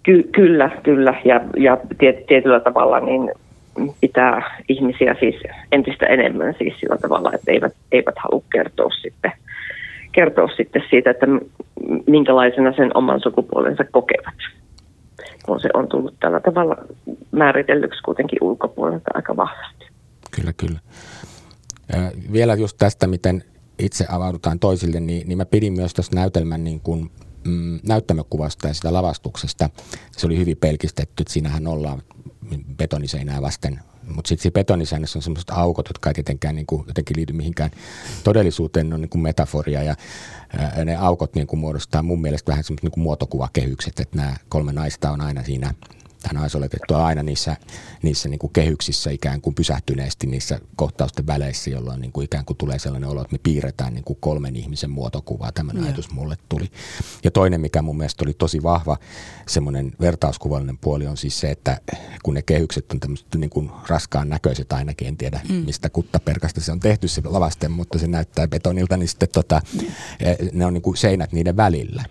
Ky- 0.04 0.30
kyllä, 0.32 0.70
kyllä. 0.84 1.22
Ja, 1.26 1.42
ja 1.58 1.78
tiet, 1.98 2.26
tietyllä 2.26 2.60
tavalla 2.60 3.00
niin 3.00 3.32
pitää 4.02 4.62
ihmisiä 4.70 5.16
siis 5.20 5.36
entistä 5.72 6.06
enemmän 6.06 6.56
siis 6.58 6.74
sillä 6.80 6.98
tavalla, 6.98 7.32
että 7.34 7.52
eivät, 7.52 7.74
eivät 7.92 8.16
halua 8.18 8.44
kertoa 8.52 8.90
sitten– 9.02 9.32
kertoa 10.18 10.48
sitten 10.58 10.82
siitä, 10.90 11.12
että 11.12 11.26
minkälaisena 12.08 12.74
sen 12.76 12.98
oman 12.98 13.20
sukupuolensa 13.24 13.84
kokevat, 13.92 14.40
kun 15.46 15.60
se 15.60 15.70
on 15.74 15.88
tullut 15.88 16.16
tällä 16.20 16.40
tavalla 16.40 16.76
määritellyksi 17.32 18.02
kuitenkin 18.04 18.40
ulkopuolelta 18.42 19.12
aika 19.14 19.38
vahvasti. 19.38 19.86
Kyllä, 20.36 20.54
kyllä. 20.54 20.80
Vielä 22.34 22.54
just 22.56 22.78
tästä, 22.78 23.08
miten 23.08 23.44
itse 23.80 24.06
avaudutaan 24.10 24.60
toisille, 24.60 25.00
niin, 25.00 25.28
niin 25.28 25.38
mä 25.38 25.46
pidin 25.46 25.74
myös 25.74 25.94
tästä 25.94 26.16
näytelmän 26.16 26.64
niin 26.64 26.80
kuin, 26.80 27.12
mm, 27.48 27.80
näyttämökuvasta 27.88 28.68
ja 28.68 28.74
sitä 28.74 28.94
lavastuksesta. 28.94 29.70
Se 30.12 30.28
oli 30.28 30.38
hyvin 30.38 30.58
pelkistetty, 30.58 31.22
että 31.22 31.34
siinähän 31.34 31.68
ollaan 31.68 32.02
betoniseinää 32.78 33.42
vasten 33.42 33.80
mutta 34.16 34.28
siinä 34.28 34.52
betonisäännössä 34.52 35.20
on 35.20 35.24
sellaiset 35.24 35.50
aukot, 35.50 35.88
jotka 35.90 36.10
ei 36.10 36.14
tietenkään 36.14 36.56
niin 36.56 36.66
kuin, 36.66 36.84
jotenkin 36.88 37.18
liity 37.18 37.34
mihinkään 37.34 37.72
todellisuuteen, 38.24 38.90
ne 38.90 38.96
on 38.96 39.02
niin 39.02 39.10
kuin 39.10 39.22
metaforia 39.22 39.84
ja 39.84 39.96
ää, 40.58 40.86
ne 40.86 40.96
aukot 40.96 41.36
niin 41.36 41.48
kuin 41.48 41.60
muodostaa 41.60 42.04
mun 42.04 42.22
mielestä 42.22 42.52
vähän 42.52 42.64
semmoiset 42.64 42.84
niin 42.84 43.04
muotokuvakehykset, 43.04 44.00
että 44.00 44.18
nämä 44.18 44.36
kolme 44.50 44.74
naista 44.74 45.12
on 45.12 45.22
aina 45.22 45.44
siinä 45.44 45.74
hän 46.26 46.42
olisi 46.42 46.58
oletettu 46.58 46.94
aina 46.96 47.24
niissä, 47.24 47.58
niissä 48.04 48.30
niin 48.30 48.40
kuin 48.40 48.54
kehyksissä 48.54 49.12
ikään 49.12 49.42
kuin 49.42 49.54
pysähtyneesti 49.54 50.28
niissä 50.28 50.60
kohtausten 50.76 51.28
väleissä, 51.28 51.70
jolloin 51.70 52.02
niin 52.02 52.12
kuin 52.12 52.26
ikään 52.26 52.46
kuin 52.46 52.58
tulee 52.58 52.80
sellainen 52.80 53.10
olo, 53.10 53.22
että 53.22 53.34
me 53.34 53.40
piirretään 53.44 53.94
niin 53.94 54.04
kuin 54.04 54.18
kolmen 54.20 54.56
ihmisen 54.56 54.90
muotokuvaa. 54.90 55.52
Tämmöinen 55.52 55.84
ja. 55.84 55.88
ajatus 55.88 56.12
mulle 56.12 56.38
tuli. 56.50 56.72
Ja 57.24 57.32
toinen, 57.32 57.62
mikä 57.62 57.82
mun 57.82 57.98
mielestä 57.98 58.26
oli 58.26 58.34
tosi 58.34 58.64
vahva, 58.64 58.98
semmoinen 59.48 59.94
vertauskuvallinen 60.02 60.78
puoli 60.78 61.08
on 61.08 61.18
siis 61.18 61.40
se, 61.40 61.52
että 61.52 61.82
kun 62.24 62.34
ne 62.34 62.42
kehykset 62.42 62.92
on 62.92 63.00
tämmöiset 63.00 63.28
niin 63.36 63.50
kuin 63.50 63.72
raskaan 63.88 64.30
näköiset 64.30 64.74
ainakin, 64.74 65.08
en 65.08 65.18
tiedä 65.18 65.42
mm. 65.50 65.56
mistä 65.56 65.90
kuttaperkasta 65.90 66.62
se 66.62 66.72
on 66.72 66.80
tehty 66.80 67.08
se 67.08 67.22
lavasten, 67.26 67.72
mutta 67.72 68.00
se 68.00 68.08
näyttää 68.08 68.48
betonilta, 68.48 68.98
niin 68.98 69.10
sitten 69.10 69.30
tota, 69.34 69.62
mm. 69.74 69.88
ne 70.54 70.66
on 70.66 70.74
niin 70.74 70.82
kuin 70.82 70.98
seinät 70.98 71.32
niiden 71.32 71.58
välillä 71.58 72.04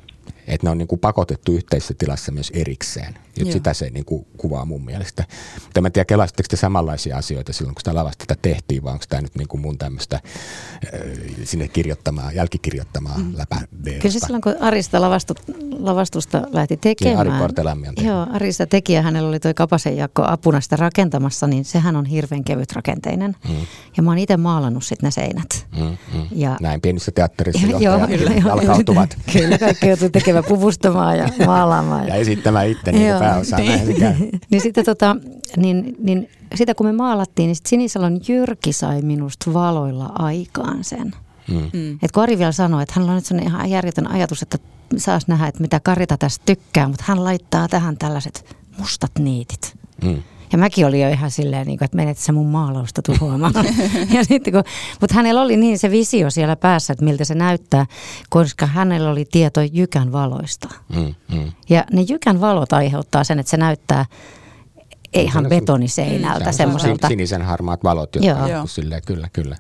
että 0.47 0.67
ne 0.67 0.71
on 0.71 0.79
niin 0.79 0.89
kuin 0.89 0.99
pakotettu 0.99 1.53
yhteisessä 1.53 1.95
tilassa 1.99 2.33
myös 2.33 2.51
erikseen. 2.55 3.19
Ja 3.39 3.53
sitä 3.53 3.75
se 3.75 3.91
niin 3.91 4.05
kuin 4.05 4.27
kuvaa 4.37 4.65
mun 4.65 4.85
mielestä. 4.85 5.25
Mutta 5.65 5.81
mä 5.81 5.89
en 5.89 5.93
tiedä, 5.93 6.05
kelasitteko 6.05 6.47
te 6.51 6.57
samanlaisia 6.57 7.17
asioita 7.17 7.53
silloin, 7.53 7.75
kun 7.75 7.81
sitä 7.81 7.95
lavasta 7.95 8.25
tätä 8.27 8.41
tehtiin, 8.43 8.85
vai 8.85 8.93
onko 8.93 9.05
tämä 9.09 9.23
nyt 9.23 9.35
niin 9.35 9.49
kuin 9.49 9.61
mun 9.61 9.79
tämmöistä 9.79 10.17
äh, 10.17 11.01
sinne 11.45 11.69
kirjoittamaa, 11.69 12.33
jälkikirjoittamaa 12.33 13.19
mm. 13.19 13.33
läpä 13.37 13.57
Kyllä 13.85 14.01
se 14.11 14.19
silloin, 14.19 14.43
kun 14.43 14.55
Arista 14.61 15.01
lavastu, 15.01 15.35
lavastusta 15.79 16.43
lähti 16.53 16.77
tekemään. 16.77 17.27
Ja 17.27 17.33
Ari 17.33 17.41
Kortelämmi. 17.41 17.87
Joo, 18.03 18.27
Arista 18.33 18.67
tekijä, 18.67 19.03
hänellä 19.03 19.29
oli 19.29 19.41
toi 19.41 19.55
Kapasen 19.55 19.97
Jakko 19.97 20.23
apuna 20.27 20.61
sitä 20.61 20.77
rakentamassa, 20.77 21.47
niin 21.47 21.65
sehän 21.65 21.97
on 21.97 22.05
hirveän 22.05 22.45
kevyt 22.45 22.73
rakenteinen. 22.73 23.37
Mm. 23.49 23.55
Ja 23.97 24.03
mä 24.03 24.11
oon 24.11 24.19
itse 24.19 24.37
maalannut 24.37 24.85
sitten 24.85 25.07
ne 25.07 25.11
seinät. 25.11 25.67
Mm, 25.79 25.85
mm. 25.85 26.27
Ja, 26.31 26.57
Näin 26.61 26.81
pienissä 26.81 27.13
teatterissa 27.13 27.67
joo, 27.79 28.07
kyllä, 28.07 28.53
alkautuvat. 28.53 29.17
kyllä, 29.33 29.59
kaikki 29.59 29.87
joutuu 29.87 30.09
tekemään 30.09 30.36
puvustamaan 30.43 31.19
ja 31.19 31.29
maalaamaan. 31.47 32.09
ja 32.09 32.15
esittämään 32.15 32.69
itse 32.69 32.93
niin 32.93 33.11
kuin 33.11 33.19
pääosaa. 33.19 33.59
niin, 33.59 33.97
niin 34.51 34.61
sitten 34.61 34.85
tota, 34.85 35.17
niin, 35.57 35.97
niin 35.99 36.29
sitä 36.55 36.75
kun 36.75 36.87
me 36.87 36.93
maalattiin, 36.93 37.47
niin 37.47 37.57
Sinisalon 37.67 38.21
Jyrki 38.29 38.73
sai 38.73 39.03
minusta 39.03 39.53
valoilla 39.53 40.11
aikaan 40.19 40.85
sen. 40.85 41.13
Mm. 41.51 41.71
Mm. 41.73 41.99
Et 42.03 42.13
kun 42.13 42.23
Ari 42.23 42.39
vielä 42.39 42.53
sanoi, 42.53 42.83
että 42.83 42.93
hänellä 42.95 43.11
on 43.11 43.17
nyt 43.17 43.25
sellainen 43.25 43.53
ihan 43.53 43.71
järjetön 43.71 44.11
ajatus, 44.11 44.43
että 44.43 44.59
saas 44.97 45.29
nähdä, 45.29 45.47
että 45.47 45.61
mitä 45.61 45.81
Karita 45.81 46.19
tästä 46.19 46.43
tykkää, 46.47 46.89
mutta 46.89 47.05
hän 47.07 47.25
laittaa 47.25 47.69
tähän 47.69 47.99
tällaiset 47.99 48.57
mustat 48.79 49.13
niitit. 49.19 49.77
Mm. 50.05 50.23
Ja 50.53 50.59
mäkin 50.59 50.87
olin 50.87 51.01
jo 51.01 51.09
ihan 51.09 51.31
silleen, 51.31 51.67
niin 51.67 51.79
kuin, 51.79 51.85
että 51.87 51.97
menet 51.97 52.19
sä 52.19 52.33
mun 52.33 52.47
maalausta 52.47 53.03
tuhoamaan. 53.03 53.55
ja 54.17 54.25
sitten 54.25 54.53
kun, 54.53 54.63
mutta 55.01 55.15
hänellä 55.15 55.43
oli 55.43 55.57
niin 55.57 55.79
se 55.79 55.91
visio 55.91 56.31
siellä 56.31 56.57
päässä, 56.57 56.93
että 56.93 57.05
miltä 57.05 57.25
se 57.25 57.35
näyttää, 57.35 57.87
koska 58.31 58.67
hänellä 58.67 59.11
oli 59.11 59.25
tieto 59.31 59.61
jykän 59.73 60.13
valoista. 60.13 60.69
Mm, 60.97 61.15
mm. 61.35 61.53
Ja 61.69 61.85
ne 61.93 62.01
jykän 62.09 62.41
valot 62.41 62.73
aiheuttaa 62.73 63.25
sen, 63.25 63.39
että 63.39 63.51
se 63.51 63.57
näyttää 63.57 64.05
ihan 65.13 65.47
betoniseinältä. 65.49 66.53
Semmoiselta. 66.53 67.09
Sinisen 67.09 67.43
harmaat 67.43 67.85
valot, 67.85 68.15
jotka 68.15 68.49
Joo. 68.49 68.67
Silleen, 68.67 69.03
kyllä, 69.07 69.29
kyllä. 69.33 69.57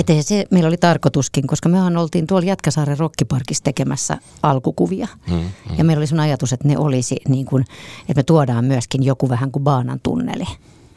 Että 0.00 0.22
se 0.22 0.46
meillä 0.50 0.68
oli 0.68 0.76
tarkoituskin, 0.76 1.46
koska 1.46 1.68
mehän 1.68 1.96
oltiin 1.96 2.26
tuolla 2.26 2.46
Jätkäsaaren 2.46 2.98
rokkiparkissa 2.98 3.64
tekemässä 3.64 4.18
alkukuvia. 4.42 5.08
Hmm, 5.28 5.38
hmm. 5.38 5.78
Ja 5.78 5.84
meillä 5.84 6.00
oli 6.00 6.06
sun 6.06 6.20
ajatus, 6.20 6.52
että 6.52 6.68
ne 6.68 6.78
olisi 6.78 7.16
niin 7.28 7.46
kuin, 7.46 7.64
että 8.00 8.14
me 8.16 8.22
tuodaan 8.22 8.64
myöskin 8.64 9.02
joku 9.02 9.28
vähän 9.28 9.50
kuin 9.50 9.62
baanan 9.62 10.00
tunneli. 10.02 10.44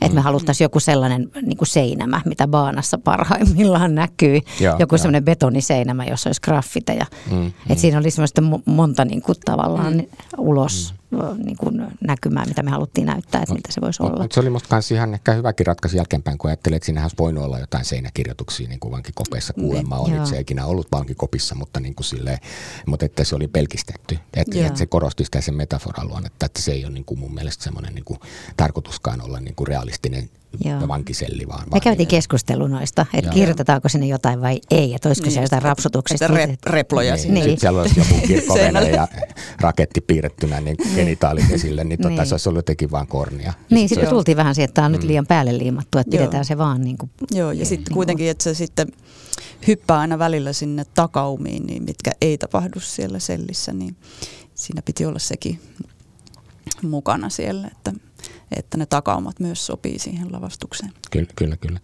Että 0.01 0.15
me 0.15 0.21
mm. 0.21 0.23
haluttaisiin 0.23 0.65
joku 0.65 0.79
sellainen 0.79 1.31
niin 1.41 1.57
kuin 1.57 1.67
seinämä, 1.67 2.21
mitä 2.25 2.47
baanassa 2.47 2.97
parhaimmillaan 2.97 3.95
näkyy. 3.95 4.39
Joo, 4.59 4.75
joku 4.79 4.97
sellainen 4.97 5.25
betoniseinämä, 5.25 6.05
jossa 6.05 6.29
olisi 6.29 6.41
graffiteja. 6.41 7.05
Mm, 7.31 7.47
että 7.47 7.73
mm. 7.73 7.75
siinä 7.75 7.97
oli 7.97 8.11
semmoista 8.11 8.41
monta 8.65 9.05
niin 9.05 9.21
kuin, 9.21 9.37
tavallaan 9.45 9.93
mm. 9.93 10.05
ulos 10.37 10.93
mm. 10.93 10.98
Niin 11.43 11.57
kuin, 11.57 11.87
näkymää, 12.01 12.45
mitä 12.45 12.63
me 12.63 12.71
haluttiin 12.71 13.07
näyttää, 13.07 13.41
että 13.41 13.53
no, 13.53 13.55
mitä 13.55 13.71
se 13.71 13.81
voisi 13.81 14.03
olla. 14.03 14.21
Mutta 14.21 14.33
se 14.33 14.39
oli 14.39 14.49
musta 14.49 14.79
ihan 14.93 15.13
ehkä 15.13 15.33
hyväkin 15.33 15.65
ratkaisu 15.65 15.97
jälkeenpäin, 15.97 16.37
kun 16.37 16.49
ajattelin, 16.49 16.75
että 16.75 16.85
siinähän 16.85 17.05
olisi 17.05 17.17
voinut 17.19 17.43
olla 17.43 17.59
jotain 17.59 17.85
seinäkirjoituksia 17.85 18.69
niin 18.69 18.79
kuin 18.79 18.91
vankikopeissa 18.91 19.53
kuulemma 19.53 19.97
on. 19.97 20.11
Niin, 20.11 20.27
se 20.27 20.35
ei 20.35 20.41
ikinä 20.41 20.65
ollut 20.65 20.87
vankikopissa, 20.91 21.55
mutta, 21.55 21.79
niin 21.79 21.95
kuin 21.95 22.05
silleen, 22.05 22.37
mutta 22.85 23.05
että 23.05 23.23
se 23.23 23.35
oli 23.35 23.47
pelkistetty. 23.47 24.19
Että, 24.33 24.65
että 24.65 24.79
se 24.79 24.85
korosti 24.85 25.25
sitä 25.25 25.41
sen 25.41 25.55
metaforan 25.55 26.07
luonnetta, 26.07 26.45
että 26.45 26.61
se 26.61 26.71
ei 26.71 26.85
ole 26.85 26.93
niin 26.93 27.05
kuin 27.05 27.19
mun 27.19 27.33
mielestä 27.33 27.63
semmoinen 27.63 27.95
niin 27.95 28.05
kuin, 28.05 28.19
tarkoituskaan 28.57 29.21
olla 29.21 29.39
niin 29.39 29.55
kuin 29.55 29.67
realistinen 29.67 30.29
Joo. 30.65 30.87
vankiselli 30.87 31.47
vaan. 31.47 31.63
Me 31.73 31.79
käytiin 31.79 32.07
keskustelu 32.07 32.67
noista, 32.67 33.05
että 33.13 33.27
Joo. 33.27 33.33
kirjoitetaanko 33.33 33.89
sinne 33.89 34.07
jotain 34.07 34.41
vai 34.41 34.61
ei, 34.71 34.93
että 34.93 35.09
olisiko 35.09 35.25
niin, 35.25 35.33
se 35.33 35.41
jotain 35.41 35.61
rapsutuksesta. 35.61 36.25
Että 36.25 36.37
rep, 36.37 36.59
reploja 36.65 37.15
niin. 37.15 37.33
niin. 37.33 37.43
Sitten 37.43 37.59
siellä 37.59 37.81
olisi 37.81 37.99
joku 37.99 38.27
kirkkovene 38.27 38.89
ja 38.89 39.07
raketti 39.59 40.01
piirrettynä 40.01 40.61
niin, 40.61 40.75
niin 40.83 40.95
genitaalit 40.95 41.51
esille, 41.51 41.83
niin, 41.83 42.01
tota, 42.01 42.09
niin. 42.09 42.25
se 42.25 42.33
olisi 42.33 42.49
ollut 42.49 42.57
jotenkin 42.57 42.91
vaan 42.91 43.07
kornia. 43.07 43.53
Niin, 43.69 43.89
sitten 43.89 44.09
tultiin 44.09 44.37
vähän 44.37 44.55
siihen, 44.55 44.65
että 44.65 44.75
tämä 44.75 44.85
on 44.85 44.91
nyt 44.91 45.01
mm. 45.01 45.07
liian 45.07 45.27
päälle 45.27 45.57
liimattu, 45.57 45.97
että 45.97 46.15
Joo. 46.15 46.21
pidetään 46.21 46.45
se 46.45 46.57
vaan 46.57 46.81
niin 46.81 46.97
kuin, 46.97 47.11
Joo, 47.31 47.51
ja 47.51 47.65
sitten 47.65 47.85
niin 47.89 47.93
kuitenkin, 47.93 48.29
että 48.29 48.43
se 48.43 48.53
sitten 48.53 48.87
hyppää 49.67 49.99
aina 49.99 50.19
välillä 50.19 50.53
sinne 50.53 50.85
takaumiin, 50.95 51.65
niin 51.65 51.83
mitkä 51.83 52.11
ei 52.21 52.37
tapahdu 52.37 52.79
siellä 52.79 53.19
sellissä, 53.19 53.73
niin 53.73 53.95
siinä 54.55 54.81
piti 54.81 55.05
olla 55.05 55.19
sekin 55.19 55.61
mukana 56.81 57.29
siellä, 57.29 57.67
että 57.67 57.93
että 58.55 58.77
ne 58.77 58.85
takaumat 58.85 59.39
myös 59.39 59.65
sopii 59.65 59.99
siihen 59.99 60.31
lavastukseen. 60.31 60.91
Kyllä, 61.11 61.29
kyllä. 61.35 61.57
kyllä. 61.57 61.79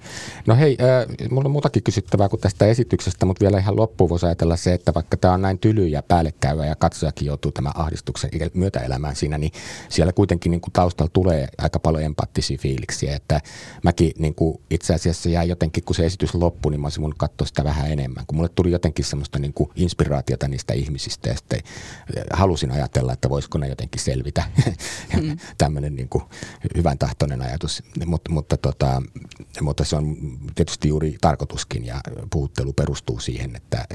No 0.47 0.55
hei, 0.55 0.77
äh, 0.81 1.29
mulla 1.31 1.45
on 1.45 1.51
muutakin 1.51 1.83
kysyttävää 1.83 2.29
kuin 2.29 2.39
tästä 2.39 2.65
esityksestä, 2.65 3.25
mutta 3.25 3.41
vielä 3.41 3.57
ihan 3.59 3.75
loppuun 3.75 4.09
voisi 4.09 4.25
ajatella 4.25 4.57
se, 4.57 4.73
että 4.73 4.93
vaikka 4.93 5.17
tämä 5.17 5.33
on 5.33 5.41
näin 5.41 5.59
tyly 5.59 5.87
ja 5.87 6.03
päällekkäyvä 6.03 6.65
ja 6.65 6.75
katsojakin 6.75 7.25
joutuu 7.25 7.51
tämän 7.51 7.73
ahdistuksen 7.75 8.29
myötäelämään 8.53 9.15
siinä, 9.15 9.37
niin 9.37 9.51
siellä 9.89 10.13
kuitenkin 10.13 10.51
niin 10.51 10.61
kuin 10.61 10.73
taustalla 10.73 11.09
tulee 11.13 11.47
aika 11.57 11.79
paljon 11.79 12.03
empaattisia 12.03 12.57
fiiliksiä, 12.57 13.15
että 13.15 13.41
mäkin 13.83 14.11
niin 14.17 14.35
kuin 14.35 14.61
itse 14.69 14.93
asiassa 14.93 15.29
jäi 15.29 15.49
jotenkin, 15.49 15.83
kun 15.83 15.95
se 15.95 16.05
esitys 16.05 16.35
loppui, 16.35 16.71
niin 16.71 16.81
mä 16.81 16.85
olisin 16.85 17.01
mun 17.01 17.13
katsoa 17.17 17.47
sitä 17.47 17.63
vähän 17.63 17.91
enemmän, 17.91 18.25
kun 18.27 18.35
mulle 18.35 18.49
tuli 18.49 18.71
jotenkin 18.71 19.05
semmoista 19.05 19.39
niin 19.39 19.53
kuin 19.53 19.69
inspiraatiota 19.75 20.47
niistä 20.47 20.73
ihmisistä 20.73 21.29
ja 21.29 21.35
sitten 21.35 21.59
halusin 22.33 22.71
ajatella, 22.71 23.13
että 23.13 23.29
voisiko 23.29 23.57
ne 23.57 23.67
jotenkin 23.67 24.01
selvitä. 24.01 24.43
Mm. 25.21 25.37
Tämmöinen 25.57 25.95
niin 25.95 26.09
kuin 26.09 26.23
hyvän 26.77 26.97
tahtoinen 26.97 27.41
ajatus, 27.41 27.83
mutta, 28.05 28.31
mutta, 28.31 28.57
tota, 28.57 29.01
mutta 29.61 29.83
se 29.85 29.95
on 29.95 30.17
tietysti 30.55 30.87
juuri 30.87 31.17
tarkoituskin 31.21 31.85
ja 31.85 32.01
puhuttelu 32.31 32.73
perustuu 32.73 33.19
siihen, 33.19 33.55
että 33.55 33.85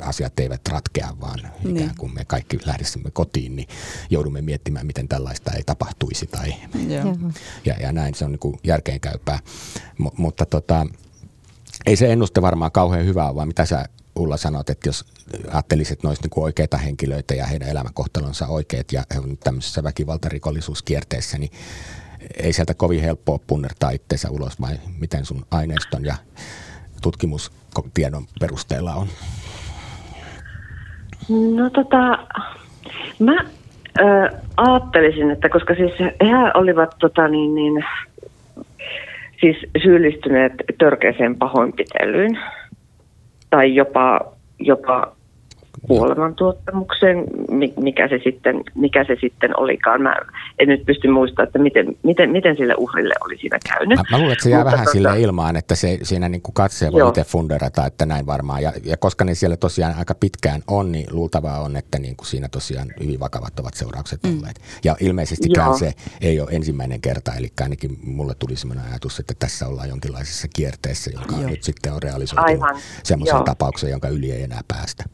asiat 0.00 0.40
eivät 0.40 0.68
ratkea, 0.68 1.16
vaan 1.20 1.40
niin. 1.64 1.76
ikään 1.76 1.96
kuin 1.98 2.14
me 2.14 2.24
kaikki 2.24 2.58
lähdisimme 2.66 3.10
kotiin, 3.10 3.56
niin 3.56 3.68
joudumme 4.10 4.42
miettimään, 4.42 4.86
miten 4.86 5.08
tällaista 5.08 5.52
ei 5.52 5.62
tapahtuisi 5.62 6.26
tai 6.26 6.54
ja, 7.64 7.74
ja 7.80 7.92
näin 7.92 8.14
se 8.14 8.24
on 8.24 8.32
niin 8.32 8.60
järkeenkäypää, 8.64 9.38
M- 9.98 10.06
mutta 10.16 10.46
tota, 10.46 10.86
ei 11.86 11.96
se 11.96 12.12
ennuste 12.12 12.42
varmaan 12.42 12.72
kauhean 12.72 13.06
hyvää, 13.06 13.34
vaan 13.34 13.48
mitä 13.48 13.66
sä 13.66 13.88
Ulla 14.16 14.36
sanot, 14.36 14.70
että 14.70 14.88
jos 14.88 15.04
ajattelisit, 15.52 15.92
että 15.92 16.08
ne 16.08 16.14
niin 16.22 16.44
oikeita 16.44 16.76
henkilöitä 16.76 17.34
ja 17.34 17.46
heidän 17.46 17.68
elämänkohtalonsa 17.68 18.46
oikeat 18.46 18.92
ja 18.92 19.02
he 19.14 19.20
on 19.20 19.38
tämmöisessä 19.44 19.82
väkivaltarikollisuuskierteessä, 19.82 21.38
niin 21.38 21.50
ei 22.42 22.52
sieltä 22.52 22.74
kovin 22.74 23.02
helppoa 23.02 23.38
punnertaa 23.46 23.90
itseensä 23.90 24.30
ulos 24.30 24.60
vai 24.60 24.74
miten 25.00 25.24
sun 25.24 25.46
aineiston 25.50 26.04
ja 26.04 26.14
tutkimustiedon 27.02 28.24
perusteella 28.40 28.94
on? 28.94 29.06
No 31.28 31.70
tota, 31.70 32.18
mä 33.18 33.44
ö, 34.00 34.30
ajattelisin, 34.56 35.30
että 35.30 35.48
koska 35.48 35.74
siis 35.74 35.92
he 36.00 36.12
olivat 36.54 36.94
tota 36.98 37.28
niin, 37.28 37.54
niin, 37.54 37.84
siis 39.40 39.56
syyllistyneet 39.82 40.52
törkeäseen 40.78 41.36
pahoinpitelyyn, 41.36 42.38
tai 43.54 43.70
jopa, 43.70 44.34
jopa 44.58 45.14
kuolemantuottamukseen, 45.88 47.24
mikä 47.76 48.08
se 48.08 48.20
sitten, 48.24 48.64
mikä 48.74 49.04
se 49.04 49.16
sitten 49.20 49.60
olikaan. 49.60 50.02
Mä 50.02 50.16
en 50.58 50.68
nyt 50.68 50.84
pysty 50.86 51.08
muistamaan, 51.08 51.46
että 51.46 51.58
miten, 51.58 51.96
miten, 52.02 52.30
miten 52.30 52.56
sille 52.56 52.74
uhrille 52.78 53.14
oli 53.24 53.38
siinä 53.38 53.58
käynyt. 53.68 53.98
Mä, 53.98 54.04
mä 54.10 54.18
luulen, 54.18 54.32
että 54.32 54.44
se 54.44 54.50
jää 54.50 54.58
Mutta 54.58 54.72
vähän 54.72 54.84
tota, 54.84 54.92
sille 54.92 55.20
ilmaan, 55.20 55.56
että 55.56 55.74
se, 55.74 55.98
siinä 56.02 56.28
niin 56.28 56.42
kuin 56.42 56.54
katsoja 56.54 56.92
voi 56.92 57.08
itse 57.08 57.24
funderata, 57.24 57.86
että 57.86 58.06
näin 58.06 58.26
varmaan. 58.26 58.62
Ja, 58.62 58.72
ja 58.84 58.96
koska 58.96 59.24
ne 59.24 59.34
siellä 59.34 59.56
tosiaan 59.56 59.94
aika 59.98 60.14
pitkään 60.14 60.62
on, 60.66 60.92
niin 60.92 61.06
luultavaa 61.10 61.60
on, 61.60 61.76
että 61.76 61.98
niin 61.98 62.16
kuin 62.16 62.26
siinä 62.26 62.48
tosiaan 62.48 62.88
hyvin 63.00 63.20
vakavat 63.20 63.60
ovat 63.60 63.74
seuraukset 63.74 64.22
mm. 64.22 64.38
olleet. 64.38 64.60
Ja 64.84 64.96
ilmeisestikään 65.00 65.66
Joo. 65.68 65.78
se 65.78 65.92
ei 66.20 66.40
ole 66.40 66.48
ensimmäinen 66.52 67.00
kerta, 67.00 67.32
eli 67.34 67.48
ainakin 67.60 67.98
mulle 68.02 68.34
tuli 68.38 68.56
sellainen 68.56 68.86
ajatus, 68.90 69.20
että 69.20 69.34
tässä 69.38 69.68
ollaan 69.68 69.88
jonkinlaisessa 69.88 70.48
kierteessä, 70.56 71.10
joka 71.14 71.36
Joo. 71.40 71.50
nyt 71.50 71.62
sitten 71.62 71.92
on 71.92 72.02
realisoitunut 72.02 72.64
semmoisen 73.02 73.44
tapauksen, 73.44 73.90
jonka 73.90 74.08
yli 74.08 74.32
ei 74.32 74.42
enää 74.42 74.60
päästä. 74.68 75.04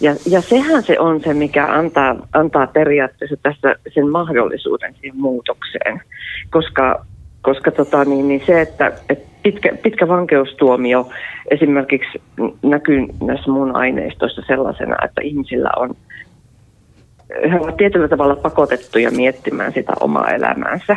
Ja, 0.00 0.14
ja 0.26 0.40
sehän 0.40 0.82
se 0.82 0.98
on 0.98 1.20
se, 1.20 1.34
mikä 1.34 1.66
antaa, 1.66 2.16
antaa 2.32 2.66
periaatteessa 2.66 3.36
tässä 3.42 3.74
sen 3.94 4.08
mahdollisuuden 4.08 4.94
siihen 5.00 5.20
muutokseen. 5.20 6.02
Koska, 6.50 7.06
koska 7.42 7.70
tota, 7.70 8.04
niin, 8.04 8.28
niin 8.28 8.42
se, 8.46 8.60
että, 8.60 8.92
että 9.08 9.30
pitkä, 9.42 9.76
pitkä 9.82 10.08
vankeustuomio 10.08 11.08
esimerkiksi 11.50 12.22
näkyy 12.62 13.06
näissä 13.22 13.50
mun 13.50 13.76
aineistoissa 13.76 14.42
sellaisena, 14.46 14.96
että 15.04 15.20
ihmisillä 15.20 15.70
on 15.76 15.94
he 17.50 17.60
ovat 17.60 17.76
tietyllä 17.76 18.08
tavalla 18.08 18.36
pakotettuja 18.36 19.10
miettimään 19.10 19.72
sitä 19.72 19.92
omaa 20.00 20.30
elämäänsä. 20.30 20.96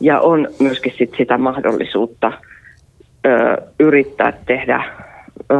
Ja 0.00 0.20
on 0.20 0.48
myöskin 0.58 0.92
sit 0.98 1.10
sitä 1.18 1.38
mahdollisuutta 1.38 2.32
ö, 3.26 3.56
yrittää 3.80 4.32
tehdä 4.46 4.84
ö, 5.50 5.56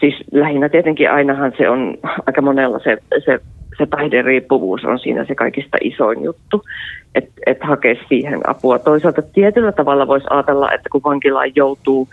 Siis 0.00 0.14
lähinnä 0.32 0.68
tietenkin 0.68 1.10
ainahan 1.10 1.52
se 1.58 1.70
on 1.70 1.98
aika 2.26 2.42
monella 2.42 2.78
se, 2.78 2.96
se, 3.24 3.40
se 3.78 3.86
päihderiippuvuus 3.86 4.84
on 4.84 4.98
siinä 4.98 5.24
se 5.24 5.34
kaikista 5.34 5.76
isoin 5.80 6.24
juttu, 6.24 6.62
että 7.14 7.32
et 7.46 7.58
hakee 7.62 7.96
siihen 8.08 8.50
apua. 8.50 8.78
Toisaalta 8.78 9.22
tietyllä 9.22 9.72
tavalla 9.72 10.06
voisi 10.06 10.26
ajatella, 10.30 10.72
että 10.72 10.88
kun 10.92 11.02
vankilaan 11.04 11.52
joutuu, 11.54 12.08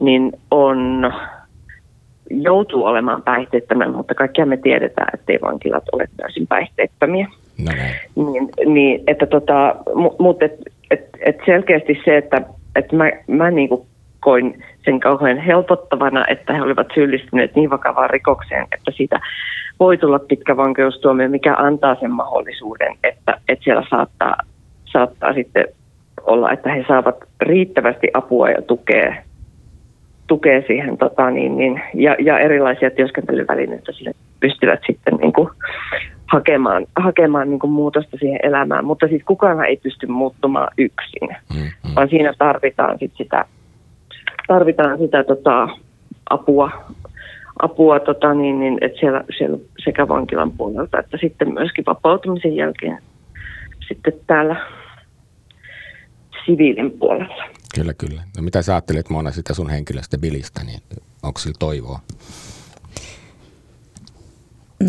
niin 0.00 0.32
on 0.50 1.12
joutuu 2.30 2.84
olemaan 2.84 3.22
päihteettömän, 3.22 3.90
mutta 3.90 4.14
kaikkia 4.14 4.46
me 4.46 4.56
tiedetään, 4.56 5.08
että 5.14 5.32
ei 5.32 5.38
vankilat 5.42 5.84
ole 5.92 6.08
täysin 6.16 6.46
päihteettömiä. 6.46 7.28
No 7.58 7.72
niin, 8.16 8.48
niin, 8.66 9.02
että 9.06 9.26
tota, 9.26 9.74
mutta 10.18 10.44
et, 10.44 10.54
et, 10.90 11.08
et 11.20 11.36
selkeästi 11.46 12.00
se, 12.04 12.16
että 12.16 12.42
et 12.76 12.92
mä, 12.92 13.10
mä 13.26 13.50
niinku 13.50 13.86
koin 14.20 14.64
sen 14.84 15.00
kauhean 15.00 15.38
helpottavana, 15.38 16.24
että 16.28 16.52
he 16.52 16.62
olivat 16.62 16.86
syyllistyneet 16.94 17.54
niin 17.54 17.70
vakavaan 17.70 18.10
rikokseen, 18.10 18.66
että 18.72 18.90
siitä 18.90 19.20
voi 19.80 19.98
tulla 19.98 20.18
pitkä 20.18 20.56
vankeustuomio, 20.56 21.28
mikä 21.28 21.54
antaa 21.54 21.96
sen 22.00 22.10
mahdollisuuden, 22.10 22.96
että, 23.04 23.40
että 23.48 23.64
siellä 23.64 23.84
saattaa, 23.90 24.36
saattaa 24.84 25.32
sitten 25.32 25.64
olla, 26.22 26.52
että 26.52 26.72
he 26.72 26.84
saavat 26.88 27.16
riittävästi 27.40 28.08
apua 28.14 28.50
ja 28.50 28.62
tukea, 28.62 29.14
tukea 30.26 30.62
siihen 30.66 30.98
tota, 30.98 31.30
niin, 31.30 31.56
niin, 31.56 31.82
ja, 31.94 32.16
ja 32.20 32.38
erilaisia 32.38 32.90
työskentelyvälineitä 32.90 33.92
sille 33.92 34.12
pystyvät 34.40 34.80
sitten 34.86 35.14
niin 35.14 35.32
kuin, 35.32 35.48
hakemaan, 36.32 36.86
hakemaan 36.96 37.50
niin 37.50 37.58
kuin 37.58 37.70
muutosta 37.70 38.16
siihen 38.16 38.40
elämään. 38.42 38.84
Mutta 38.84 39.08
siis 39.08 39.22
kukaan 39.24 39.64
ei 39.64 39.76
pysty 39.76 40.06
muuttumaan 40.06 40.68
yksin, 40.78 41.28
mm-hmm. 41.28 41.94
vaan 41.96 42.08
siinä 42.08 42.34
tarvitaan 42.38 42.98
sit 42.98 43.12
sitä 43.16 43.44
tarvitaan 44.46 44.98
sitä 44.98 45.24
tota, 45.24 45.68
apua, 46.30 46.70
apua 47.62 48.00
tota, 48.00 48.34
niin, 48.34 48.60
niin, 48.60 48.78
että 48.80 49.00
siellä, 49.00 49.24
siellä 49.38 49.58
sekä 49.84 50.08
vankilan 50.08 50.52
puolelta 50.52 50.98
että 50.98 51.18
sitten 51.20 51.52
myöskin 51.52 51.84
vapautumisen 51.86 52.56
jälkeen 52.56 52.98
sitten 53.88 54.12
täällä 54.26 54.66
siviilin 56.46 56.90
puolella. 56.90 57.44
Kyllä, 57.74 57.94
kyllä. 57.94 58.22
No 58.36 58.42
mitä 58.42 58.62
sä 58.62 58.74
ajattelet 58.74 59.10
Mona 59.10 59.30
sitä 59.30 59.54
sun 59.54 59.70
henkilöstä 59.70 60.18
Bilistä, 60.18 60.64
niin 60.64 60.80
onko 61.22 61.40
sillä 61.40 61.56
toivoa? 61.58 62.00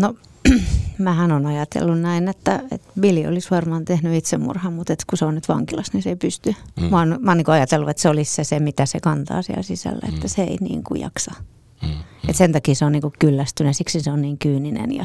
No, 0.00 0.14
mähän 0.98 1.32
on 1.32 1.46
ajatellut 1.46 2.00
näin, 2.00 2.28
että, 2.28 2.62
että 2.70 2.88
Billy 3.00 3.26
olisi 3.26 3.50
varmaan 3.50 3.84
tehnyt 3.84 4.14
itsemurhan, 4.14 4.72
mutta 4.72 4.92
että 4.92 5.04
kun 5.10 5.18
se 5.18 5.24
on 5.24 5.34
nyt 5.34 5.48
vankilassa, 5.48 5.92
niin 5.94 6.02
se 6.02 6.08
ei 6.08 6.16
pysty. 6.16 6.54
Mm. 6.80 6.84
Mä 6.84 6.98
oon, 6.98 7.18
mä 7.20 7.30
oon 7.30 7.38
niin 7.38 7.50
ajatellut, 7.50 7.88
että 7.88 8.02
se 8.02 8.08
olisi 8.08 8.34
se, 8.34 8.44
se, 8.44 8.60
mitä 8.60 8.86
se 8.86 9.00
kantaa 9.00 9.42
siellä 9.42 9.62
sisällä, 9.62 10.08
mm. 10.08 10.14
että 10.14 10.28
se 10.28 10.42
ei 10.42 10.56
niin 10.60 10.84
kuin 10.84 11.00
jaksa. 11.00 11.34
Mm. 11.82 11.88
Et 12.28 12.36
sen 12.36 12.52
takia 12.52 12.74
se 12.74 12.84
on 12.84 12.92
niin 12.92 13.02
kuin 13.02 13.14
kyllästynyt, 13.18 13.76
siksi 13.76 14.00
se 14.00 14.10
on 14.10 14.22
niin 14.22 14.38
kyyninen 14.38 14.94
ja 14.94 15.04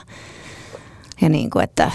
ja 1.21 1.29
niin 1.29 1.49
kuin, 1.49 1.63
että, 1.63 1.91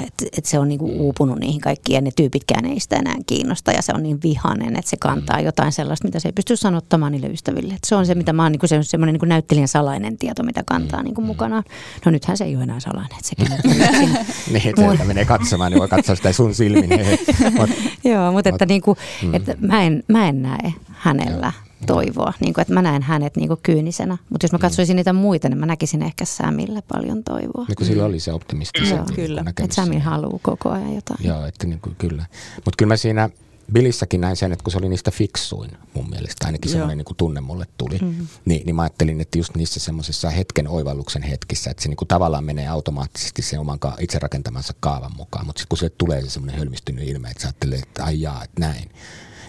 että, 0.00 0.26
että 0.36 0.50
se 0.50 0.58
on 0.58 0.68
niin 0.68 0.78
kuin 0.78 1.00
uupunut 1.00 1.38
niihin 1.38 1.60
kaikkiin 1.60 1.94
ja 1.94 2.00
ne 2.00 2.10
tyypitkään 2.16 2.64
ei 2.64 2.80
sitä 2.80 2.96
enää 2.96 3.16
kiinnosta 3.26 3.72
ja 3.72 3.82
se 3.82 3.92
on 3.94 4.02
niin 4.02 4.18
vihanen, 4.22 4.76
että 4.76 4.90
se 4.90 4.96
kantaa 4.96 5.40
jotain 5.40 5.72
sellaista, 5.72 6.08
mitä 6.08 6.20
se 6.20 6.28
ei 6.28 6.32
pysty 6.32 6.56
sanottamaan 6.56 7.12
niille 7.12 7.26
ystäville. 7.26 7.74
Että 7.74 7.88
se 7.88 7.94
on 7.94 8.06
se, 8.06 8.14
mitä 8.14 8.32
mä 8.32 8.42
oon 8.42 8.52
niin 8.52 8.60
kuin 8.60 8.68
se, 8.68 8.82
semmoinen 8.82 9.12
niin 9.12 9.20
kuin 9.20 9.28
näyttelijän 9.28 9.68
salainen 9.68 10.18
tieto, 10.18 10.42
mitä 10.42 10.62
kantaa 10.66 11.02
niin 11.02 11.14
kuin 11.14 11.24
mm. 11.24 11.26
mukanaan. 11.26 11.64
No 12.04 12.12
nythän 12.12 12.36
se 12.36 12.44
ei 12.44 12.56
ole 12.56 12.62
enää 12.62 12.80
salainen, 12.80 13.18
että 13.18 13.28
sekin 13.28 13.46
Niin, 14.52 14.68
että 14.68 15.04
menee 15.04 15.24
katsomaan, 15.24 15.72
niin 15.72 15.80
voi 15.80 15.88
katsoa 15.88 16.16
sitä 16.16 16.32
sun 16.32 16.54
silmin. 16.54 16.90
Joo, 18.04 18.32
mutta 18.32 18.48
että, 18.48 18.66
niin 18.66 18.82
kuin, 18.82 18.98
mm. 19.22 19.34
että 19.34 19.54
mä, 19.60 19.82
en, 19.82 20.02
mä 20.08 20.28
en 20.28 20.42
näe 20.42 20.74
hänellä 20.86 21.52
toivoa. 21.86 22.32
Niin 22.40 22.54
kuin, 22.54 22.62
että 22.62 22.74
mä 22.74 22.82
näen 22.82 23.02
hänet 23.02 23.36
niin 23.36 23.48
kuin 23.48 23.60
kyynisenä. 23.62 24.18
Mutta 24.30 24.44
jos 24.44 24.52
mä 24.52 24.58
mm. 24.58 24.62
katsoisin 24.62 24.96
niitä 24.96 25.12
muita, 25.12 25.48
niin 25.48 25.58
mä 25.58 25.66
näkisin 25.66 26.02
ehkä 26.02 26.24
Samille 26.24 26.82
paljon 26.92 27.24
toivoa. 27.24 27.64
Niin 27.68 27.76
kuin 27.76 27.86
sillä 27.86 28.04
oli 28.04 28.20
se 28.20 28.32
optimistisen 28.32 28.96
Joo, 28.96 29.06
kyllä. 29.14 29.44
Että 29.48 29.74
Sami 29.74 29.98
haluaa 29.98 30.38
koko 30.42 30.70
ajan 30.70 30.94
jotain. 30.94 31.18
Joo, 31.24 31.46
että 31.46 31.66
niin 31.66 31.80
kuin, 31.80 31.96
kyllä. 31.98 32.26
Mutta 32.54 32.76
kyllä 32.76 32.88
mä 32.88 32.96
siinä 32.96 33.30
Billissäkin 33.72 34.20
näin 34.20 34.36
sen, 34.36 34.52
että 34.52 34.62
kun 34.62 34.72
se 34.72 34.78
oli 34.78 34.88
niistä 34.88 35.10
fiksuin 35.10 35.70
mun 35.94 36.10
mielestä, 36.10 36.46
ainakin 36.46 36.70
semmoinen 36.70 36.98
niin 36.98 37.16
tunne 37.16 37.40
mulle 37.40 37.66
tuli, 37.78 37.98
mm-hmm. 37.98 38.26
niin, 38.44 38.66
niin 38.66 38.76
mä 38.76 38.82
ajattelin, 38.82 39.20
että 39.20 39.38
just 39.38 39.56
niissä 39.56 39.80
semmoisessa 39.80 40.30
hetken 40.30 40.68
oivalluksen 40.68 41.22
hetkissä, 41.22 41.70
että 41.70 41.82
se 41.82 41.88
niin 41.88 41.96
kuin 41.96 42.08
tavallaan 42.08 42.44
menee 42.44 42.68
automaattisesti 42.68 43.42
sen 43.42 43.60
oman 43.60 43.78
ka- 43.78 43.96
itse 44.00 44.18
rakentamansa 44.18 44.74
kaavan 44.80 45.12
mukaan, 45.16 45.46
mutta 45.46 45.60
sitten 45.60 45.68
kun 45.68 45.78
se 45.78 45.90
tulee 45.90 46.22
se 46.22 46.30
semmoinen 46.30 46.58
hölmistynyt 46.58 47.08
ilme, 47.08 47.30
että 47.30 47.42
sä 47.42 47.48
ajattelee, 47.48 47.78
että 47.78 48.04
ai 48.04 48.20
jaa, 48.20 48.44
että 48.44 48.60
näin, 48.60 48.90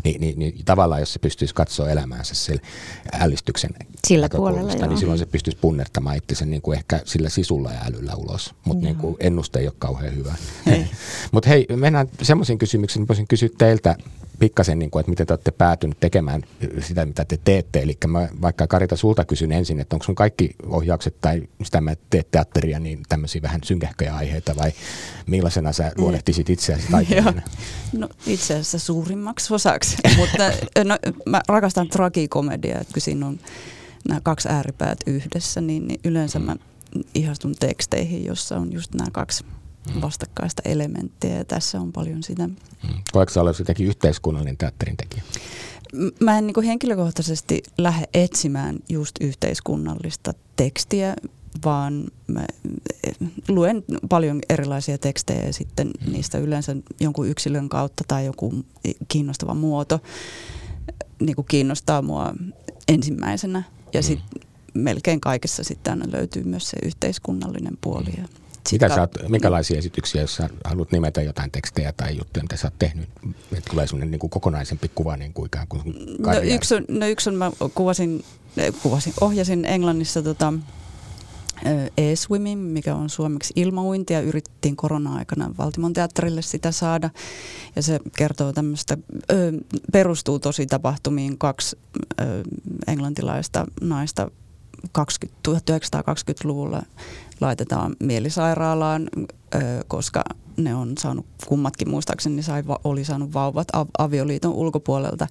niin, 0.04 0.22
niin, 0.22 0.40
niin 0.40 0.66
tavallaan 0.66 1.02
jos 1.02 1.14
se 1.14 1.20
pystyisi 1.20 1.56
katsoa 1.56 1.90
elämäänsä 1.90 2.36
sillä 2.36 2.62
ällistyksen 3.20 3.70
sillä 4.08 4.30
puolella, 4.30 4.74
niin 4.74 4.86
joo. 4.86 4.98
silloin 4.98 5.20
se 5.20 5.26
pystyisi 5.26 5.58
punnertamaan 5.62 6.18
itsensä 6.18 6.46
niin 6.46 6.62
kuin 6.62 6.78
ehkä 6.78 7.02
sillä 7.06 7.30
sisulla 7.30 7.72
ja 7.72 7.80
älyllä 7.86 8.16
ulos. 8.16 8.54
Mutta 8.66 8.86
niin 8.86 8.96
kuin 8.96 9.16
ennuste 9.20 9.60
ei 9.60 9.68
ole 9.68 9.74
kauhean 9.80 10.16
hyvä. 10.16 10.36
Mutta 11.32 11.50
hei, 11.50 11.68
mennään 11.76 12.08
semmoisiin 12.22 12.58
kysymyksiin, 12.58 13.08
voisin 13.08 13.28
kysyä 13.28 13.50
teiltä 13.58 13.96
pikkasen, 14.40 14.80
niin 14.80 14.92
kuin, 14.92 15.00
että 15.00 15.10
miten 15.10 15.28
te 15.28 15.34
olette 15.34 15.52
päätynyt 15.52 16.00
tekemään 16.00 16.44
sitä, 16.80 17.06
mitä 17.06 17.26
te 17.26 17.40
teette. 17.44 17.82
Eli 17.82 17.98
mä 18.08 18.28
vaikka 18.42 18.68
Karita 18.68 18.96
sulta 18.96 19.26
kysyn 19.26 19.52
ensin, 19.52 19.80
että 19.80 19.96
onko 19.96 20.06
sun 20.06 20.16
kaikki 20.16 20.50
ohjaukset 20.66 21.16
tai 21.22 21.44
sitä 21.64 21.82
mä 21.82 21.96
teet 22.10 22.32
teatteria, 22.32 22.80
niin 22.80 23.04
tämmöisiä 23.10 23.42
vähän 23.42 23.62
synkähköjä 23.64 24.16
aiheita 24.16 24.56
vai 24.56 24.72
millaisena 25.28 25.74
sä 25.74 25.92
luonnehtisit 25.98 26.50
itseäsi 26.50 26.88
taiteilijana? 26.92 27.42
No 27.94 28.10
itse 28.28 28.54
asiassa 28.54 28.80
suurimmaksi 28.80 29.54
osaksi, 29.54 29.98
mutta 30.18 30.52
no, 30.84 30.98
mä 31.26 31.42
rakastan 31.48 31.88
tragikomediaa, 31.88 32.82
että 32.82 32.94
kun 32.94 33.02
siinä 33.02 33.28
on 33.28 33.40
nämä 34.08 34.22
kaksi 34.24 34.50
ääripäät 34.50 35.00
yhdessä, 35.08 35.62
niin, 35.62 35.88
niin 35.88 36.00
yleensä 36.04 36.40
mä 36.40 36.56
ihastun 37.14 37.56
teksteihin, 37.60 38.26
jossa 38.26 38.58
on 38.58 38.74
just 38.74 38.94
nämä 38.94 39.12
kaksi 39.12 39.44
mm. 39.44 39.57
Vastakkaista 40.02 40.62
elementtiä 40.66 41.36
ja 41.36 41.46
tässä 41.46 41.82
on 41.82 41.94
paljon 41.94 42.24
sitä. 42.24 42.48
Mm. 42.48 42.54
Koetko 43.12 43.34
sä 43.34 43.42
olevan 43.42 43.56
jotenkin 43.60 43.88
yhteiskunnallinen 43.88 44.58
teatterin 44.58 44.98
tekijä? 44.98 45.24
Mä 46.20 46.38
en 46.38 46.48
niin 46.48 46.64
henkilökohtaisesti 46.64 47.64
lähde 47.78 48.06
etsimään 48.14 48.80
just 48.90 49.16
yhteiskunnallista 49.22 50.34
tekstiä, 50.56 51.16
vaan 51.66 52.04
mä 52.28 52.46
eh, 53.04 53.16
luen 53.48 53.84
paljon 54.10 54.40
erilaisia 54.50 54.98
tekstejä 54.98 55.46
ja 55.46 55.54
sitten 55.54 55.88
mm. 55.88 56.12
niistä 56.12 56.38
yleensä 56.38 56.76
jonkun 57.00 57.28
yksilön 57.28 57.70
kautta 57.70 58.04
tai 58.08 58.26
joku 58.26 58.54
kiinnostava 59.08 59.54
muoto 59.54 60.00
niin 61.20 61.36
kuin 61.36 61.46
kiinnostaa 61.50 62.02
mua 62.02 62.34
ensimmäisenä. 62.88 63.64
Ja 63.94 64.00
mm. 64.00 64.04
sitten 64.04 64.42
melkein 64.74 65.22
kaikessa 65.22 65.64
sitten 65.64 65.94
aina 65.94 66.18
löytyy 66.18 66.44
myös 66.44 66.70
se 66.70 66.78
yhteiskunnallinen 66.84 67.78
puoli. 67.82 68.14
Mm. 68.18 68.26
Mitä 68.72 68.90
sä 68.90 69.02
oot, 69.02 69.12
minkälaisia 69.28 69.78
esityksiä, 69.78 70.22
jos 70.22 70.36
sä 70.36 70.50
haluat 70.64 70.92
nimetä 70.92 71.22
jotain 71.22 71.52
tekstejä 71.52 71.94
tai 71.98 72.18
juttuja, 72.18 72.44
mitä 72.44 72.58
sä 72.58 72.68
oot 72.68 72.80
tehnyt, 72.80 73.10
että 73.52 73.70
tulee 73.70 73.88
sellainen 73.88 74.12
niin 74.12 74.20
kuin 74.20 74.30
kokonaisempi 74.30 74.92
kuva 74.96 75.18
niin 75.18 75.34
kuin 75.34 75.46
ikään 75.46 75.68
kuin 75.68 75.84
no 76.20 76.40
yksi, 76.44 76.76
on, 76.76 76.86
no 76.88 77.08
yksi 77.08 77.30
on, 77.30 77.36
mä 77.36 77.52
kuvasin, 77.74 78.24
kuvasin 78.84 79.14
ohjasin 79.22 79.66
Englannissa 79.66 80.22
tota, 80.22 80.54
e-swimming, 81.98 82.62
mikä 82.62 82.96
on 82.96 83.10
suomeksi 83.10 83.54
ilmauinti 83.56 84.14
ja 84.14 84.22
yritettiin 84.22 84.76
korona-aikana 84.76 85.52
Valtimon 85.58 85.94
teatterille 85.94 86.42
sitä 86.42 86.72
saada. 86.72 87.10
Ja 87.76 87.82
se 87.82 88.00
kertoo 88.18 88.54
tämmöistä, 88.54 88.98
perustuu 89.92 90.40
tosi 90.40 90.66
tapahtumiin 90.66 91.38
kaksi 91.38 91.78
ö, 92.22 92.44
englantilaista 92.88 93.66
naista 93.82 94.32
20, 94.92 95.52
1920-luvulla 95.52 96.82
laitetaan 97.42 97.96
mielisairaalaan, 98.00 99.10
koska 99.88 100.24
ne 100.58 100.76
on 100.76 100.94
saanut 101.00 101.26
kummatkin 101.48 101.90
muistaakseni 101.90 102.44
sai, 102.44 102.64
oli 102.84 103.04
saanut 103.04 103.34
vauvat 103.34 103.68
avioliiton 103.98 104.54
ulkopuolelta. 104.54 105.28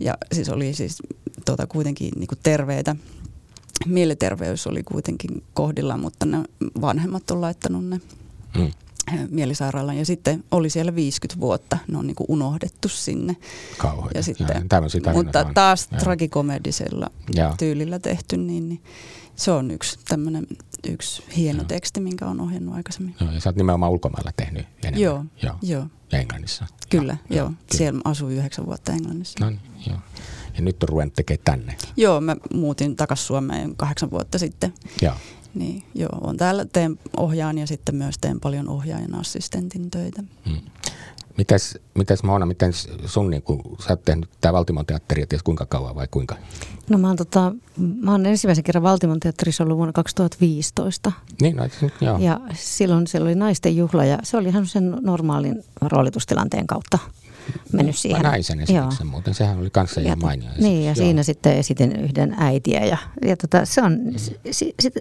Ja 0.00 0.14
siis 0.32 0.48
oli 0.48 0.74
siis 0.74 1.02
tota, 1.44 1.66
kuitenkin 1.66 2.10
niin 2.16 2.28
kuin 2.28 2.38
terveitä. 2.42 2.96
Mieliterveys 3.86 4.66
oli 4.66 4.82
kuitenkin 4.82 5.42
kohdilla, 5.54 5.96
mutta 5.96 6.26
ne 6.26 6.38
vanhemmat 6.80 7.30
on 7.30 7.40
laittanut 7.40 7.84
ne 7.84 8.00
mm. 8.58 8.70
mielisairaalaan. 9.30 9.98
Ja 9.98 10.06
sitten 10.06 10.44
oli 10.50 10.70
siellä 10.70 10.94
50 10.94 11.40
vuotta, 11.40 11.78
ne 11.88 11.98
on 11.98 12.06
niin 12.06 12.14
kuin 12.14 12.26
unohdettu 12.30 12.88
sinne. 12.88 13.36
Kauheita. 13.78 14.18
Ja 14.18 14.22
sitten, 14.22 14.68
ja, 15.04 15.12
mutta 15.12 15.44
taas 15.54 15.86
tragikomedisella 15.86 17.10
tyylillä 17.58 17.98
tehty, 17.98 18.36
niin, 18.36 18.68
niin 18.68 18.82
se 19.38 19.50
on 19.50 19.70
yksi 19.70 19.98
tämmöinen 20.08 20.46
yksi 20.88 21.22
hieno 21.36 21.58
joo. 21.58 21.66
teksti, 21.68 22.00
minkä 22.00 22.26
on 22.26 22.40
ohjannut 22.40 22.74
aikaisemmin. 22.74 23.14
Joo, 23.20 23.32
ja 23.32 23.40
sä 23.40 23.48
oot 23.48 23.56
nimenomaan 23.56 23.92
ulkomailla 23.92 24.32
tehnyt 24.36 24.66
enemmän. 24.82 25.00
Joo, 25.00 25.24
joo. 25.42 25.54
joo. 25.62 25.86
Ja 26.12 26.18
Englannissa. 26.18 26.66
Kyllä, 26.90 27.16
joo. 27.30 27.38
joo. 27.38 27.46
joo. 27.46 27.54
Siellä 27.74 28.00
asuin 28.04 28.36
yhdeksän 28.36 28.66
vuotta 28.66 28.92
Englannissa. 28.92 29.44
No 29.44 29.50
niin, 29.50 29.60
joo. 29.86 29.98
Ja 30.56 30.62
nyt 30.62 30.82
on 30.82 30.88
ruvennut 30.88 31.14
tekemään 31.14 31.44
tänne. 31.44 31.76
Joo, 31.96 32.20
mä 32.20 32.36
muutin 32.54 32.96
takaisin 32.96 33.26
Suomeen 33.26 33.76
kahdeksan 33.76 34.10
vuotta 34.10 34.38
sitten. 34.38 34.74
Joo. 35.02 35.14
Niin, 35.54 35.82
joo, 35.94 36.18
on 36.20 36.36
täällä, 36.36 36.64
teen 36.64 36.98
ohjaan 37.16 37.58
ja 37.58 37.66
sitten 37.66 37.94
myös 37.94 38.18
teen 38.20 38.40
paljon 38.40 38.68
ohjaajan 38.68 39.14
assistentin 39.14 39.90
töitä. 39.90 40.22
Hmm. 40.48 40.60
Mitäs, 41.38 41.78
mitäs 41.94 42.22
Moona, 42.22 42.46
miten 42.46 42.72
sun, 43.06 43.30
niin 43.30 43.42
kun, 43.42 43.76
sä 43.80 43.92
oot 43.92 44.04
tehnyt 44.04 44.28
tämä 44.40 44.52
Valtimon 44.52 44.86
teatteri, 44.86 45.26
ties 45.26 45.42
kuinka 45.42 45.66
kauan 45.66 45.94
vai 45.94 46.06
kuinka? 46.10 46.36
No 46.88 46.98
mä 46.98 47.06
oon, 47.06 47.16
tota, 47.16 47.52
mä 48.00 48.10
oon 48.10 48.26
ensimmäisen 48.26 48.64
kerran 48.64 48.82
Valtimon 48.82 49.20
teatterissa 49.20 49.64
ollut 49.64 49.76
vuonna 49.76 49.92
2015. 49.92 51.12
Niin, 51.40 51.56
no, 51.56 51.64
joo. 52.00 52.18
Ja 52.18 52.40
silloin 52.54 53.06
siellä 53.06 53.24
oli 53.24 53.34
naisten 53.34 53.76
juhla 53.76 54.04
ja 54.04 54.18
se 54.22 54.36
oli 54.36 54.48
ihan 54.48 54.66
sen 54.66 54.96
normaalin 55.00 55.64
roolitustilanteen 55.82 56.66
kautta 56.66 56.98
mennyt 57.72 57.96
siihen. 57.96 58.22
Mä 58.22 58.28
näin 58.28 58.44
sen 58.44 58.60
esityksen 58.60 59.04
Joo. 59.04 59.10
muuten, 59.10 59.34
sehän 59.34 59.58
oli 59.58 59.70
kanssa 59.70 60.00
ihan 60.00 60.18
mainio 60.22 60.48
esitys. 60.48 60.64
Niin, 60.64 60.84
ja 60.84 60.88
Joo. 60.88 60.94
siinä 60.94 61.22
sitten 61.22 61.56
esitin 61.56 61.96
yhden 61.96 62.34
äitiä 62.38 62.84
ja, 62.84 62.96
ja 63.24 63.36
tota, 63.36 63.64
se 63.64 63.82
on, 63.82 63.98
mm. 64.04 64.14
si, 64.50 64.74
si, 64.80 64.92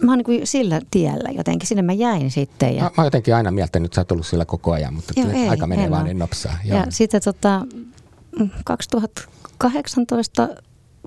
mä 0.00 0.12
oon 0.12 0.22
niin 0.26 0.46
sillä 0.46 0.80
tiellä 0.90 1.28
jotenkin, 1.30 1.68
sinne 1.68 1.82
mä 1.82 1.92
jäin 1.92 2.30
sitten. 2.30 2.76
Ja... 2.76 2.82
Mä, 2.82 2.88
mä 2.88 2.94
oon 2.96 3.06
jotenkin 3.06 3.34
aina 3.34 3.50
mieltänyt, 3.50 3.86
että 3.86 3.94
sä 3.94 4.00
oot 4.00 4.12
ollut 4.12 4.26
siellä 4.26 4.44
koko 4.44 4.72
ajan, 4.72 4.94
mutta 4.94 5.12
Joo, 5.16 5.30
ei, 5.30 5.48
aika 5.48 5.66
menee 5.66 5.90
vaan 5.90 6.04
niin 6.04 6.18
nopsaa. 6.18 6.58
Joo. 6.64 6.78
Ja 6.78 6.86
sitten 6.88 7.20
tota, 7.24 7.66
2018 8.64 10.48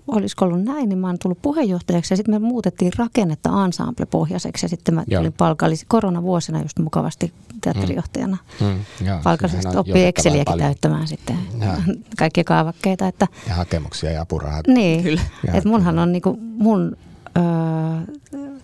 olisiko 0.07 0.45
ollut 0.45 0.63
näin, 0.63 0.89
niin 0.89 0.99
mä 0.99 1.07
oon 1.07 1.19
tullut 1.19 1.41
puheenjohtajaksi 1.41 2.13
ja 2.13 2.17
sitten 2.17 2.35
me 2.35 2.39
muutettiin 2.39 2.91
rakennetta 2.97 3.49
ensemble-pohjaiseksi 3.65 4.65
ja 4.65 4.69
sitten 4.69 4.95
mä 4.95 5.03
Joo. 5.07 5.19
tulin 5.21 5.33
palkallisin 5.33 5.87
koronavuosina 5.89 6.61
just 6.61 6.79
mukavasti 6.79 7.33
teatterijohtajana. 7.61 8.37
Mm. 8.61 8.67
Mm. 8.67 8.83
Palkallisesta 9.23 9.79
oppii 9.79 10.05
Exceliäkin 10.05 10.45
paljon. 10.45 10.65
täyttämään 10.65 11.07
sitten 11.07 11.37
ja. 11.59 11.77
kaikkia 12.19 12.43
kaavakkeita. 12.43 13.07
Että, 13.07 13.27
ja 13.47 13.53
hakemuksia 13.53 14.11
ja 14.11 14.21
apurahat. 14.21 14.67
Niin, 14.67 15.03
Kyllä. 15.03 15.21
että 15.53 15.69
munhan 15.69 15.99
on 15.99 16.11
niinku 16.11 16.37
mun 16.39 16.97
öö, 17.37 17.43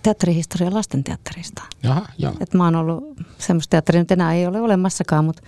teatterihistoria 0.04 0.74
lastenteatterista. 0.74 1.62
Jaha, 1.84 2.06
joo. 2.18 2.34
Et 2.40 2.54
mä 2.54 2.64
oon 2.64 2.76
ollut 2.76 3.04
semmoista 3.38 3.72
teatteria, 3.72 4.02
nyt 4.02 4.12
enää 4.12 4.34
ei 4.34 4.48
ole 4.48 4.62
olemassakaan, 4.62 5.26
mutta 5.26 5.42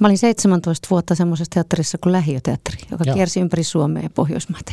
Mä 0.00 0.06
olin 0.06 0.18
17 0.18 0.88
vuotta 0.90 1.14
semmoisessa 1.14 1.50
teatterissa 1.54 1.98
kuin 1.98 2.12
Lähiöteatteri, 2.12 2.78
joka 2.90 3.04
Joo. 3.06 3.14
kiersi 3.14 3.40
ympäri 3.40 3.64
Suomea 3.64 4.02
ja 4.02 4.10
Pohjoismaita. 4.10 4.72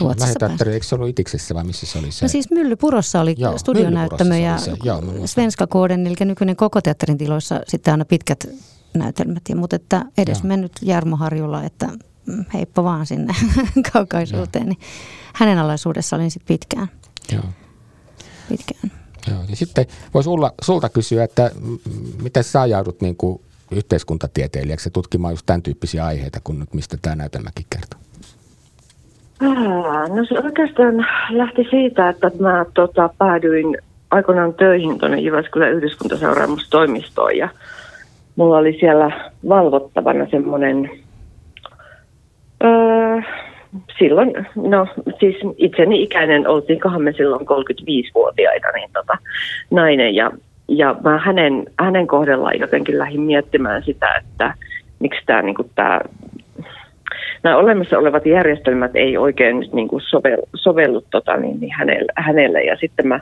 Ruotsissa 0.00 0.26
Lähiöteatteri, 0.26 0.72
eikö 0.72 0.86
se 0.86 0.94
ollut 0.94 1.08
Itiksessä 1.08 1.54
vai 1.54 1.64
missä 1.64 1.86
se 1.86 1.98
oli 1.98 2.12
se? 2.12 2.24
No 2.24 2.28
siis 2.28 2.50
Myllypurossa 2.50 3.20
oli 3.20 3.34
Joo, 3.38 3.58
studionäyttämö 3.58 4.36
ja 4.36 4.58
Svenska 5.24 5.66
Kooden, 5.66 6.06
eli 6.06 6.14
nykyinen 6.20 6.56
koko 6.56 6.80
teatterin 6.80 7.18
tiloissa 7.18 7.60
sitten 7.68 7.92
aina 7.92 8.04
pitkät 8.04 8.48
näytelmät. 8.94 9.42
Ja, 9.48 9.56
mutta 9.56 9.76
että 9.76 10.04
edes 10.18 10.38
Joo. 10.38 10.48
mennyt 10.48 10.72
Jarmo 10.82 11.16
Harjulla, 11.16 11.64
että 11.64 11.88
mm, 12.26 12.44
heippa 12.54 12.84
vaan 12.84 13.06
sinne 13.06 13.34
kaukaisuuteen, 13.92 14.66
niin 14.66 14.78
hänen 15.34 15.58
alaisuudessa 15.58 16.16
olin 16.16 16.30
sitten 16.30 16.54
pitkään. 16.54 16.88
Joo. 17.32 17.44
Pitkään. 18.48 18.92
Joo. 19.28 19.44
Ja 19.48 19.56
sitten 19.56 19.86
voisi 20.14 20.28
Ulla, 20.28 20.52
sulta 20.62 20.88
kysyä, 20.88 21.24
että 21.24 21.50
miten 22.22 22.44
sä 22.44 22.60
ajaudut 22.60 23.00
niin 23.00 23.16
kuin 23.16 23.42
yhteiskuntatieteilijäksi 23.70 24.90
tutkimaan 24.90 25.32
just 25.32 25.46
tämän 25.46 25.62
tyyppisiä 25.62 26.04
aiheita, 26.04 26.38
kun 26.44 26.60
nyt 26.60 26.74
mistä 26.74 26.96
tämä 27.02 27.16
näytelmäkin 27.16 27.66
kertoo? 27.70 28.00
no 30.14 30.24
se 30.28 30.38
oikeastaan 30.44 31.06
lähti 31.30 31.66
siitä, 31.70 32.08
että 32.08 32.30
mä 32.40 32.64
tota, 32.74 33.10
päädyin 33.18 33.78
aikoinaan 34.10 34.54
töihin 34.54 34.98
tuonne 34.98 35.20
Jyväskylän 35.20 35.72
yhdyskuntaseuraamustoimistoon 35.72 37.36
ja 37.36 37.48
mulla 38.36 38.58
oli 38.58 38.76
siellä 38.80 39.30
valvottavana 39.48 40.26
semmoinen, 40.30 40.90
öö, 42.64 43.20
silloin, 43.98 44.32
no 44.56 44.86
siis 45.20 45.36
itseni 45.56 46.02
ikäinen, 46.02 46.48
oltiin 46.48 46.80
me 46.98 47.12
silloin 47.12 47.46
35-vuotiaita, 47.46 48.68
niin 48.74 48.90
tota, 48.92 49.18
nainen 49.70 50.14
ja, 50.14 50.30
ja 50.70 50.96
mä 51.04 51.18
hänen, 51.18 51.66
hänen 51.78 52.06
kohdellaan 52.06 52.58
jotenkin 52.58 52.98
lähdin 52.98 53.20
miettimään 53.20 53.82
sitä, 53.82 54.14
että 54.14 54.54
miksi 54.98 55.20
tämä 55.26 55.42
niin 55.42 55.56
nämä 57.42 57.56
olemassa 57.56 57.98
olevat 57.98 58.26
järjestelmät 58.26 58.90
ei 58.94 59.16
oikein 59.16 59.68
niin 59.72 59.88
kuin 59.88 60.02
sovellu, 60.10 60.48
sovellu 60.54 61.02
tota, 61.10 61.36
niin, 61.36 61.60
niin 61.60 61.72
hänelle, 61.78 62.12
hänelle. 62.16 62.62
Ja 62.62 62.76
sitten 62.76 63.08
mä 63.08 63.20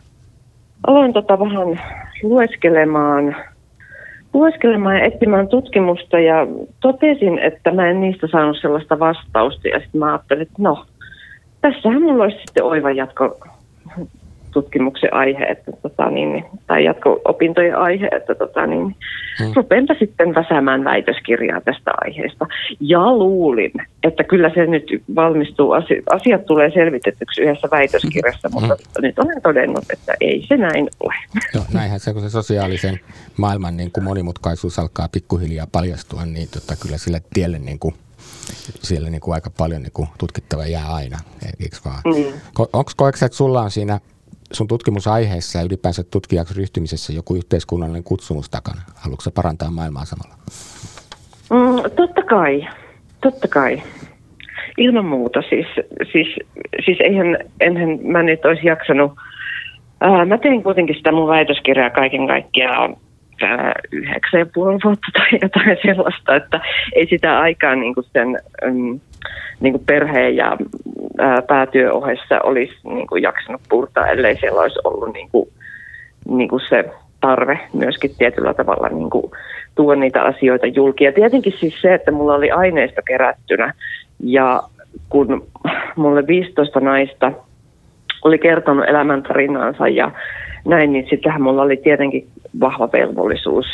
aloin 0.87 1.13
tota 1.13 1.39
vähän 1.39 1.81
lueskelemaan, 2.23 3.37
lueskelemaan 4.35 4.97
ja 4.97 5.05
etsimään 5.05 5.49
tutkimusta 5.49 6.19
ja 6.19 6.47
totesin, 6.81 7.39
että 7.39 7.71
mä 7.71 7.91
en 7.91 8.01
niistä 8.01 8.27
saanut 8.27 8.59
sellaista 8.61 8.99
vastausta. 8.99 9.69
Ja 9.69 9.81
sitten 9.81 9.99
mä 9.99 10.07
ajattelin, 10.07 10.43
että 10.43 10.55
no, 10.59 10.85
tässähän 11.61 12.03
mulla 12.03 12.25
olisi 12.25 12.39
sitten 12.45 12.65
oiva 12.65 12.91
jatko 12.91 13.39
tutkimuksen 14.51 15.15
aihe, 15.15 15.45
että, 15.45 15.73
tota, 15.83 16.11
niin, 16.11 16.45
tai 16.67 16.85
jatko-opintojen 16.85 17.77
aihe, 17.77 18.09
että 18.13 18.35
tota, 18.35 18.67
niin, 18.67 18.97
hmm. 19.39 19.53
rupeenpa 19.57 19.95
sitten 19.99 20.35
väsäämään 20.35 20.85
väitöskirjaa 20.85 21.61
tästä 21.61 21.91
aiheesta. 22.05 22.47
Ja 22.81 23.13
luulin, 23.13 23.73
että 24.03 24.25
kyllä 24.25 24.51
se 24.55 24.67
nyt 24.67 24.85
valmistuu, 25.15 25.73
asiat 26.11 26.47
tulee 26.47 26.71
selvitetyksi 26.71 27.43
yhdessä 27.43 27.69
väitöskirjassa, 27.71 28.49
mutta 28.53 28.77
hmm. 28.99 29.03
nyt 29.03 29.19
olen 29.19 29.43
todennut, 29.43 29.85
että 29.93 30.15
ei 30.21 30.45
se 30.49 30.57
näin 30.57 30.89
ole. 31.01 31.15
Joo, 31.55 31.65
näinhän 31.73 32.01
se, 32.01 32.13
kun 32.13 32.23
se 32.23 32.31
sosiaalisen 32.31 33.01
maailman 33.37 33.77
niin 33.77 33.93
kuin 33.93 34.05
monimutkaisuus 34.05 34.79
alkaa 34.79 35.09
pikkuhiljaa 35.13 35.67
paljastua, 35.73 36.25
niin 36.25 36.49
tota, 36.55 36.75
kyllä 36.83 36.99
sille 36.99 37.21
tielle 37.35 37.59
niin 37.59 37.79
kuin 37.79 37.95
siellä 38.83 39.11
niin 39.11 39.21
kuin 39.21 39.35
aika 39.35 39.51
paljon 39.59 39.83
niin 39.83 39.93
kuin 39.93 40.09
tutkittava 40.19 40.67
jää 40.67 40.95
aina, 40.95 41.19
eikö 41.61 41.77
vaan? 41.85 42.01
Mm. 42.07 42.41
Onko 42.59 42.93
koeksi, 42.97 43.25
että 43.25 43.37
sulla 43.37 43.63
on 43.63 43.71
siinä 43.71 44.01
sun 44.53 44.69
tutkimusaiheessa 44.69 45.59
ja 45.59 45.65
ylipäänsä 45.65 46.03
tutkijaksi 46.11 46.55
ryhtymisessä 46.55 47.13
joku 47.13 47.35
yhteiskunnallinen 47.35 48.05
kutsumus 48.05 48.51
takana? 48.51 48.81
Haluatko 48.95 49.31
parantaa 49.35 49.71
maailmaa 49.71 50.05
samalla? 50.05 50.37
Mm, 51.51 51.91
totta 51.97 52.23
kai, 52.23 52.67
totta 53.23 53.49
kai. 53.49 53.83
Ilman 54.79 55.05
muuta. 55.05 55.43
Siis, 55.49 55.67
siis, 56.13 56.29
siis 56.85 56.99
eihän, 57.01 57.39
enhän 57.61 57.99
mä 58.03 58.23
nyt 58.23 58.45
olisi 58.45 58.67
jaksanut. 58.67 59.13
Ää, 60.01 60.25
mä 60.25 60.39
tein 60.39 60.63
kuitenkin 60.63 60.97
sitä 60.97 61.13
mun 61.13 61.29
väitöskirjaa 61.29 61.91
kaiken 61.91 62.27
kaikkiaan 62.27 62.97
yhdeksän 63.93 64.41
ja 64.41 64.47
puoli 64.55 64.79
vuotta 64.85 65.07
tai 65.13 65.39
jotain 65.43 65.77
sellaista, 65.83 66.37
että 66.37 66.61
ei 66.93 67.07
sitä 67.07 67.39
aikaa 67.39 67.75
niin 67.75 67.95
kuin 67.95 68.07
sen 68.13 68.39
mm, 68.65 69.01
niin 69.61 69.73
kuin 69.73 69.85
perheen 69.87 70.37
ja 70.37 70.57
ää, 71.19 71.43
päätyön 71.43 71.93
ohessa 71.93 72.41
olisi 72.43 72.75
niin 72.85 73.07
kuin 73.07 73.23
jaksanut 73.23 73.61
purtaa, 73.69 74.07
ellei 74.07 74.37
siellä 74.37 74.61
olisi 74.61 74.79
ollut 74.85 75.13
niin 75.13 75.29
kuin, 75.33 75.49
niin 76.29 76.49
kuin 76.49 76.63
se 76.69 76.85
tarve 77.21 77.59
myöskin 77.73 78.11
tietyllä 78.19 78.55
tavalla 78.55 78.89
niin 78.89 79.11
kuin 79.11 79.33
tuoda 79.75 80.01
niitä 80.01 80.23
asioita 80.23 80.67
julki. 80.67 81.05
Ja 81.05 81.13
tietenkin 81.13 81.55
siis 81.61 81.81
se, 81.83 81.95
että 81.95 82.11
mulla 82.11 82.35
oli 82.35 82.51
aineisto 82.51 83.03
kerättynä 83.07 83.75
ja 84.21 84.63
kun 85.09 85.47
mulle 85.97 86.27
15 86.27 86.81
naista 86.81 87.33
oli 88.25 88.39
kertonut 88.39 88.89
elämäntarinaansa 88.89 89.89
ja 89.89 90.11
näin, 90.65 90.93
niin 90.93 91.07
sittenhän 91.11 91.43
mulla 91.43 91.63
oli 91.63 91.77
tietenkin 91.77 92.29
vahva 92.61 92.89
velvollisuus 92.93 93.67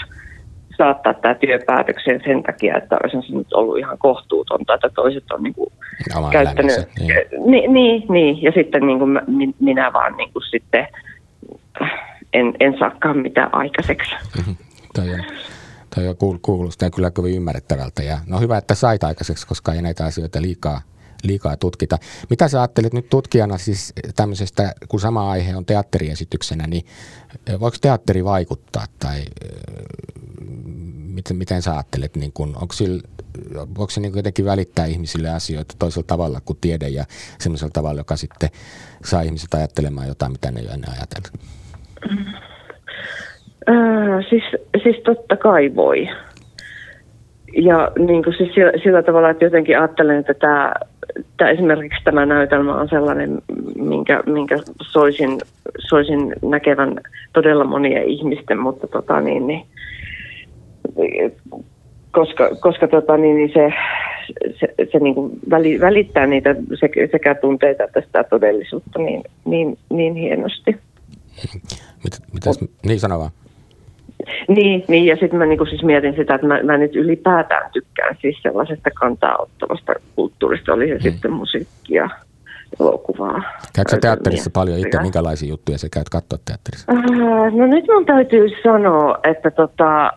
saattaa 0.76 1.14
tämä 1.14 1.34
työpäätökseen 1.34 2.20
sen 2.24 2.42
takia, 2.42 2.76
että 2.76 2.96
olisi 3.04 3.28
se 3.28 3.34
nyt 3.36 3.52
ollut 3.52 3.78
ihan 3.78 3.98
kohtuutonta, 3.98 4.74
että 4.74 4.88
toiset 4.88 5.24
on 5.32 5.42
niin 5.42 5.54
kuin 5.54 5.72
käyttänyt. 6.32 6.72
Elämässä, 6.72 6.88
niin. 7.00 7.50
Niin, 7.50 7.72
niin, 7.72 8.04
niin, 8.08 8.42
ja 8.42 8.52
sitten 8.52 8.86
niin 8.86 8.98
kuin 8.98 9.20
minä 9.60 9.92
vaan 9.92 10.16
niin 10.16 10.32
kuin 10.32 10.42
sitten 10.50 10.88
en, 12.32 12.54
en 12.60 12.78
saakaan 12.78 13.18
mitään 13.18 13.54
aikaiseksi. 13.54 14.14
Mm-hmm. 14.36 14.56
Toi 14.94 15.10
on, 15.10 15.24
toi 15.94 16.08
on 16.08 16.16
kuulostaa 16.42 16.90
kyllä 16.90 17.10
kovin 17.10 17.36
ymmärrettävältä 17.36 18.02
ja 18.02 18.18
no 18.26 18.40
hyvä, 18.40 18.58
että 18.58 18.74
sait 18.74 19.04
aikaiseksi, 19.04 19.46
koska 19.46 19.72
ei 19.72 19.82
näitä 19.82 20.04
asioita 20.04 20.42
liikaa 20.42 20.80
liikaa 21.24 21.56
tutkita. 21.56 21.98
Mitä 22.30 22.48
sä 22.48 22.60
ajattelet 22.60 22.92
nyt 22.92 23.08
tutkijana 23.10 23.58
siis 23.58 23.92
tämmöisestä, 24.16 24.72
kun 24.88 25.00
sama 25.00 25.30
aihe 25.30 25.56
on 25.56 25.64
teatteriesityksenä, 25.64 26.66
niin 26.66 26.82
voiko 27.60 27.76
teatteri 27.80 28.24
vaikuttaa 28.24 28.84
tai 28.98 29.20
miten, 31.14 31.36
miten 31.36 31.62
sä 31.62 31.72
ajattelet, 31.72 32.16
niin 32.16 32.32
kun, 32.32 32.48
onko, 32.48 32.72
sillä, 32.72 33.02
onko 33.58 33.90
se 33.90 34.00
niin 34.00 34.16
jotenkin 34.16 34.44
välittää 34.44 34.86
ihmisille 34.86 35.30
asioita 35.30 35.74
toisella 35.78 36.06
tavalla 36.06 36.40
kuin 36.44 36.58
tiede 36.60 36.88
ja 36.88 37.04
semmoisella 37.38 37.70
tavalla, 37.74 38.00
joka 38.00 38.16
sitten 38.16 38.48
saa 39.04 39.22
ihmiset 39.22 39.54
ajattelemaan 39.54 40.08
jotain, 40.08 40.32
mitä 40.32 40.50
ne 40.50 40.60
ei 40.60 40.66
ole 40.66 40.74
ennen 40.74 40.90
ajatellut? 40.90 41.32
Äh, 43.68 44.26
siis, 44.30 44.42
siis 44.82 44.96
totta 45.04 45.36
kai 45.36 45.72
voi. 45.76 46.08
Ja 47.56 47.92
niin 47.98 48.24
kuin 48.24 48.36
siis 48.36 48.54
sillä, 48.54 48.72
sillä 48.82 49.02
tavalla, 49.02 49.30
että 49.30 49.44
jotenkin 49.44 49.78
ajattelen, 49.78 50.18
että 50.18 50.34
tämä, 50.34 50.74
tämä 51.36 51.50
esimerkiksi 51.50 52.04
tämä 52.04 52.26
näytelmä 52.26 52.74
on 52.74 52.88
sellainen, 52.88 53.42
minkä, 53.76 54.22
minkä 54.26 54.58
soisin, 54.82 55.38
soisin 55.88 56.34
näkevän 56.42 57.00
todella 57.32 57.64
monia 57.64 58.02
ihmisten, 58.02 58.58
mutta 58.58 58.86
tota 58.86 59.20
niin, 59.20 59.46
niin 59.46 59.66
koska, 62.10 62.50
koska 62.60 62.88
tota, 62.88 63.16
niin, 63.16 63.36
niin 63.36 63.50
se, 63.54 63.72
se, 64.60 64.88
se 64.92 64.98
niin 64.98 65.14
kuin 65.14 65.32
väli, 65.50 65.80
välittää 65.80 66.26
niitä 66.26 66.54
sekä, 66.80 67.08
sekä 67.12 67.34
tunteita 67.34 67.84
että 67.84 68.00
sitä 68.00 68.24
todellisuutta 68.24 68.98
niin, 68.98 69.24
niin, 69.44 69.78
niin 69.90 70.14
hienosti. 70.14 70.76
Mitä, 72.04 72.16
mitäs, 72.32 72.60
niin 72.86 73.00
sano 73.00 73.18
vaan. 73.18 73.30
Niin, 74.48 74.84
niin 74.88 75.06
ja 75.06 75.16
sitten 75.16 75.38
mä 75.38 75.46
niinku 75.46 75.66
siis 75.66 75.82
mietin 75.82 76.16
sitä, 76.16 76.34
että 76.34 76.46
mä, 76.46 76.62
mä 76.62 76.78
nyt 76.78 76.96
ylipäätään 76.96 77.70
tykkään 77.72 78.16
siis 78.20 78.42
sellaisesta 78.42 78.90
kantaa 78.94 79.36
ottavasta 79.38 79.92
kulttuurista, 80.16 80.72
oli 80.72 80.88
se 80.88 80.92
hmm. 80.92 81.00
sitten 81.00 81.32
musiikkia, 81.32 82.10
elokuvaa. 82.80 83.42
Käytkö 83.74 83.98
teatterissa 84.00 84.50
paljon 84.54 84.78
itse, 84.78 85.02
minkälaisia 85.02 85.48
juttuja 85.48 85.78
sä 85.78 85.88
käyt 85.92 86.08
katsoa 86.08 86.38
teatterissa? 86.44 86.92
Äh, 86.92 87.54
no 87.54 87.66
nyt 87.66 87.84
mun 87.94 88.06
täytyy 88.06 88.48
sanoa, 88.62 89.18
että 89.24 89.50
tota, 89.50 90.10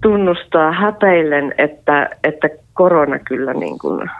tunnustaa 0.00 0.72
häpeillen, 0.72 1.54
että, 1.58 2.10
että 2.24 2.48
korona 2.74 3.18
kyllä 3.18 3.54
niin 3.54 3.78
kuin, 3.78 4.10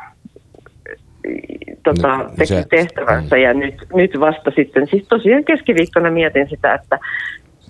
tota, 1.82 2.16
no, 2.16 2.24
teki 2.24 2.46
se, 2.46 2.64
tehtävänsä 2.70 3.36
mm. 3.36 3.42
ja 3.42 3.54
nyt, 3.54 3.74
nyt 3.94 4.20
vasta 4.20 4.50
sitten, 4.56 4.86
siis 4.86 5.08
tosiaan 5.08 5.44
keskiviikkona 5.44 6.10
mietin 6.10 6.48
sitä, 6.48 6.74
että 6.74 6.98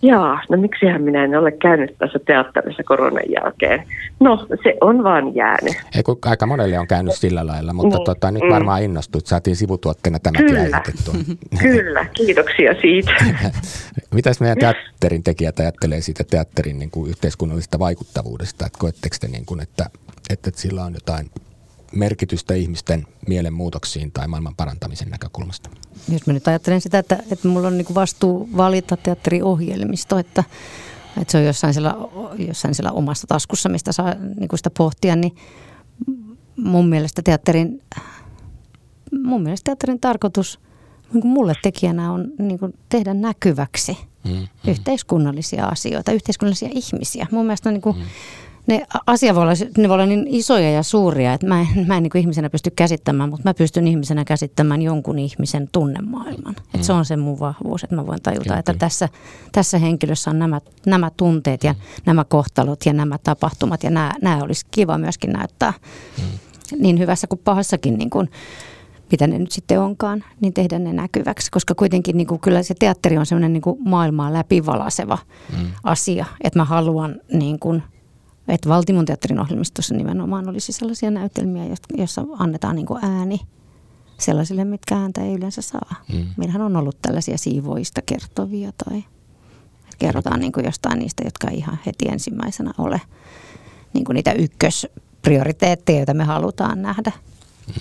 Jaa, 0.03 0.41
no 0.49 0.57
miksihän 0.57 1.03
minä 1.03 1.25
en 1.25 1.39
ole 1.39 1.53
käynyt 1.53 1.97
tässä 1.99 2.19
teatterissa 2.27 2.83
koronan 2.83 3.23
jälkeen. 3.29 3.83
No, 4.21 4.47
se 4.63 4.75
on 4.81 5.05
vaan 5.05 5.35
jäänyt. 5.35 5.77
Ei, 5.97 6.03
kun 6.03 6.19
aika 6.25 6.47
monelle 6.47 6.79
on 6.79 6.87
käynyt 6.87 7.15
sillä 7.15 7.47
lailla, 7.47 7.73
mutta 7.73 7.97
niin, 7.97 8.05
tota, 8.05 8.31
nyt 8.31 8.43
mm. 8.43 8.49
varmaan 8.49 8.83
innostut. 8.83 9.27
Saatiin 9.27 9.57
sivutuotteena 9.57 10.19
tämäkin 10.19 10.47
Kyllä. 10.47 10.83
Kyllä, 11.63 12.07
kiitoksia 12.15 12.75
siitä. 12.81 13.13
Mitäs 14.15 14.41
meidän 14.41 14.59
teatterin 14.59 15.23
tekijät 15.23 15.61
ajattelee 15.61 16.01
siitä 16.01 16.25
teatterin 16.25 16.79
niin 16.79 16.91
kuin 16.91 17.11
yhteiskunnallisesta 17.11 17.79
vaikuttavuudesta? 17.79 18.67
Että 18.67 18.79
koetteko 18.79 19.17
te, 19.21 19.29
niin 19.29 19.47
kuin, 19.47 19.61
että, 19.61 19.87
että 20.31 20.51
sillä 20.55 20.85
on 20.85 20.95
jotain 20.95 21.31
merkitystä 21.93 22.55
ihmisten 22.55 23.07
mielenmuutoksiin 23.29 24.13
tai 24.13 24.29
maailman 24.29 24.55
parantamisen 24.57 25.09
näkökulmasta? 25.09 25.71
Jos 26.09 26.27
mä 26.27 26.33
nyt 26.33 26.49
ajattelen 26.49 26.81
sitä, 26.81 26.99
että, 26.99 27.23
että 27.31 27.49
mulla 27.49 27.69
on 27.69 27.79
niin 27.79 27.95
vastuu 27.95 28.49
valita 28.57 28.97
teatteriohjelmisto, 28.97 30.19
että, 30.19 30.45
että 31.21 31.33
se 31.33 31.39
on 31.39 31.45
jossain 31.45 31.75
siellä, 31.75 31.95
jossain 32.39 32.75
siellä 32.75 32.93
omassa 32.93 33.27
taskussa, 33.27 33.69
mistä 33.69 33.93
saa 33.93 34.15
niin 34.15 34.49
sitä 34.55 34.71
pohtia, 34.79 35.17
niin 35.17 35.37
mun 36.57 36.89
mielestä 36.89 37.23
teatterin, 37.23 37.83
mun 39.23 39.43
mielestä 39.43 39.65
teatterin 39.65 40.01
tarkoitus 40.01 40.61
niin 41.13 41.23
kuin 41.23 41.33
mulle 41.33 41.55
tekijänä 41.63 42.13
on 42.13 42.29
niin 42.39 42.59
kuin 42.59 42.75
tehdä 42.89 43.15
näkyväksi– 43.15 43.99
mm, 44.25 44.31
mm. 44.31 44.71
yhteiskunnallisia 44.71 45.67
asioita, 45.67 46.13
yhteiskunnallisia 46.13 46.69
ihmisiä. 46.73 47.27
Mun 47.31 47.47
mielestä 47.47 47.69
on 47.69 47.75
niin 47.75 47.83
kuin, 47.83 47.97
mm 47.97 48.03
ne 48.69 48.87
asia 49.07 49.35
voi 49.35 49.43
olla, 49.43 49.53
ne 49.79 49.89
voi 49.89 49.95
olla 49.95 50.07
niin 50.07 50.27
isoja 50.27 50.71
ja 50.71 50.83
suuria, 50.83 51.33
että 51.33 51.47
mä 51.47 51.61
en, 51.61 51.87
mä 51.87 51.97
en 51.97 52.03
niin 52.03 52.11
kuin 52.11 52.21
ihmisenä 52.21 52.51
pysty 52.51 52.71
käsittämään, 52.77 53.31
mutta 53.31 53.49
mä 53.49 53.55
pystyn 53.55 53.89
ihmisenä 53.89 54.25
käsittämään 54.25 54.83
jonkun 54.83 55.19
ihmisen 55.19 55.69
tunnemaailman. 55.73 56.55
Mm. 56.55 56.75
Että 56.75 56.87
se 56.87 56.93
on 56.93 57.05
se 57.05 57.17
mun 57.17 57.41
vahvuus, 57.41 57.85
että 57.85 57.97
mä 57.97 58.07
voin 58.07 58.23
tajuta, 58.23 58.43
kyllä, 58.43 58.59
että 58.59 58.75
tässä, 58.75 59.09
tässä 59.53 59.79
henkilössä 59.79 60.31
on 60.31 60.39
nämä, 60.39 60.61
nämä 60.87 61.11
tunteet 61.17 61.65
ja 61.65 61.73
mm. 61.73 61.79
nämä 62.07 62.25
kohtalot 62.25 62.87
ja 62.87 62.93
nämä 62.93 63.19
tapahtumat 63.19 63.83
ja 63.83 63.91
nämä, 63.91 64.13
nämä 64.23 64.43
olisi 64.43 64.67
kiva 64.71 64.99
myöskin 64.99 65.33
näyttää 65.33 65.73
mm. 66.19 66.25
niin 66.79 66.99
hyvässä 66.99 67.27
kuin 67.27 67.41
pahassakin 67.45 67.99
niin 67.99 68.11
kuin, 68.11 68.31
mitä 69.11 69.27
ne 69.27 69.39
nyt 69.39 69.53
sitten 69.53 69.81
onkaan, 69.81 70.25
niin 70.41 70.53
tehdä 70.53 70.79
ne 70.79 70.93
näkyväksi. 70.93 71.51
Koska 71.51 71.75
kuitenkin 71.75 72.17
niin 72.17 72.27
kuin, 72.27 72.41
kyllä 72.41 72.63
se 72.63 72.75
teatteri 72.79 73.19
on 73.19 73.27
sellainen 73.27 73.53
niin 73.53 73.63
kuin 73.63 73.79
maailmaa 73.85 74.33
läpivalaseva 74.33 75.19
mm. 75.59 75.67
asia, 75.85 76.27
että 76.45 76.59
mä 76.59 76.65
haluan 76.65 77.17
niin 77.33 77.59
kuin, 77.59 77.83
että 78.49 78.69
Valtimon 78.69 79.05
teatterin 79.05 79.41
ohjelmistossa 79.41 79.95
nimenomaan 79.95 80.49
olisi 80.49 80.73
sellaisia 80.73 81.11
näytelmiä, 81.11 81.65
joissa 81.97 82.25
annetaan 82.39 82.77
niin 82.77 82.87
kuin 82.87 83.05
ääni 83.05 83.41
sellaisille, 84.19 84.65
mitkä 84.65 84.97
ääntä 84.97 85.21
ei 85.21 85.35
yleensä 85.35 85.63
saa. 85.63 85.95
Mm. 86.13 86.27
Meillähän 86.37 86.63
on 86.63 86.77
ollut 86.77 86.99
tällaisia 87.03 87.39
siivoista 87.39 88.03
kertovia 88.07 88.73
tai 88.85 89.05
kerrotaan 89.99 90.41
niin 90.41 90.53
kuin 90.53 90.67
jostain 90.67 90.99
niistä, 90.99 91.23
jotka 91.25 91.49
ei 91.49 91.59
ihan 91.59 91.79
heti 91.87 92.09
ensimmäisenä 92.09 92.73
ole 92.79 93.01
niin 93.95 94.05
kuin 94.05 94.15
niitä 94.15 94.33
ykkösprioriteetteja, 94.33 95.99
joita 95.99 96.15
me 96.15 96.25
halutaan 96.25 96.83
nähdä. 96.83 97.13
Mm. 97.67 97.75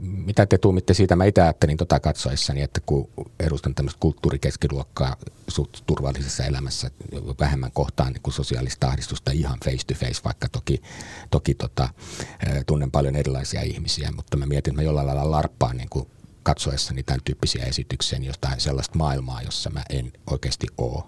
Mitä 0.00 0.46
te 0.46 0.58
tuumitte 0.58 0.94
siitä? 0.94 1.16
Mä 1.16 1.24
itse 1.24 1.42
ajattelin 1.42 1.76
tota 1.76 2.00
katsoessani, 2.00 2.62
että 2.62 2.80
kun 2.86 3.08
edustan 3.40 3.74
tämmöistä 3.74 4.00
kulttuurikeskiluokkaa 4.00 5.16
turvallisessa 5.86 6.44
elämässä, 6.44 6.90
vähemmän 7.40 7.72
kohtaan 7.72 8.12
niin 8.12 8.22
kuin 8.22 8.34
sosiaalista 8.34 8.86
ahdistusta 8.88 9.30
ihan 9.30 9.58
face 9.64 9.86
to 9.86 9.94
face, 9.94 10.20
vaikka 10.24 10.48
toki, 10.48 10.82
toki 11.30 11.54
tota, 11.54 11.88
tunnen 12.66 12.90
paljon 12.90 13.16
erilaisia 13.16 13.62
ihmisiä, 13.62 14.12
mutta 14.16 14.36
mä 14.36 14.46
mietin, 14.46 14.70
että 14.72 14.82
mä 14.82 14.86
jollain 14.86 15.06
lailla 15.06 15.30
larppaan 15.30 15.76
niin 15.76 15.88
kuin 15.88 16.06
katsoessani 16.42 17.02
tämän 17.02 17.20
tyyppisiä 17.24 17.64
esityksiä, 17.64 18.18
niin 18.18 18.26
jostain 18.26 18.60
sellaista 18.60 18.98
maailmaa, 18.98 19.42
jossa 19.42 19.70
mä 19.70 19.82
en 19.90 20.12
oikeasti 20.30 20.66
ole. 20.78 21.02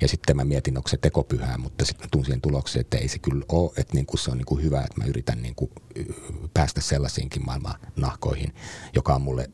Ja 0.00 0.08
sitten 0.08 0.36
mä 0.36 0.44
mietin, 0.44 0.76
onko 0.76 0.88
se 0.88 0.96
tekopyhää, 0.96 1.58
mutta 1.58 1.84
sitten 1.84 2.04
mä 2.06 2.08
tunsin 2.10 2.40
tulokseen, 2.40 2.80
että 2.80 2.98
ei 2.98 3.08
se 3.08 3.18
kyllä 3.18 3.44
ole, 3.48 3.70
että 3.76 3.94
niin 3.94 4.06
kuin 4.06 4.18
se 4.18 4.30
on 4.30 4.38
niin 4.38 4.46
kuin 4.46 4.62
hyvä, 4.62 4.80
että 4.80 5.00
mä 5.00 5.04
yritän 5.04 5.42
niin 5.42 5.54
kuin 5.54 5.70
päästä 6.54 6.80
sellaisiinkin 6.80 7.44
maailman 7.44 7.80
nahkoihin, 7.96 8.54
joka 8.94 9.14
on 9.14 9.22
mulle 9.22 9.50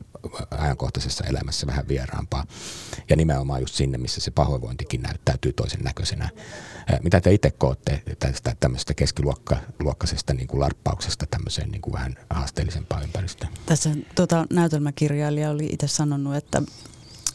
ajankohtaisessa 0.51 1.23
elämässä 1.23 1.67
vähän 1.67 1.87
vieraampaa. 1.87 2.45
Ja 3.09 3.15
nimenomaan 3.15 3.61
just 3.61 3.75
sinne, 3.75 3.97
missä 3.97 4.21
se 4.21 4.31
pahoinvointikin 4.31 5.01
näyttäytyy 5.01 5.53
toisen 5.53 5.81
näköisenä. 5.83 6.29
Mitä 7.03 7.21
te 7.21 7.33
itse 7.33 7.51
kootte 7.51 8.03
tästä 8.19 8.55
tämmöisestä 8.59 8.93
keskiluokkaisesta 8.93 10.33
niin 10.33 10.47
kuin 10.47 10.59
larppauksesta 10.59 11.25
tämmöiseen 11.25 11.71
niin 11.71 11.81
kuin 11.81 11.93
vähän 11.93 12.15
haasteellisempaan 12.29 13.03
ympäristöön? 13.03 13.53
Tässä 13.65 13.89
tota, 14.15 14.45
näytelmäkirjailija 14.49 15.49
oli 15.49 15.65
itse 15.71 15.87
sanonut, 15.87 16.35
että, 16.35 16.61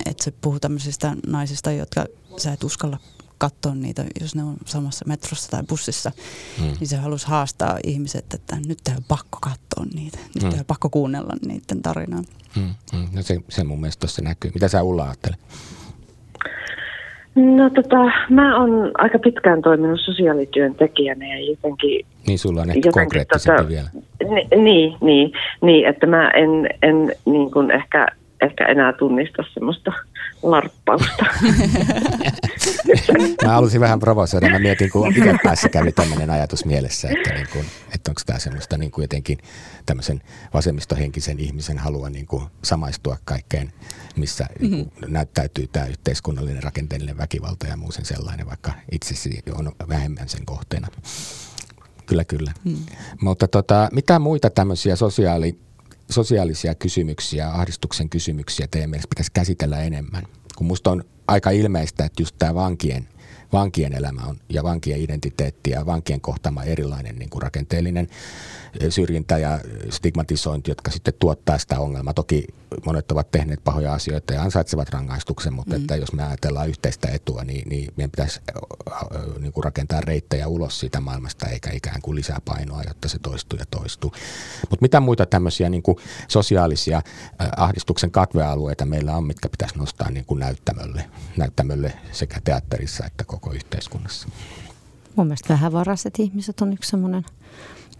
että 0.06 0.24
se 0.24 0.30
puhuu 0.30 0.60
tämmöisistä 0.60 1.16
naisista, 1.26 1.72
jotka 1.72 2.06
sä 2.36 2.52
et 2.52 2.64
uskalla 2.64 2.98
katsoa 3.38 3.74
niitä, 3.74 4.04
jos 4.20 4.34
ne 4.34 4.42
on 4.42 4.56
samassa 4.64 5.04
metrossa 5.08 5.50
tai 5.50 5.62
bussissa, 5.62 6.12
mm. 6.58 6.64
niin 6.80 6.88
se 6.88 6.96
halusi 6.96 7.26
haastaa 7.26 7.78
ihmiset, 7.84 8.34
että 8.34 8.56
nyt 8.66 8.78
on 8.96 9.04
pakko 9.08 9.38
katsoa 9.40 9.84
niitä, 9.94 10.18
nyt 10.34 10.42
mm. 10.42 10.58
on 10.58 10.64
pakko 10.66 10.90
kuunnella 10.90 11.34
niiden 11.46 11.82
tarinaa. 11.82 12.22
Mm. 12.56 12.74
Mm. 12.92 13.08
No 13.12 13.22
se, 13.22 13.40
se 13.48 13.64
mun 13.64 13.80
mielestä 13.80 14.00
tuossa 14.00 14.22
näkyy. 14.22 14.50
Mitä 14.54 14.68
sä 14.68 14.82
Ulla 14.82 15.04
ajattelet? 15.04 15.40
No 17.34 17.70
tota, 17.70 17.96
mä 18.30 18.60
oon 18.60 18.90
aika 18.98 19.18
pitkään 19.18 19.62
toiminut 19.62 20.00
sosiaalityöntekijänä 20.00 21.26
ja 21.26 21.44
jotenkin... 21.50 22.06
Niin 22.26 22.38
sulla 22.38 22.60
on 22.60 22.70
ehkä 22.70 22.90
konkreettisempi 22.92 23.56
tota, 23.56 23.68
vielä. 23.68 23.88
Ni, 24.30 24.62
niin, 24.62 24.96
niin, 25.00 25.32
niin, 25.62 25.86
että 25.88 26.06
mä 26.06 26.30
en, 26.30 26.68
en 26.82 27.12
niin 27.24 27.50
kuin 27.50 27.70
ehkä, 27.70 28.06
ehkä 28.40 28.66
enää 28.66 28.92
tunnista 28.92 29.44
semmoista 29.54 29.92
larppausta. 30.42 31.26
mä 33.44 33.48
halusin 33.48 33.80
vähän 33.80 34.00
provosoida. 34.00 34.50
Mä 34.50 34.58
mietin, 34.58 34.90
kun 34.90 35.16
itse 35.16 35.34
päässä 35.44 35.68
kävi 35.68 35.92
tämmöinen 35.92 36.30
ajatus 36.30 36.64
mielessä, 36.64 37.08
että, 37.08 37.34
niin 37.34 37.46
kuin, 37.52 37.64
että 37.94 38.10
onko 38.10 38.20
tämä 38.26 38.38
semmoista 38.38 38.78
niin 38.78 38.90
kuin 38.90 39.02
jotenkin 39.02 39.38
tämmöisen 39.86 40.22
vasemmistohenkisen 40.54 41.40
ihmisen 41.40 41.78
halua 41.78 42.10
niin 42.10 42.26
kuin 42.26 42.44
samaistua 42.64 43.16
kaikkeen, 43.24 43.72
missä 44.16 44.44
mm-hmm. 44.44 44.76
niin 44.76 44.92
kuin 45.00 45.12
näyttäytyy 45.12 45.66
tämä 45.66 45.86
yhteiskunnallinen 45.86 46.62
rakenteellinen 46.62 47.18
väkivalta 47.18 47.66
ja 47.66 47.76
muu 47.76 47.92
sen 47.92 48.04
sellainen, 48.04 48.46
vaikka 48.46 48.72
itse 48.92 49.14
on 49.54 49.72
vähemmän 49.88 50.28
sen 50.28 50.44
kohteena. 50.44 50.88
Kyllä, 52.06 52.24
kyllä. 52.24 52.52
Mm. 52.64 52.76
Mutta 53.20 53.48
tota, 53.48 53.88
mitä 53.92 54.18
muita 54.18 54.50
tämmöisiä 54.50 54.96
sosiaali, 54.96 55.58
sosiaalisia 56.10 56.74
kysymyksiä, 56.74 57.48
ahdistuksen 57.48 58.08
kysymyksiä 58.08 58.68
teidän 58.70 58.90
mielestä 58.90 59.08
pitäisi 59.08 59.32
käsitellä 59.34 59.82
enemmän? 59.82 60.22
Kun 60.56 60.66
musta 60.66 60.90
on 60.90 61.04
aika 61.28 61.50
ilmeistä, 61.50 62.04
että 62.04 62.22
just 62.22 62.36
tämä 62.38 62.54
vankien, 62.54 63.08
vankien 63.52 63.92
elämä 63.92 64.22
on, 64.26 64.36
ja 64.48 64.62
vankien 64.62 65.00
identiteetti 65.00 65.70
ja 65.70 65.86
vankien 65.86 66.20
kohtama 66.20 66.64
erilainen 66.64 67.16
niin 67.16 67.30
kuin 67.30 67.42
rakenteellinen 67.42 68.08
syrjintä 68.88 69.38
ja 69.38 69.60
stigmatisointi, 69.90 70.70
jotka 70.70 70.90
sitten 70.90 71.14
tuottaa 71.18 71.58
sitä 71.58 71.80
ongelmaa. 71.80 72.14
Toki 72.14 72.44
monet 72.86 73.12
ovat 73.12 73.30
tehneet 73.30 73.64
pahoja 73.64 73.94
asioita 73.94 74.34
ja 74.34 74.42
ansaitsevat 74.42 74.88
rangaistuksen, 74.88 75.52
mutta 75.52 75.74
mm. 75.74 75.80
että 75.80 75.96
jos 75.96 76.12
me 76.12 76.22
ajatellaan 76.22 76.68
yhteistä 76.68 77.08
etua, 77.08 77.44
niin, 77.44 77.68
niin 77.68 77.92
meidän 77.96 78.10
pitäisi 78.10 78.40
niin 79.38 79.52
kuin 79.52 79.64
rakentaa 79.64 80.00
reittejä 80.00 80.48
ulos 80.48 80.80
siitä 80.80 81.00
maailmasta 81.00 81.46
eikä 81.46 81.70
ikään 81.70 82.02
kuin 82.02 82.16
lisää 82.16 82.38
painoa, 82.44 82.82
jotta 82.88 83.08
se 83.08 83.18
toistuu 83.18 83.58
ja 83.58 83.64
toistuu. 83.70 84.12
Mutta 84.70 84.82
mitä 84.82 85.00
muita 85.00 85.26
tämmöisiä 85.26 85.68
niin 85.68 85.82
kuin 85.82 85.96
sosiaalisia 86.28 87.02
ahdistuksen 87.56 88.10
katvealueita 88.10 88.86
meillä 88.86 89.16
on, 89.16 89.24
mitkä 89.24 89.48
pitäisi 89.48 89.78
nostaa 89.78 90.10
niin 90.10 90.24
kuin 90.24 90.40
näyttämölle, 90.40 91.10
näyttämölle 91.36 91.92
sekä 92.12 92.40
teatterissa 92.44 93.06
että 93.06 93.24
koko 93.24 93.52
yhteiskunnassa? 93.52 94.28
Mun 95.16 95.26
mielestä 95.26 95.48
vähän 95.48 95.72
varaset 95.72 96.18
ihmiset 96.18 96.60
on 96.60 96.72
yksi 96.72 96.90
semmoinen 96.90 97.24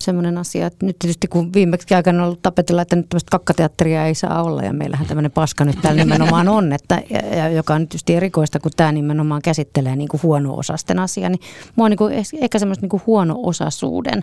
semmoinen 0.01 0.39
asia, 0.39 0.67
että 0.67 0.87
nyt 0.87 0.99
tietysti 0.99 1.29
kun 1.29 1.53
viimeksi 1.53 1.95
aikana 1.95 2.19
on 2.19 2.25
ollut 2.25 2.43
tapetilla, 2.43 2.83
että 2.83 2.97
nyt 2.97 3.09
tämmöistä 3.09 3.31
kakkateatteria 3.31 4.07
ei 4.07 4.15
saa 4.15 4.43
olla 4.43 4.63
ja 4.63 4.73
meillähän 4.73 5.07
tämmöinen 5.07 5.31
paska 5.31 5.65
nyt 5.65 5.81
täällä 5.83 6.05
nimenomaan 6.05 6.49
on, 6.49 6.73
että, 6.73 7.03
ja, 7.37 7.49
joka 7.49 7.75
on 7.75 7.89
tietysti 7.89 8.15
erikoista, 8.15 8.61
kun 8.61 8.73
tämä 8.77 8.93
nimenomaan 8.93 9.43
käsittelee 9.43 9.97
niin 9.97 10.09
kuin 10.09 10.23
huono-osasten 10.23 10.99
asiaa, 10.99 11.29
niin 11.29 11.41
mua 11.77 11.85
on 11.85 11.91
niin 11.91 11.99
kuin, 11.99 12.15
ehkä 12.41 12.59
semmoista 12.59 12.83
niin 12.83 12.91
kuin 12.91 13.03
huono-osaisuuden 13.07 14.23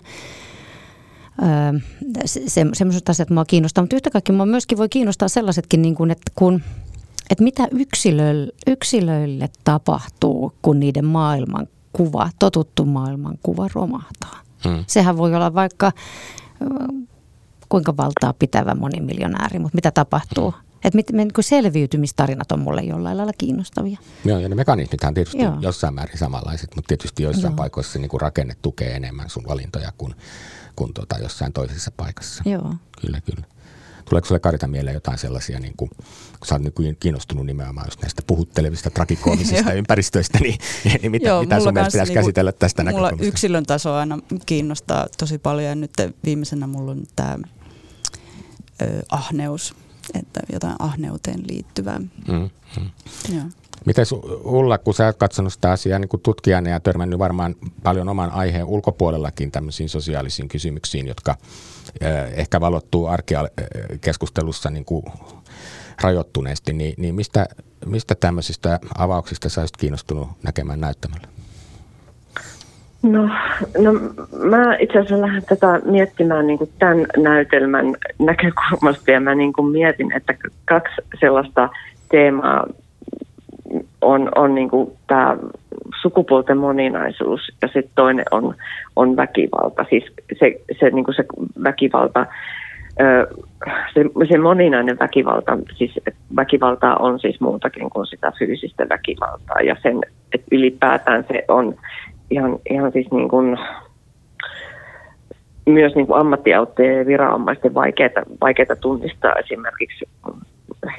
öö, 1.41 1.79
se, 2.25 2.65
semmoiset 2.73 3.09
asiat 3.09 3.29
mua 3.29 3.45
kiinnostaa, 3.45 3.81
mutta 3.81 3.95
yhtä 3.95 4.09
kaikki 4.09 4.31
mua 4.31 4.45
myöskin 4.45 4.77
voi 4.77 4.89
kiinnostaa 4.89 5.27
sellaisetkin, 5.27 5.81
niin 5.81 5.95
kuin, 5.95 6.11
että 6.11 6.31
kun 6.35 6.61
että 7.29 7.43
mitä 7.43 7.67
yksilöille, 7.71 8.51
yksilöille 8.67 9.49
tapahtuu, 9.63 10.53
kun 10.61 10.79
niiden 10.79 11.05
maailmankuva, 11.05 12.29
totuttu 12.39 12.85
maailmankuva 12.85 13.67
romahtaa. 13.73 14.46
Mm. 14.65 14.83
Sehän 14.87 15.17
voi 15.17 15.35
olla 15.35 15.53
vaikka 15.53 15.91
kuinka 17.69 17.97
valtaa 17.97 18.33
pitävä 18.33 18.75
monimiljonääri, 18.75 19.59
mutta 19.59 19.75
mitä 19.75 19.91
tapahtuu? 19.91 20.51
Mm. 20.51 20.67
Että 20.83 20.95
mit, 20.95 21.11
niin 21.11 21.31
selviytymistarinat 21.39 22.51
on 22.51 22.59
mulle 22.59 22.81
jollain 22.81 23.17
lailla 23.17 23.33
kiinnostavia. 23.37 23.97
Joo, 24.25 24.39
ja 24.39 24.49
ne 24.49 24.55
mekanismithan 24.55 25.13
tietysti 25.13 25.41
Joo. 25.41 25.57
jossain 25.59 25.93
määrin 25.93 26.17
samanlaiset, 26.17 26.75
mutta 26.75 26.87
tietysti 26.87 27.23
joissain 27.23 27.51
Joo. 27.51 27.55
paikoissa 27.55 27.93
se 27.93 27.99
niin 27.99 28.09
kuin 28.09 28.21
rakenne 28.21 28.53
tukee 28.61 28.95
enemmän 28.95 29.29
sun 29.29 29.43
valintoja 29.47 29.91
kuin, 29.97 30.15
kuin 30.75 30.93
tuota 30.93 31.17
jossain 31.17 31.53
toisessa 31.53 31.91
paikassa. 31.97 32.43
Joo. 32.45 32.75
Kyllä, 33.01 33.21
kyllä. 33.21 33.47
Tuleeko 34.09 34.27
sinulle 34.27 34.39
Karita 34.39 34.67
mieleen 34.67 34.93
jotain 34.93 35.17
sellaisia, 35.17 35.59
niin 35.59 35.73
kuin, 35.77 35.89
kun 36.39 36.47
sä 36.47 36.55
olet 36.55 36.79
niin 36.79 36.97
kiinnostunut 36.99 37.45
nimenomaan 37.45 37.87
just 37.87 38.01
näistä 38.01 38.21
puhuttelevista, 38.27 38.89
trakikoomisista 38.89 39.73
ympäristöistä, 39.81 40.39
niin, 40.39 40.57
niin 41.01 41.11
mitä, 41.11 41.27
Joo, 41.29 41.41
mitä 41.41 41.59
sun 41.59 41.73
mielestä 41.73 41.91
pitäisi 41.91 42.11
niinku, 42.11 42.25
käsitellä 42.25 42.51
tästä 42.51 42.83
mulla 42.83 42.91
näkökulmasta? 42.91 43.25
yksilön 43.27 43.65
taso 43.65 43.93
aina 43.93 44.19
kiinnostaa 44.45 45.07
tosi 45.17 45.37
paljon 45.37 45.69
ja 45.69 45.75
nyt 45.75 45.91
viimeisenä 46.25 46.67
mulla 46.67 46.91
on 46.91 47.03
tämä 47.15 47.37
ahneus, 49.11 49.75
että 50.13 50.39
jotain 50.53 50.75
ahneuteen 50.79 51.43
liittyvää. 51.49 51.99
Mm, 51.99 52.49
mm. 52.79 52.89
Joo. 53.35 53.45
Miten 53.85 54.05
Ulla, 54.43 54.77
kun 54.77 54.93
sä 54.93 55.05
oot 55.05 55.17
katsonut 55.17 55.53
sitä 55.53 55.71
asiaa 55.71 55.99
niin 55.99 56.09
tutkijana 56.23 56.69
ja 56.69 56.79
törmännyt 56.79 57.19
varmaan 57.19 57.55
paljon 57.83 58.09
oman 58.09 58.31
aiheen 58.31 58.65
ulkopuolellakin 58.65 59.51
tämmöisiin 59.51 59.89
sosiaalisiin 59.89 60.47
kysymyksiin, 60.47 61.07
jotka 61.07 61.35
ehkä 62.35 62.59
valottuu 62.59 63.07
arkikeskustelussa 63.07 64.69
niin 64.69 64.85
kuin 64.85 65.03
rajoittuneesti, 66.03 66.73
niin, 66.73 66.93
niin 66.97 67.15
mistä, 67.15 67.45
mistä 67.85 68.15
tämmöisistä 68.19 68.79
avauksista 68.97 69.49
sä 69.49 69.61
olisit 69.61 69.77
kiinnostunut 69.77 70.27
näkemään 70.43 70.81
näyttämällä? 70.81 71.27
No, 73.01 73.29
no 73.77 73.93
mä 74.31 74.75
itse 74.79 74.99
asiassa 74.99 75.21
lähden 75.21 75.43
tätä 75.45 75.81
miettimään 75.85 76.47
niin 76.47 76.57
kuin 76.57 76.69
tämän 76.79 77.05
näytelmän 77.17 77.85
näkökulmasta 78.19 79.11
ja 79.11 79.19
mä 79.19 79.35
niin 79.35 79.53
kuin 79.53 79.71
mietin, 79.71 80.11
että 80.11 80.33
kaksi 80.65 80.95
sellaista 81.19 81.69
teemaa 82.11 82.67
on, 84.07 84.29
on 84.35 84.55
niin 84.55 84.69
tämä 85.07 85.37
sukupuolten 86.01 86.57
moninaisuus 86.57 87.41
ja 87.61 87.67
sitten 87.67 87.91
toinen 87.95 88.25
on, 88.31 88.55
on 88.95 89.15
väkivalta. 89.15 89.85
Siis 89.89 90.03
se, 90.39 90.61
se, 90.79 90.89
niin 90.89 91.05
se 91.15 91.25
väkivalta, 91.63 92.25
se, 93.93 94.05
se 94.29 94.37
moninainen 94.37 94.99
väkivalta, 94.99 95.57
siis 95.75 95.99
väkivaltaa 96.35 96.95
on 96.95 97.19
siis 97.19 97.39
muutakin 97.39 97.89
kuin 97.89 98.07
sitä 98.07 98.31
fyysistä 98.39 98.89
väkivaltaa 98.89 99.61
ja 99.61 99.75
sen, 99.83 100.01
että 100.33 100.47
ylipäätään 100.51 101.25
se 101.31 101.45
on 101.47 101.75
ihan, 102.29 102.59
ihan 102.69 102.91
siis 102.91 103.11
niin 103.11 103.29
kuin, 103.29 103.57
myös 105.65 105.95
niin 105.95 106.07
kuin 106.07 106.19
ammattiauttajien 106.19 106.97
ja 106.97 107.05
viranomaisten 107.05 107.73
vaikeita, 107.73 108.21
vaikeita 108.41 108.75
tunnistaa 108.75 109.33
esimerkiksi 109.33 110.05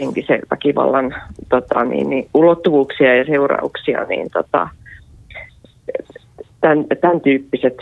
henkisen 0.01 0.41
väkivallan 0.51 1.15
tota, 1.49 1.85
niin, 1.85 2.11
niin, 2.11 2.29
ulottuvuuksia 2.35 3.17
ja 3.17 3.25
seurauksia, 3.25 4.05
niin 4.05 4.31
tota, 4.31 4.69
tämän, 6.61 6.85
tämän 7.01 7.21
tyyppiset 7.21 7.77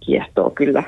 kiehtoo 0.00 0.50
kyllä 0.50 0.82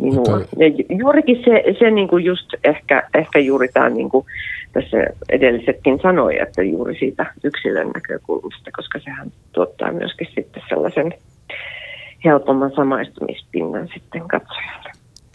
minua. 0.00 0.40
Ja 0.56 0.96
juurikin 0.98 1.44
se, 1.44 1.64
se 1.78 1.90
niin 1.90 2.08
kuin 2.08 2.24
just 2.24 2.46
ehkä, 2.64 3.08
ehkä 3.14 3.38
juuri 3.38 3.68
tämä 3.68 3.88
niin 3.88 4.10
kuin 4.10 4.26
tässä 4.72 4.96
edellisetkin 5.28 5.98
sanoi, 6.02 6.38
että 6.40 6.62
juuri 6.62 6.98
siitä 6.98 7.26
yksilön 7.44 7.90
näkökulmasta, 7.94 8.70
koska 8.76 8.98
sehän 8.98 9.32
tuottaa 9.52 9.92
myöskin 9.92 10.28
sitten 10.34 10.62
sellaisen 10.68 11.14
helpomman 12.24 12.72
samaistumispinnan 12.76 13.88
sitten 13.94 14.28
katsojalle. 14.28 14.85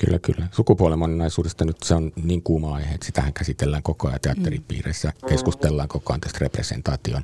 Kyllä, 0.06 0.20
kyllä. 0.20 0.47
Sukupuolen 0.52 0.99
moninaisuudesta 0.99 1.66
nyt 1.66 1.84
se 1.84 1.95
on 1.95 2.12
niin 2.24 2.43
kuuma 2.43 2.76
aihe, 2.76 2.93
että 2.93 3.06
sitähän 3.06 3.34
käsitellään 3.34 3.84
koko 3.84 4.08
ajan 4.08 4.20
teatteripiirissä. 4.22 5.14
Mm. 5.22 5.30
Keskustellaan 5.30 5.88
koko 5.88 6.14
ajan 6.14 6.22
tästä 6.22 6.39
representaation 6.41 7.24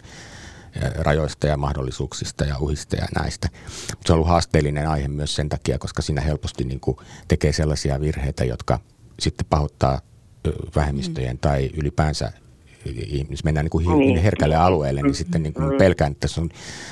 rajoista 0.98 1.48
ja 1.48 1.58
mahdollisuuksista 1.58 2.46
ja 2.46 2.58
uhista 2.60 2.96
ja 2.96 3.08
näistä. 3.16 3.50
Mutta 3.90 4.08
se 4.08 4.14
on 4.14 4.16
ollut 4.16 4.28
haasteellinen 4.28 4.90
aihe 4.90 5.08
myös 5.08 5.36
sen 5.36 5.50
takia, 5.50 5.80
koska 5.80 6.02
siinä 6.02 6.22
helposti 6.22 6.64
niin 6.64 6.80
kuin 6.80 6.98
tekee 7.28 7.54
sellaisia 7.54 8.02
virheitä, 8.02 8.46
jotka 8.46 8.80
sitten 9.20 9.46
pahoittaa 9.50 10.02
vähemmistöjen 10.76 11.36
mm. 11.36 11.40
tai 11.40 11.70
ylipäänsä 11.74 12.32
jos 13.30 13.44
mennään 13.44 13.64
niin 13.64 13.72
kuin 13.72 14.00
niin. 14.00 14.18
herkälle 14.18 14.56
alueelle, 14.56 15.02
niin 15.02 15.16
sitten 15.16 15.44
niin 15.44 15.54
kuin 15.54 15.72
mm. 15.72 15.78
pelkään, 15.78 16.12
että 16.12 16.20
tässä 16.20 16.42
on 16.42 16.50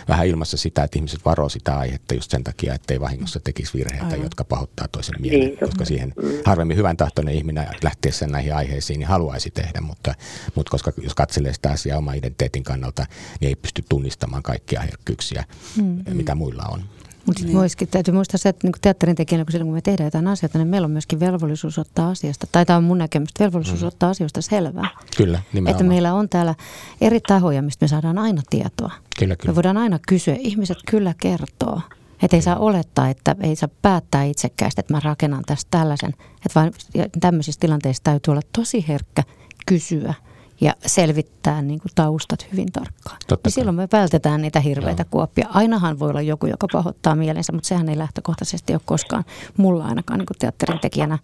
vähän 0.09 0.27
ilmassa 0.27 0.57
sitä, 0.57 0.83
että 0.83 0.99
ihmiset 0.99 1.25
varoo 1.25 1.49
sitä 1.49 1.77
aihetta 1.77 2.13
just 2.13 2.31
sen 2.31 2.43
takia, 2.43 2.73
ettei 2.73 2.99
vahingossa 2.99 3.39
tekisi 3.39 3.73
virheitä, 3.73 4.05
Aivan. 4.05 4.23
jotka 4.23 4.43
pahoittaa 4.43 4.87
toisen 4.87 5.15
mielen, 5.19 5.39
niin. 5.39 5.57
koska 5.59 5.85
siihen 5.85 6.13
mm. 6.21 6.29
harvemmin 6.45 6.77
hyvän 6.77 6.97
tahtoinen 6.97 7.35
ihminen 7.35 7.67
lähtiessä 7.83 8.27
näihin 8.27 8.55
aiheisiin 8.55 8.99
niin 8.99 9.07
haluaisi 9.07 9.51
tehdä, 9.51 9.81
mutta, 9.81 10.15
mutta 10.55 10.71
koska 10.71 10.91
jos 11.01 11.15
katselee 11.15 11.53
sitä 11.53 11.71
asiaa 11.71 11.97
oman 11.97 12.15
identiteetin 12.15 12.63
kannalta, 12.63 13.05
niin 13.39 13.47
ei 13.47 13.55
pysty 13.55 13.83
tunnistamaan 13.89 14.43
kaikkia 14.43 14.81
herkkyyksiä, 14.81 15.43
mm. 15.77 16.03
mitä 16.13 16.35
muilla 16.35 16.63
on. 16.63 16.83
Mutta 17.26 17.43
niin. 17.43 17.57
myöskin 17.57 17.88
täytyy 17.88 18.13
muistaa 18.13 18.38
se, 18.38 18.49
että 18.49 18.67
niin 18.67 18.73
teatterin 18.82 19.15
tekijänä, 19.15 19.45
kun 19.45 19.51
silloin 19.51 19.67
kun 19.67 19.76
me 19.76 19.82
tehdään 19.82 20.07
jotain 20.07 20.28
asioita, 20.28 20.57
niin 20.57 20.67
meillä 20.67 20.86
on 20.86 20.91
myöskin 20.91 21.19
velvollisuus 21.19 21.80
ottaa 21.80 22.09
asiasta, 22.09 22.47
tai 22.51 22.65
tämä 22.65 22.78
on 22.78 22.84
mun 22.84 22.97
näkemys, 22.97 23.30
velvollisuus 23.39 23.82
mm. 23.82 23.88
ottaa 23.88 24.09
asioista 24.09 24.41
selvää. 24.41 24.89
Kyllä, 25.17 25.41
nimenomaan. 25.53 25.71
Että 25.71 25.84
meillä 25.84 26.13
on 26.13 26.30
täällä 26.30 26.55
eri 27.01 27.19
tahoja, 27.19 27.61
mistä 27.61 27.84
me 27.84 27.88
saadaan 27.88 28.17
aina 28.17 28.41
tietoa. 28.49 28.91
Kyllä, 29.19 29.36
kyllä. 29.36 29.51
Me 29.51 29.55
voidaan 29.55 29.78
aina 29.78 29.99
kysyä, 30.07 30.36
ihmiset 30.39 30.78
kyllä 30.89 31.13
kertoo. 31.21 31.82
Että 32.21 32.38
ei 32.38 32.41
saa 32.41 32.55
olettaa, 32.55 33.09
että 33.09 33.36
ei 33.41 33.55
saa 33.55 33.69
päättää 33.82 34.23
itsekkäästi, 34.23 34.82
että 34.82 34.93
mä 34.93 34.99
rakennan 35.03 35.43
tästä 35.45 35.67
tällaisen. 35.71 36.09
Että 36.19 36.51
vaan 36.55 36.71
tämmöisissä 37.19 37.59
tilanteissa 37.59 38.03
täytyy 38.03 38.32
olla 38.32 38.41
tosi 38.55 38.86
herkkä 38.88 39.23
kysyä 39.65 40.13
ja 40.61 40.73
selvittää 40.85 41.61
niin 41.61 41.79
kuin 41.79 41.91
taustat 41.95 42.47
hyvin 42.51 42.71
tarkkaan. 42.71 43.17
Totta 43.27 43.47
ja 43.47 43.51
silloin 43.51 43.75
me 43.75 43.87
vältetään 43.91 44.41
niitä 44.41 44.59
hirveitä 44.59 45.01
Joo. 45.01 45.09
kuoppia. 45.11 45.47
Ainahan 45.49 45.99
voi 45.99 46.09
olla 46.09 46.21
joku, 46.21 46.45
joka 46.45 46.67
pahoittaa 46.71 47.15
mielensä, 47.15 47.53
mutta 47.53 47.67
sehän 47.67 47.89
ei 47.89 47.97
lähtökohtaisesti 47.97 48.73
ole 48.73 48.81
koskaan 48.85 49.23
mulla 49.57 49.85
ainakaan 49.85 50.19
niin 50.19 50.25
kuin 50.25 50.37
teatterin 50.39 50.79
tekijänä 50.79 51.19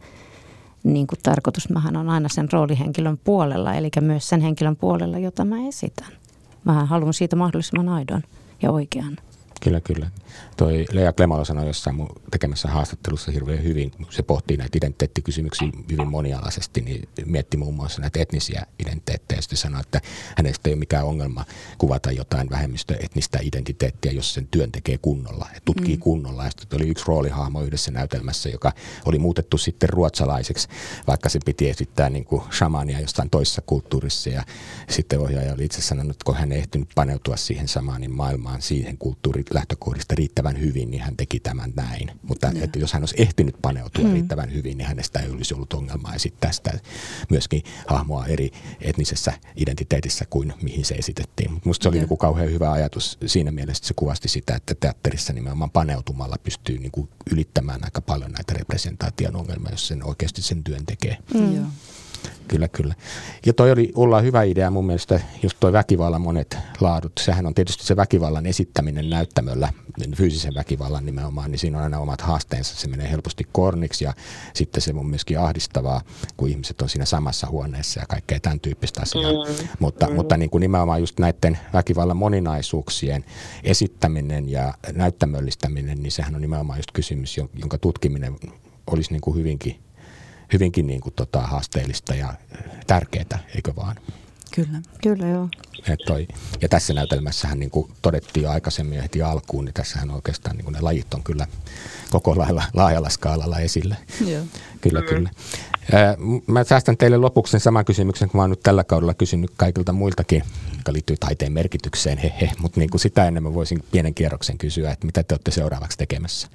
niin 0.83 1.07
kuin 1.07 1.19
tarkoitus. 1.23 1.69
Mähän 1.69 1.97
on 1.97 2.09
aina 2.09 2.29
sen 2.29 2.51
roolihenkilön 2.51 3.17
puolella, 3.23 3.73
eli 3.73 3.89
myös 4.01 4.29
sen 4.29 4.41
henkilön 4.41 4.75
puolella, 4.75 5.19
jota 5.19 5.45
mä 5.45 5.67
esitän. 5.67 6.11
Mä 6.63 6.85
haluan 6.85 7.13
siitä 7.13 7.35
mahdollisimman 7.35 7.89
aidon 7.89 8.21
ja 8.61 8.71
oikean. 8.71 9.17
Kyllä, 9.63 9.81
kyllä. 9.81 10.09
Toi 10.57 10.85
Lea 10.91 11.13
Klemala 11.13 11.45
sanoi 11.45 11.67
jossain 11.67 11.95
mun 11.95 12.09
tekemässä 12.31 12.67
haastattelussa 12.67 13.31
hirveän 13.31 13.63
hyvin, 13.63 13.91
se 14.09 14.23
pohtii 14.23 14.57
näitä 14.57 14.77
identiteettikysymyksiä 14.77 15.67
hyvin 15.91 16.07
monialaisesti, 16.07 16.81
niin 16.81 17.09
mietti 17.25 17.57
muun 17.57 17.75
muassa 17.75 18.01
näitä 18.01 18.19
etnisiä 18.19 18.65
identiteettejä. 18.79 19.41
Sitten 19.41 19.57
sanoi, 19.57 19.81
että 19.81 20.01
hänestä 20.37 20.69
ei 20.69 20.73
ole 20.73 20.79
mikään 20.79 21.05
ongelma 21.05 21.45
kuvata 21.77 22.11
jotain 22.11 22.49
vähemmistöetnistä 22.49 23.39
identiteettiä, 23.41 24.11
jos 24.11 24.33
sen 24.33 24.47
työn 24.47 24.71
tekee 24.71 24.97
kunnolla 24.97 25.47
ja 25.53 25.59
tutkii 25.65 25.95
mm. 25.95 25.99
kunnolla. 25.99 26.45
Ja 26.45 26.51
sitten 26.51 26.81
oli 26.81 26.89
yksi 26.89 27.05
roolihahmo 27.07 27.61
yhdessä 27.61 27.91
näytelmässä, 27.91 28.49
joka 28.49 28.71
oli 29.05 29.19
muutettu 29.19 29.57
sitten 29.57 29.89
ruotsalaiseksi, 29.89 30.67
vaikka 31.07 31.29
se 31.29 31.39
piti 31.45 31.69
esittää 31.69 32.09
niin 32.09 32.25
kuin 32.25 32.41
shamania 32.51 32.99
jostain 32.99 33.29
toisessa 33.29 33.61
kulttuurissa. 33.65 34.29
Ja 34.29 34.43
sitten 34.89 35.19
ohjaaja 35.19 35.53
oli 35.53 35.65
itse 35.65 35.81
sanonut, 35.81 36.11
että 36.11 36.25
kun 36.25 36.35
hän 36.35 36.51
ei 36.51 36.59
ehtinyt 36.59 36.89
paneutua 36.95 37.37
siihen 37.37 37.67
samanin 37.67 38.11
maailmaan, 38.11 38.61
siihen 38.61 38.97
kulttuuriin 38.97 39.45
lähtökohdista 39.53 40.15
riittävän 40.21 40.59
hyvin, 40.59 40.91
niin 40.91 41.03
hän 41.03 41.17
teki 41.17 41.39
tämän 41.39 41.73
näin. 41.75 42.11
Mutta 42.21 42.51
että 42.61 42.79
jos 42.79 42.93
hän 42.93 43.01
olisi 43.01 43.15
ehtinyt 43.17 43.55
paneutua 43.61 44.03
hmm. 44.03 44.13
riittävän 44.13 44.53
hyvin, 44.53 44.77
niin 44.77 44.87
hänestä 44.87 45.19
ei 45.19 45.29
olisi 45.29 45.53
ollut 45.53 45.73
ongelmaa 45.73 46.15
esittää 46.15 46.51
sitä 46.51 46.79
myöskin 47.29 47.63
hahmoa 47.87 48.25
eri 48.25 48.51
etnisessä 48.81 49.33
identiteetissä 49.55 50.25
kuin 50.29 50.53
mihin 50.61 50.85
se 50.85 50.95
esitettiin. 50.95 51.51
Mutta 51.51 51.69
musta 51.69 51.83
se 51.83 51.89
oli 51.89 51.97
niin 51.97 52.07
kuin 52.07 52.17
kauhean 52.17 52.51
hyvä 52.51 52.71
ajatus 52.71 53.17
siinä 53.25 53.51
mielessä, 53.51 53.79
että 53.79 53.87
se 53.87 53.93
kuvasti 53.93 54.27
sitä, 54.27 54.55
että 54.55 54.75
teatterissa 54.75 55.33
nimenomaan 55.33 55.71
paneutumalla 55.71 56.35
pystyy 56.43 56.77
niin 56.77 56.91
kuin 56.91 57.09
ylittämään 57.31 57.83
aika 57.83 58.01
paljon 58.01 58.31
näitä 58.31 58.53
representaation 58.53 59.35
ongelmia, 59.35 59.71
jos 59.71 59.87
sen 59.87 60.05
oikeasti 60.05 60.41
sen 60.41 60.63
työn 60.63 60.85
tekee. 60.85 61.17
Hmm. 61.33 61.65
Kyllä, 62.51 62.67
kyllä. 62.67 62.95
Ja 63.45 63.53
toi 63.53 63.71
oli 63.71 63.91
Ulla 63.95 64.21
hyvä 64.21 64.43
idea 64.43 64.71
mun 64.71 64.85
mielestä, 64.85 65.21
just 65.43 65.57
toi 65.59 65.73
väkivallan 65.73 66.21
monet 66.21 66.57
laadut. 66.79 67.11
Sehän 67.19 67.45
on 67.45 67.53
tietysti 67.53 67.85
se 67.85 67.95
väkivallan 67.95 68.45
esittäminen 68.45 69.09
näyttämöllä, 69.09 69.73
fyysisen 70.15 70.53
väkivallan 70.55 71.05
nimenomaan, 71.05 71.51
niin 71.51 71.59
siinä 71.59 71.77
on 71.77 71.83
aina 71.83 71.99
omat 71.99 72.21
haasteensa. 72.21 72.75
Se 72.75 72.87
menee 72.87 73.11
helposti 73.11 73.47
korniksi 73.51 74.05
ja 74.05 74.13
sitten 74.53 74.81
se 74.81 74.93
on 74.95 75.05
myöskin 75.05 75.39
ahdistavaa, 75.39 76.01
kun 76.37 76.49
ihmiset 76.49 76.81
on 76.81 76.89
siinä 76.89 77.05
samassa 77.05 77.47
huoneessa 77.47 77.99
ja 77.99 78.05
kaikkea 78.09 78.39
tämän 78.39 78.59
tyyppistä 78.59 79.01
asiaa. 79.01 79.31
Mm. 79.31 79.67
Mutta, 79.79 80.07
mm. 80.07 80.15
mutta 80.15 80.37
niin 80.37 80.49
kuin 80.49 80.61
nimenomaan 80.61 80.99
just 80.99 81.19
näiden 81.19 81.59
väkivallan 81.73 82.17
moninaisuuksien 82.17 83.25
esittäminen 83.63 84.49
ja 84.49 84.73
näyttämöllistäminen, 84.93 86.03
niin 86.03 86.11
sehän 86.11 86.35
on 86.35 86.41
nimenomaan 86.41 86.79
just 86.79 86.91
kysymys, 86.91 87.37
jonka 87.37 87.77
tutkiminen 87.77 88.35
olisi 88.87 89.11
niin 89.11 89.21
kuin 89.21 89.37
hyvinkin 89.37 89.79
hyvinkin 90.53 90.87
niin 90.87 91.01
kuin 91.01 91.13
tota, 91.15 91.41
haasteellista 91.41 92.15
ja 92.15 92.33
tärkeää, 92.87 93.39
eikö 93.55 93.75
vaan? 93.75 93.95
Kyllä. 94.55 94.81
Kyllä, 95.03 95.27
joo. 95.27 95.49
Et 95.87 95.99
toi, 96.07 96.27
ja 96.61 96.69
tässä 96.69 96.93
näytelmässähän 96.93 97.59
niin 97.59 97.71
kuin 97.71 97.91
todettiin 98.01 98.43
jo 98.43 98.49
aikaisemmin 98.51 99.01
heti 99.01 99.21
alkuun, 99.21 99.65
niin 99.65 99.73
tässähän 99.73 100.11
oikeastaan 100.11 100.55
niin 100.55 100.63
kuin 100.63 100.73
ne 100.73 100.81
lajit 100.81 101.13
on 101.13 101.23
kyllä 101.23 101.47
koko 102.09 102.37
lailla 102.37 102.63
laajalla 102.73 103.09
skaalalla 103.09 103.59
esillä. 103.59 103.95
Joo. 104.25 104.43
Kyllä, 104.81 105.01
kyllä. 105.01 105.29
Mä 106.47 106.63
säästän 106.63 106.97
teille 106.97 107.17
lopuksi 107.17 107.51
sen 107.51 107.59
saman 107.59 107.85
kysymyksen, 107.85 108.29
kun 108.29 108.37
mä 108.37 108.43
oon 108.43 108.49
nyt 108.49 108.63
tällä 108.63 108.83
kaudella 108.83 109.13
kysynyt 109.13 109.51
kaikilta 109.57 109.93
muiltakin, 109.93 110.43
joka 110.77 110.93
liittyy 110.93 111.17
taiteen 111.17 111.51
merkitykseen, 111.51 112.17
hehe. 112.17 112.51
Mutta 112.59 112.79
niin 112.79 112.89
kuin 112.89 113.01
sitä 113.01 113.27
ennen 113.27 113.43
mä 113.43 113.53
voisin 113.53 113.83
pienen 113.91 114.13
kierroksen 114.13 114.57
kysyä, 114.57 114.91
että 114.91 115.05
mitä 115.05 115.23
te 115.23 115.33
olette 115.33 115.51
seuraavaksi 115.51 115.97
tekemässä? 115.97 116.47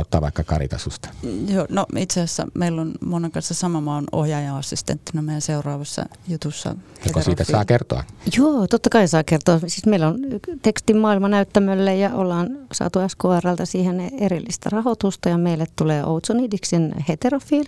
Ottaa 0.00 0.20
vaikka 0.20 0.44
Karitasusta? 0.44 1.08
Joo, 1.48 1.66
no 1.68 1.86
itse 1.96 2.20
asiassa 2.20 2.46
meillä 2.54 2.80
on 2.80 2.92
monen 3.04 3.30
kanssa 3.30 3.54
sama, 3.54 3.80
mä 3.80 3.94
oon 3.94 4.04
ohjaaja-assistenttina 4.12 5.22
meidän 5.22 5.42
seuraavassa 5.42 6.06
jutussa. 6.28 6.76
Joko 7.06 7.22
siitä 7.22 7.44
saa 7.44 7.64
kertoa? 7.64 8.04
Joo, 8.36 8.66
totta 8.66 8.90
kai 8.90 9.08
saa 9.08 9.24
kertoa. 9.24 9.58
Siis 9.58 9.86
meillä 9.86 10.08
on 10.08 10.18
tekstin 10.62 10.96
maailma 10.96 11.28
näyttämölle 11.28 11.96
ja 11.96 12.14
ollaan 12.14 12.58
saatu 12.72 12.98
SKRltä 13.08 13.64
siihen 13.64 14.00
erillistä 14.20 14.70
rahoitusta 14.70 15.28
ja 15.28 15.38
meille 15.38 15.66
tulee 15.76 16.04
Outsonidiksin 16.04 16.94
heterofiil, 17.08 17.64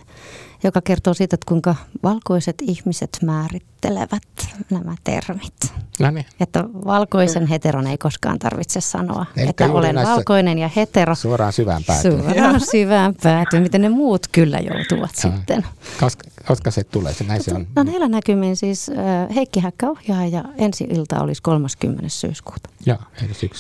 joka 0.65 0.81
kertoo 0.81 1.15
siitä, 1.15 1.35
että 1.35 1.49
kuinka 1.49 1.75
valkoiset 2.03 2.57
ihmiset 2.63 3.19
määrittelevät 3.23 4.23
nämä 4.71 4.95
termit. 5.05 5.55
No 6.01 6.11
niin. 6.11 6.27
Että 6.41 6.65
valkoisen 6.85 7.47
heteron 7.47 7.87
ei 7.87 7.99
koskaan 7.99 8.39
tarvitse 8.39 8.81
sanoa, 8.81 9.27
Eli 9.37 9.49
että 9.49 9.73
olen 9.73 9.97
valkoinen 9.97 10.59
ja 10.59 10.71
hetero. 10.77 11.15
Suoraan 11.15 11.53
syvään 11.53 11.85
päätyyn. 11.85 12.23
Suoraan 12.23 12.61
syvään 12.71 13.15
päätyyn, 13.23 13.63
miten 13.63 13.81
ne 13.81 13.89
muut 13.89 14.27
kyllä 14.33 14.59
joutuvat 14.59 15.11
no. 15.25 15.31
sitten. 15.31 15.67
Koska, 16.01 16.25
koska 16.49 16.71
se 16.71 16.85
tulee, 16.85 17.13
se 17.13 17.25
näin 17.25 17.43
se 17.43 17.55
on. 17.55 17.67
No 17.77 17.83
näillä 17.83 18.09
näkymin 18.09 18.57
siis 18.57 18.91
Heikki 19.35 19.61
Häkkä 19.61 19.91
ohjaa 19.91 20.27
ja 20.27 20.45
ensi 20.59 20.85
ilta 20.85 21.21
olisi 21.21 21.43
30. 21.43 22.09
syyskuuta. 22.09 22.71
Ja, 22.87 22.99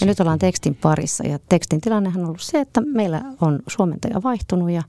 ja 0.01 0.07
nyt 0.07 0.20
ollaan 0.20 0.39
tekstin 0.39 0.74
parissa 0.74 1.27
ja 1.27 1.39
tekstin 1.49 1.81
tilannehan 1.81 2.22
on 2.22 2.29
ollut 2.29 2.41
se, 2.41 2.61
että 2.61 2.81
meillä 2.81 3.22
on 3.41 3.59
suomentaja 3.66 4.22
vaihtunut 4.22 4.70
ja 4.70 4.83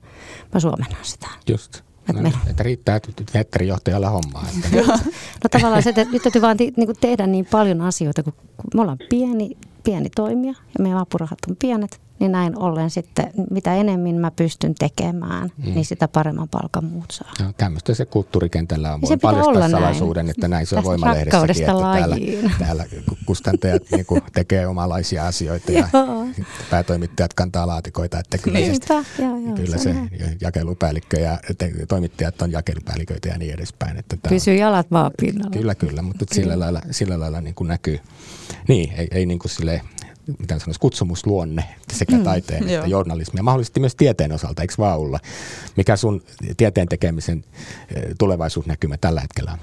mä 0.54 0.60
suomennan 0.60 1.04
sitä. 1.04 1.26
Just. 1.48 1.80
Että 2.10 2.22
No, 2.22 2.30
että 2.50 2.62
riittää 2.62 3.00
teatterijohtajalla 3.32 4.10
hommaa. 4.10 4.46
Että, 4.64 4.98
no 5.44 5.48
tavallaan 5.50 5.82
se, 5.82 5.90
että 5.90 6.04
nyt 6.04 6.22
täytyy 6.22 6.42
vaan 6.42 6.56
ti- 6.56 6.72
niin 6.76 6.86
kuin 6.86 6.96
tehdä 7.00 7.26
niin 7.26 7.46
paljon 7.46 7.80
asioita, 7.80 8.22
kun 8.22 8.32
kun 8.32 8.70
me 8.74 8.80
ollaan 8.80 8.98
pieni, 9.08 9.56
pieni 9.84 10.10
toimija 10.10 10.54
ja 10.78 10.82
meidän 10.82 10.98
apurahat 10.98 11.38
on 11.50 11.56
pienet, 11.56 12.00
niin 12.20 12.32
näin 12.32 12.58
ollen 12.58 12.90
sitten 12.90 13.30
mitä 13.50 13.74
enemmän 13.74 14.14
mä 14.14 14.30
pystyn 14.30 14.74
tekemään, 14.74 15.50
mm. 15.58 15.74
niin 15.74 15.84
sitä 15.84 16.08
paremman 16.08 16.48
palkan 16.48 16.84
muut 16.84 17.10
saa. 17.10 17.32
no, 17.42 17.52
tämmöistä 17.56 17.94
se 17.94 18.04
kulttuurikentällä 18.06 18.94
on. 18.94 19.00
Se 19.00 19.06
Voin 19.08 19.18
pitää 19.18 19.30
paljastaa 19.30 19.50
olla 19.50 19.60
näin. 19.60 19.70
salaisuuden, 19.70 20.30
että 20.30 20.48
näin 20.48 20.66
se 20.66 20.74
on 20.74 20.78
Tästä 20.78 20.88
voimalehdessäkin, 20.88 21.50
että 21.50 21.72
täällä, 21.72 22.16
täällä 22.64 22.84
kustantajat 23.26 23.82
niin 23.92 24.06
kuin, 24.06 24.22
tekee 24.32 24.66
omalaisia 24.66 25.26
asioita 25.26 25.72
ja 25.72 25.88
päätoimittajat 26.70 27.34
kantaa 27.34 27.66
laatikoita, 27.66 28.18
että 28.18 28.38
kyllä 28.38 28.58
se, 28.58 28.66
Niinpä, 28.66 28.94
joo, 29.18 29.36
joo, 29.38 29.54
kyllä 29.56 29.78
se 29.78 29.88
se 29.94 30.36
jakelupäällikkö 30.40 31.20
ja 31.20 31.38
te, 31.58 31.72
toimittajat 31.88 32.42
on 32.42 32.52
jakelupäälliköitä 32.52 33.28
ja 33.28 33.38
niin 33.38 33.54
edespäin. 33.54 33.96
Että 33.96 34.16
tämä 34.16 34.30
on- 34.30 34.34
Pysyy 34.36 34.54
jalat 34.54 34.90
vaan 34.90 35.10
pinnalla. 35.20 35.50
Kyllä, 35.50 35.74
kyllä, 35.74 36.02
mutta 36.02 36.24
sillä 36.32 36.58
lailla, 36.58 36.80
sillä 36.90 37.20
lailla 37.20 37.40
niin 37.40 37.54
kuin 37.54 37.68
näkyy. 37.68 37.98
Niin, 38.68 38.92
ei, 38.92 39.08
ei 39.10 39.26
niin 39.26 39.38
kuin 39.38 39.50
sille, 39.50 39.82
mitä 40.38 40.58
sanoisi, 40.58 40.80
kutsumusluonne 40.80 41.64
sekä 41.92 42.16
mm, 42.16 42.24
taiteen 42.24 42.62
että 42.62 42.72
joo. 42.72 42.84
journalismi 42.84 43.38
ja 43.38 43.42
mahdollisesti 43.42 43.80
myös 43.80 43.96
tieteen 43.96 44.32
osalta, 44.32 44.62
eikö 44.62 44.74
vaan 44.78 44.98
Ulla? 44.98 45.18
Mikä 45.76 45.96
sun 45.96 46.22
tieteen 46.56 46.88
tekemisen 46.88 47.44
eh, 47.96 48.02
tulevaisuusnäkymä 48.18 48.96
tällä 49.00 49.20
hetkellä 49.20 49.52
on? 49.52 49.58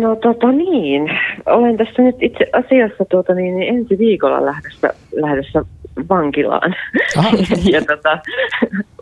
No 0.00 0.16
tota 0.16 0.52
niin, 0.52 1.10
olen 1.46 1.76
tässä 1.76 2.02
nyt 2.02 2.16
itse 2.20 2.46
asiassa 2.52 3.04
tuota 3.04 3.34
niin, 3.34 3.56
niin 3.56 3.76
ensi 3.76 3.98
viikolla 3.98 4.46
lähdössä, 4.46 4.90
lähdössä 5.12 5.64
vankilaan. 6.08 6.74
Ja 7.72 7.82
tota, 7.82 8.18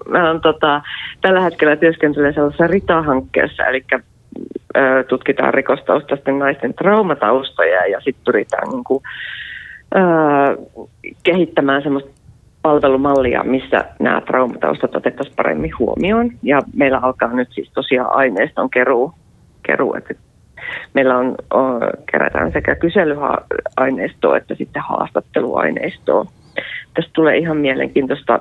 mä 0.09 0.31
olen 0.31 0.41
tota, 0.41 0.83
tällä 1.21 1.41
hetkellä 1.41 1.77
työskentelen 1.77 2.35
sellaisessa 2.35 2.67
RITA-hankkeessa, 2.67 3.67
eli 3.67 3.85
tutkitaan 5.09 5.55
rikostaustaisten 5.55 6.39
naisten 6.39 6.75
traumataustoja 6.75 7.87
ja 7.87 8.01
sitten 8.01 8.25
pyritään 8.25 8.69
niin 8.69 8.85
kuin, 8.85 9.03
kehittämään 11.23 11.83
semmoista 11.83 12.11
palvelumallia, 12.63 13.45
missä 13.45 13.85
nämä 14.01 14.21
traumataustat 14.21 14.97
otettaisiin 14.97 15.37
paremmin 15.37 15.79
huomioon. 15.79 16.31
Ja 16.43 16.63
meillä 16.75 16.99
alkaa 16.99 17.33
nyt 17.33 17.49
siis 17.53 17.71
tosiaan 17.75 18.17
aineiston 18.17 18.71
keruu, 18.71 19.13
keruu 19.63 19.95
että 19.95 20.15
meillä 20.95 21.19
on, 21.19 21.35
o, 21.55 21.61
kerätään 22.13 22.53
sekä 22.53 22.75
kyselyaineistoa 22.75 24.37
että 24.37 24.55
sitten 24.55 24.83
haastatteluaineistoa. 24.89 26.27
Tästä 26.95 27.11
tulee 27.13 27.39
ihan 27.39 27.57
mielenkiintoista 27.57 28.41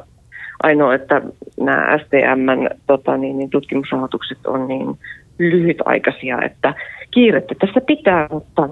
ainoa, 0.63 0.95
että 0.95 1.21
nämä 1.59 1.97
STMn 1.97 2.69
tota, 2.87 3.17
niin, 3.17 3.37
niin 3.37 3.49
tutkimusrahoitukset 3.49 4.45
on 4.47 4.67
niin 4.67 4.87
lyhytaikaisia, 5.39 6.41
että 6.41 6.73
kiirettä 7.11 7.55
tässä 7.59 7.81
pitää, 7.87 8.27
mutta 8.31 8.69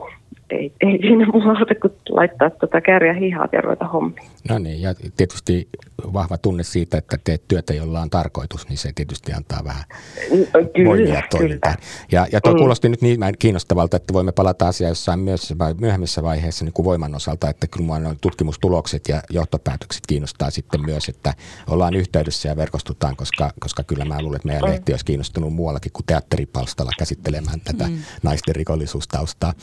ei, 0.50 0.74
ei 0.82 0.98
siinä 1.02 1.26
muuta 1.26 1.76
kuin 1.82 1.94
laittaa 2.10 2.50
tota 2.50 2.82
kärjä 2.82 3.14
hihaat 3.14 3.54
ja 3.54 3.62
ruveta 3.62 3.88
hommiin. 3.88 4.28
No 4.50 4.60
niin, 4.60 4.82
ja 4.82 4.94
tietysti 5.18 5.68
vahva 6.14 6.38
tunne 6.38 6.64
siitä, 6.64 6.98
että 6.98 7.18
teet 7.24 7.44
työtä, 7.48 7.74
jolla 7.74 8.02
on 8.02 8.10
tarkoitus, 8.10 8.70
niin 8.70 8.78
se 8.78 8.92
tietysti 8.96 9.34
antaa 9.34 9.64
vähän 9.64 9.84
voimia 10.32 10.72
Kyllä, 10.74 10.96
kyllä. 11.06 11.22
toimintaan. 11.32 11.76
Ja, 12.12 12.28
ja 12.32 12.42
tuo 12.42 12.54
Mm. 12.54 12.58
kuulosti 12.58 12.90
nyt 12.90 13.02
niin 13.02 13.20
kiinnostavalta, 13.40 13.98
että 13.98 14.14
voimme 14.14 14.32
palata 14.32 14.68
asiaan 14.68 14.92
jossain 14.92 15.20
myös 15.20 15.54
myöhemmässä 15.80 16.24
vaiheessa 16.24 16.66
niin 16.66 16.74
kuin 16.74 16.84
voiman 16.86 17.16
osalta, 17.16 17.50
että 17.50 17.68
kyllä 17.68 17.98
minua 18.00 18.16
tutkimustulokset 18.22 19.02
ja 19.10 19.22
johtopäätökset 19.30 20.04
kiinnostaa 20.08 20.50
sitten 20.50 20.82
myös, 20.86 21.10
että 21.10 21.34
ollaan 21.70 21.94
yhteydessä 21.94 22.50
ja 22.50 22.56
verkostutaan, 22.56 23.16
koska, 23.16 23.52
koska 23.60 23.84
kyllä 23.84 24.06
mä 24.06 24.22
luulen, 24.22 24.36
että 24.36 24.48
meidän 24.48 24.64
Mm. 24.64 24.70
lehti 24.72 24.94
olisi 24.94 25.06
kiinnostunut 25.06 25.54
muuallakin 25.54 25.92
kuin 25.92 26.06
teatteripalstalla 26.06 26.92
käsittelemään 27.00 27.62
tätä 27.62 27.88
mm. 27.88 27.98
naisten 28.24 28.56
rikollisuustaustaa 28.56 29.54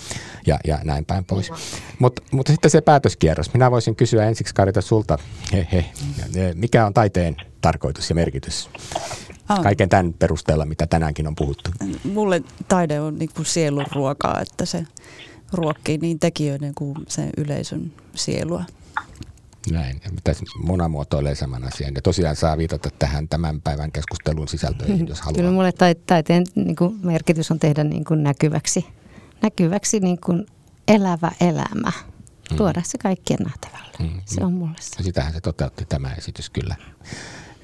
ja, 0.47 0.59
ja 0.66 0.74
näin 0.85 1.05
päin 1.05 1.25
pois. 1.25 1.51
Mutta 1.99 2.22
mutta 2.33 2.53
sitten 2.53 2.70
se 2.70 2.81
päätöskierros. 2.81 3.53
Minä 3.53 3.70
voisin 3.70 3.97
kysyä 3.97 4.27
ensiksi 4.27 4.55
Karita 4.55 4.81
sulta, 4.81 5.18
he, 5.53 5.66
he, 5.72 5.85
mikä 6.55 6.87
on 6.87 6.95
taiteen 6.95 7.37
tarkoitus 7.61 8.09
ja 8.09 8.14
merkitys? 8.14 8.70
Ah. 9.49 9.62
Kaiken 9.62 9.89
tämän 9.89 10.12
perusteella, 10.12 10.64
mitä 10.64 10.87
tänäänkin 10.87 11.27
on 11.27 11.35
puhuttu. 11.35 11.70
Mulle 12.05 12.43
taide 12.68 13.01
on 13.01 13.18
niin 13.18 13.31
kuin 13.37 13.47
sielun 13.47 13.87
ruokaa, 13.93 14.41
että 14.41 14.64
se 14.64 14.87
ruokkii 15.53 15.99
niin 15.99 16.18
tekijöiden 16.18 16.75
kuin 16.75 16.95
sen 17.09 17.31
yleisön 17.37 17.93
sielua. 18.14 18.64
Näin. 19.70 20.01
Ja 20.05 20.11
Pitäisi 20.14 20.45
monamuotoilee 20.62 21.35
saman 21.35 21.64
asian. 21.64 21.95
Ja 21.95 22.03
tosiaan 22.03 22.37
saa 22.37 22.59
viitata 22.59 22.91
tähän 22.99 23.29
tämän 23.29 23.61
päivän 23.61 23.93
keskustelun 23.93 24.49
sisältöihin, 24.49 25.09
jos 25.09 25.20
haluaa. 25.20 25.37
Kyllä 25.37 25.51
mulle 25.51 25.72
tai- 25.72 25.95
taiteen 26.07 26.45
niin 26.55 26.77
kuin 26.77 26.99
merkitys 27.03 27.51
on 27.51 27.59
tehdä 27.59 27.85
niin 27.85 28.05
kuin 28.05 28.22
näkyväksi, 28.22 28.87
näkyväksi 29.43 30.01
niin 30.01 30.18
kuin 30.20 30.47
elävä 30.89 31.32
elämä. 31.41 31.93
Tuoda 32.57 32.82
se 32.85 32.99
kaikkien 32.99 33.39
nähtävälle. 33.45 33.93
Mm, 33.99 34.20
Se 34.24 34.45
on 34.45 34.53
mulle 34.53 34.76
se. 34.80 35.03
Sitähän 35.03 35.32
se 35.32 35.41
toteutti 35.41 35.85
tämä 35.89 36.12
esitys 36.14 36.51
kyllä. 36.51 36.76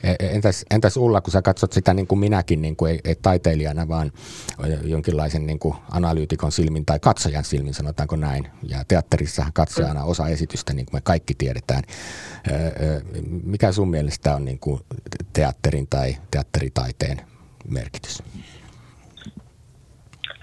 E- 0.02 0.14
Entäs, 0.28 0.64
entäs 0.70 0.96
Ulla, 0.96 1.20
kun 1.20 1.32
sä 1.32 1.42
katsot 1.42 1.72
sitä 1.72 1.94
niin 1.94 2.06
kuin 2.06 2.18
minäkin, 2.18 2.62
niin 2.62 2.76
kuin 2.76 2.92
ei, 2.92 3.00
ei 3.04 3.14
taiteilijana, 3.14 3.88
vaan 3.88 4.12
jonkinlaisen 4.84 5.46
niin 5.46 5.58
kuin 5.58 5.74
analyytikon 5.90 6.52
silmin 6.52 6.86
tai 6.86 6.98
katsojan 7.00 7.44
silmin, 7.44 7.74
sanotaanko 7.74 8.16
näin. 8.16 8.48
Ja 8.62 8.84
teatterissahan 8.88 9.52
katsojana 9.52 10.04
osa 10.04 10.28
esitystä, 10.28 10.72
niin 10.72 10.86
kuin 10.86 10.96
me 10.96 11.00
kaikki 11.00 11.34
tiedetään. 11.34 11.82
Ö, 12.50 13.00
Mikä 13.44 13.72
sun 13.72 13.90
mielestä 13.90 14.34
on 14.34 14.44
niin 14.44 14.58
kuin 14.58 14.80
teatterin 15.32 15.86
tai 15.86 16.16
teatteritaiteen 16.30 17.20
merkitys? 17.68 18.22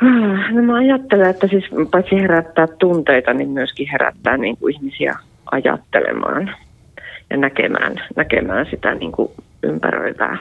Ah, 0.01 0.53
No 0.53 0.61
mä 0.61 0.75
ajattelen, 0.75 1.29
että 1.29 1.47
siis 1.47 1.65
paitsi 1.91 2.15
herättää 2.15 2.67
tunteita, 2.67 3.33
niin 3.33 3.49
myöskin 3.49 3.87
herättää 3.91 4.37
niin 4.37 4.57
kuin 4.57 4.75
ihmisiä 4.75 5.15
ajattelemaan 5.51 6.55
ja 7.29 7.37
näkemään, 7.37 8.01
näkemään 8.15 8.65
sitä 8.69 8.95
niin 8.95 9.11
kuin 9.11 9.31
ympäröivää 9.63 10.37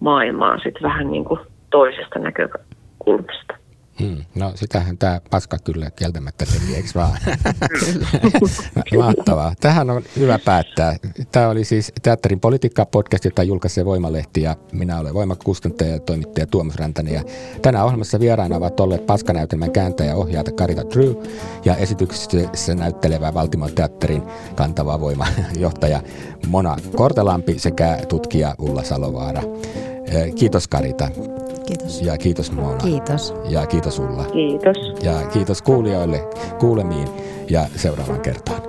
maailmaa 0.00 0.58
sit 0.58 0.74
vähän 0.82 1.10
niin 1.10 1.24
kuin 1.24 1.40
toisesta 1.70 2.18
näkökulmasta. 2.18 3.63
Hmm. 4.00 4.24
No 4.34 4.52
sitähän 4.54 4.98
tämä 4.98 5.20
paska 5.30 5.58
kyllä 5.58 5.90
kieltämättä 5.90 6.46
teki, 6.46 6.74
eikö 6.76 6.88
vaan? 6.94 7.18
Mahtavaa. 8.98 9.54
Tähän 9.60 9.90
on 9.90 10.02
hyvä 10.16 10.38
päättää. 10.38 10.96
Tämä 11.32 11.48
oli 11.48 11.64
siis 11.64 11.92
Teatterin 12.02 12.40
politiikka-podcast, 12.40 13.24
jota 13.24 13.42
julkaisee 13.42 13.84
Voimalehti 13.84 14.42
ja 14.42 14.56
minä 14.72 14.98
olen 14.98 15.14
voimakustantaja 15.14 15.90
ja 15.90 16.00
toimittaja 16.00 16.46
Tuomas 16.46 16.76
Rantanen. 16.76 17.14
Ja 17.14 17.22
tänään 17.62 17.84
ohjelmassa 17.84 18.20
vieraana 18.20 18.56
ovat 18.56 18.80
olleet 18.80 19.06
paskanäytelmän 19.06 19.72
kääntäjä 19.72 20.10
ja 20.10 20.16
ohjaaja 20.16 20.52
Karita 20.52 20.82
Drew 20.94 21.14
ja 21.64 21.76
esityksessä 21.76 22.74
näyttelevä 22.74 23.34
Valtimon 23.34 23.72
teatterin 23.72 24.22
kantava 24.54 25.00
voimajohtaja 25.00 26.02
Mona 26.48 26.76
Kortelampi 26.96 27.58
sekä 27.58 27.98
tutkija 28.08 28.54
Ulla 28.58 28.82
Salovaara. 28.82 29.42
Eh, 30.06 30.32
kiitos 30.34 30.68
Karita. 30.68 31.08
Kiitos. 31.66 32.02
Ja 32.02 32.18
kiitos 32.18 32.52
Mona. 32.52 32.76
Kiitos. 32.76 33.34
Ja 33.48 33.66
kiitos 33.66 33.98
Ulla. 33.98 34.24
Kiitos. 34.24 34.76
Ja 35.02 35.26
kiitos 35.32 35.62
kuulijoille 35.62 36.28
kuulemiin 36.60 37.08
ja 37.50 37.66
seuraavaan 37.76 38.20
kertaan. 38.20 38.62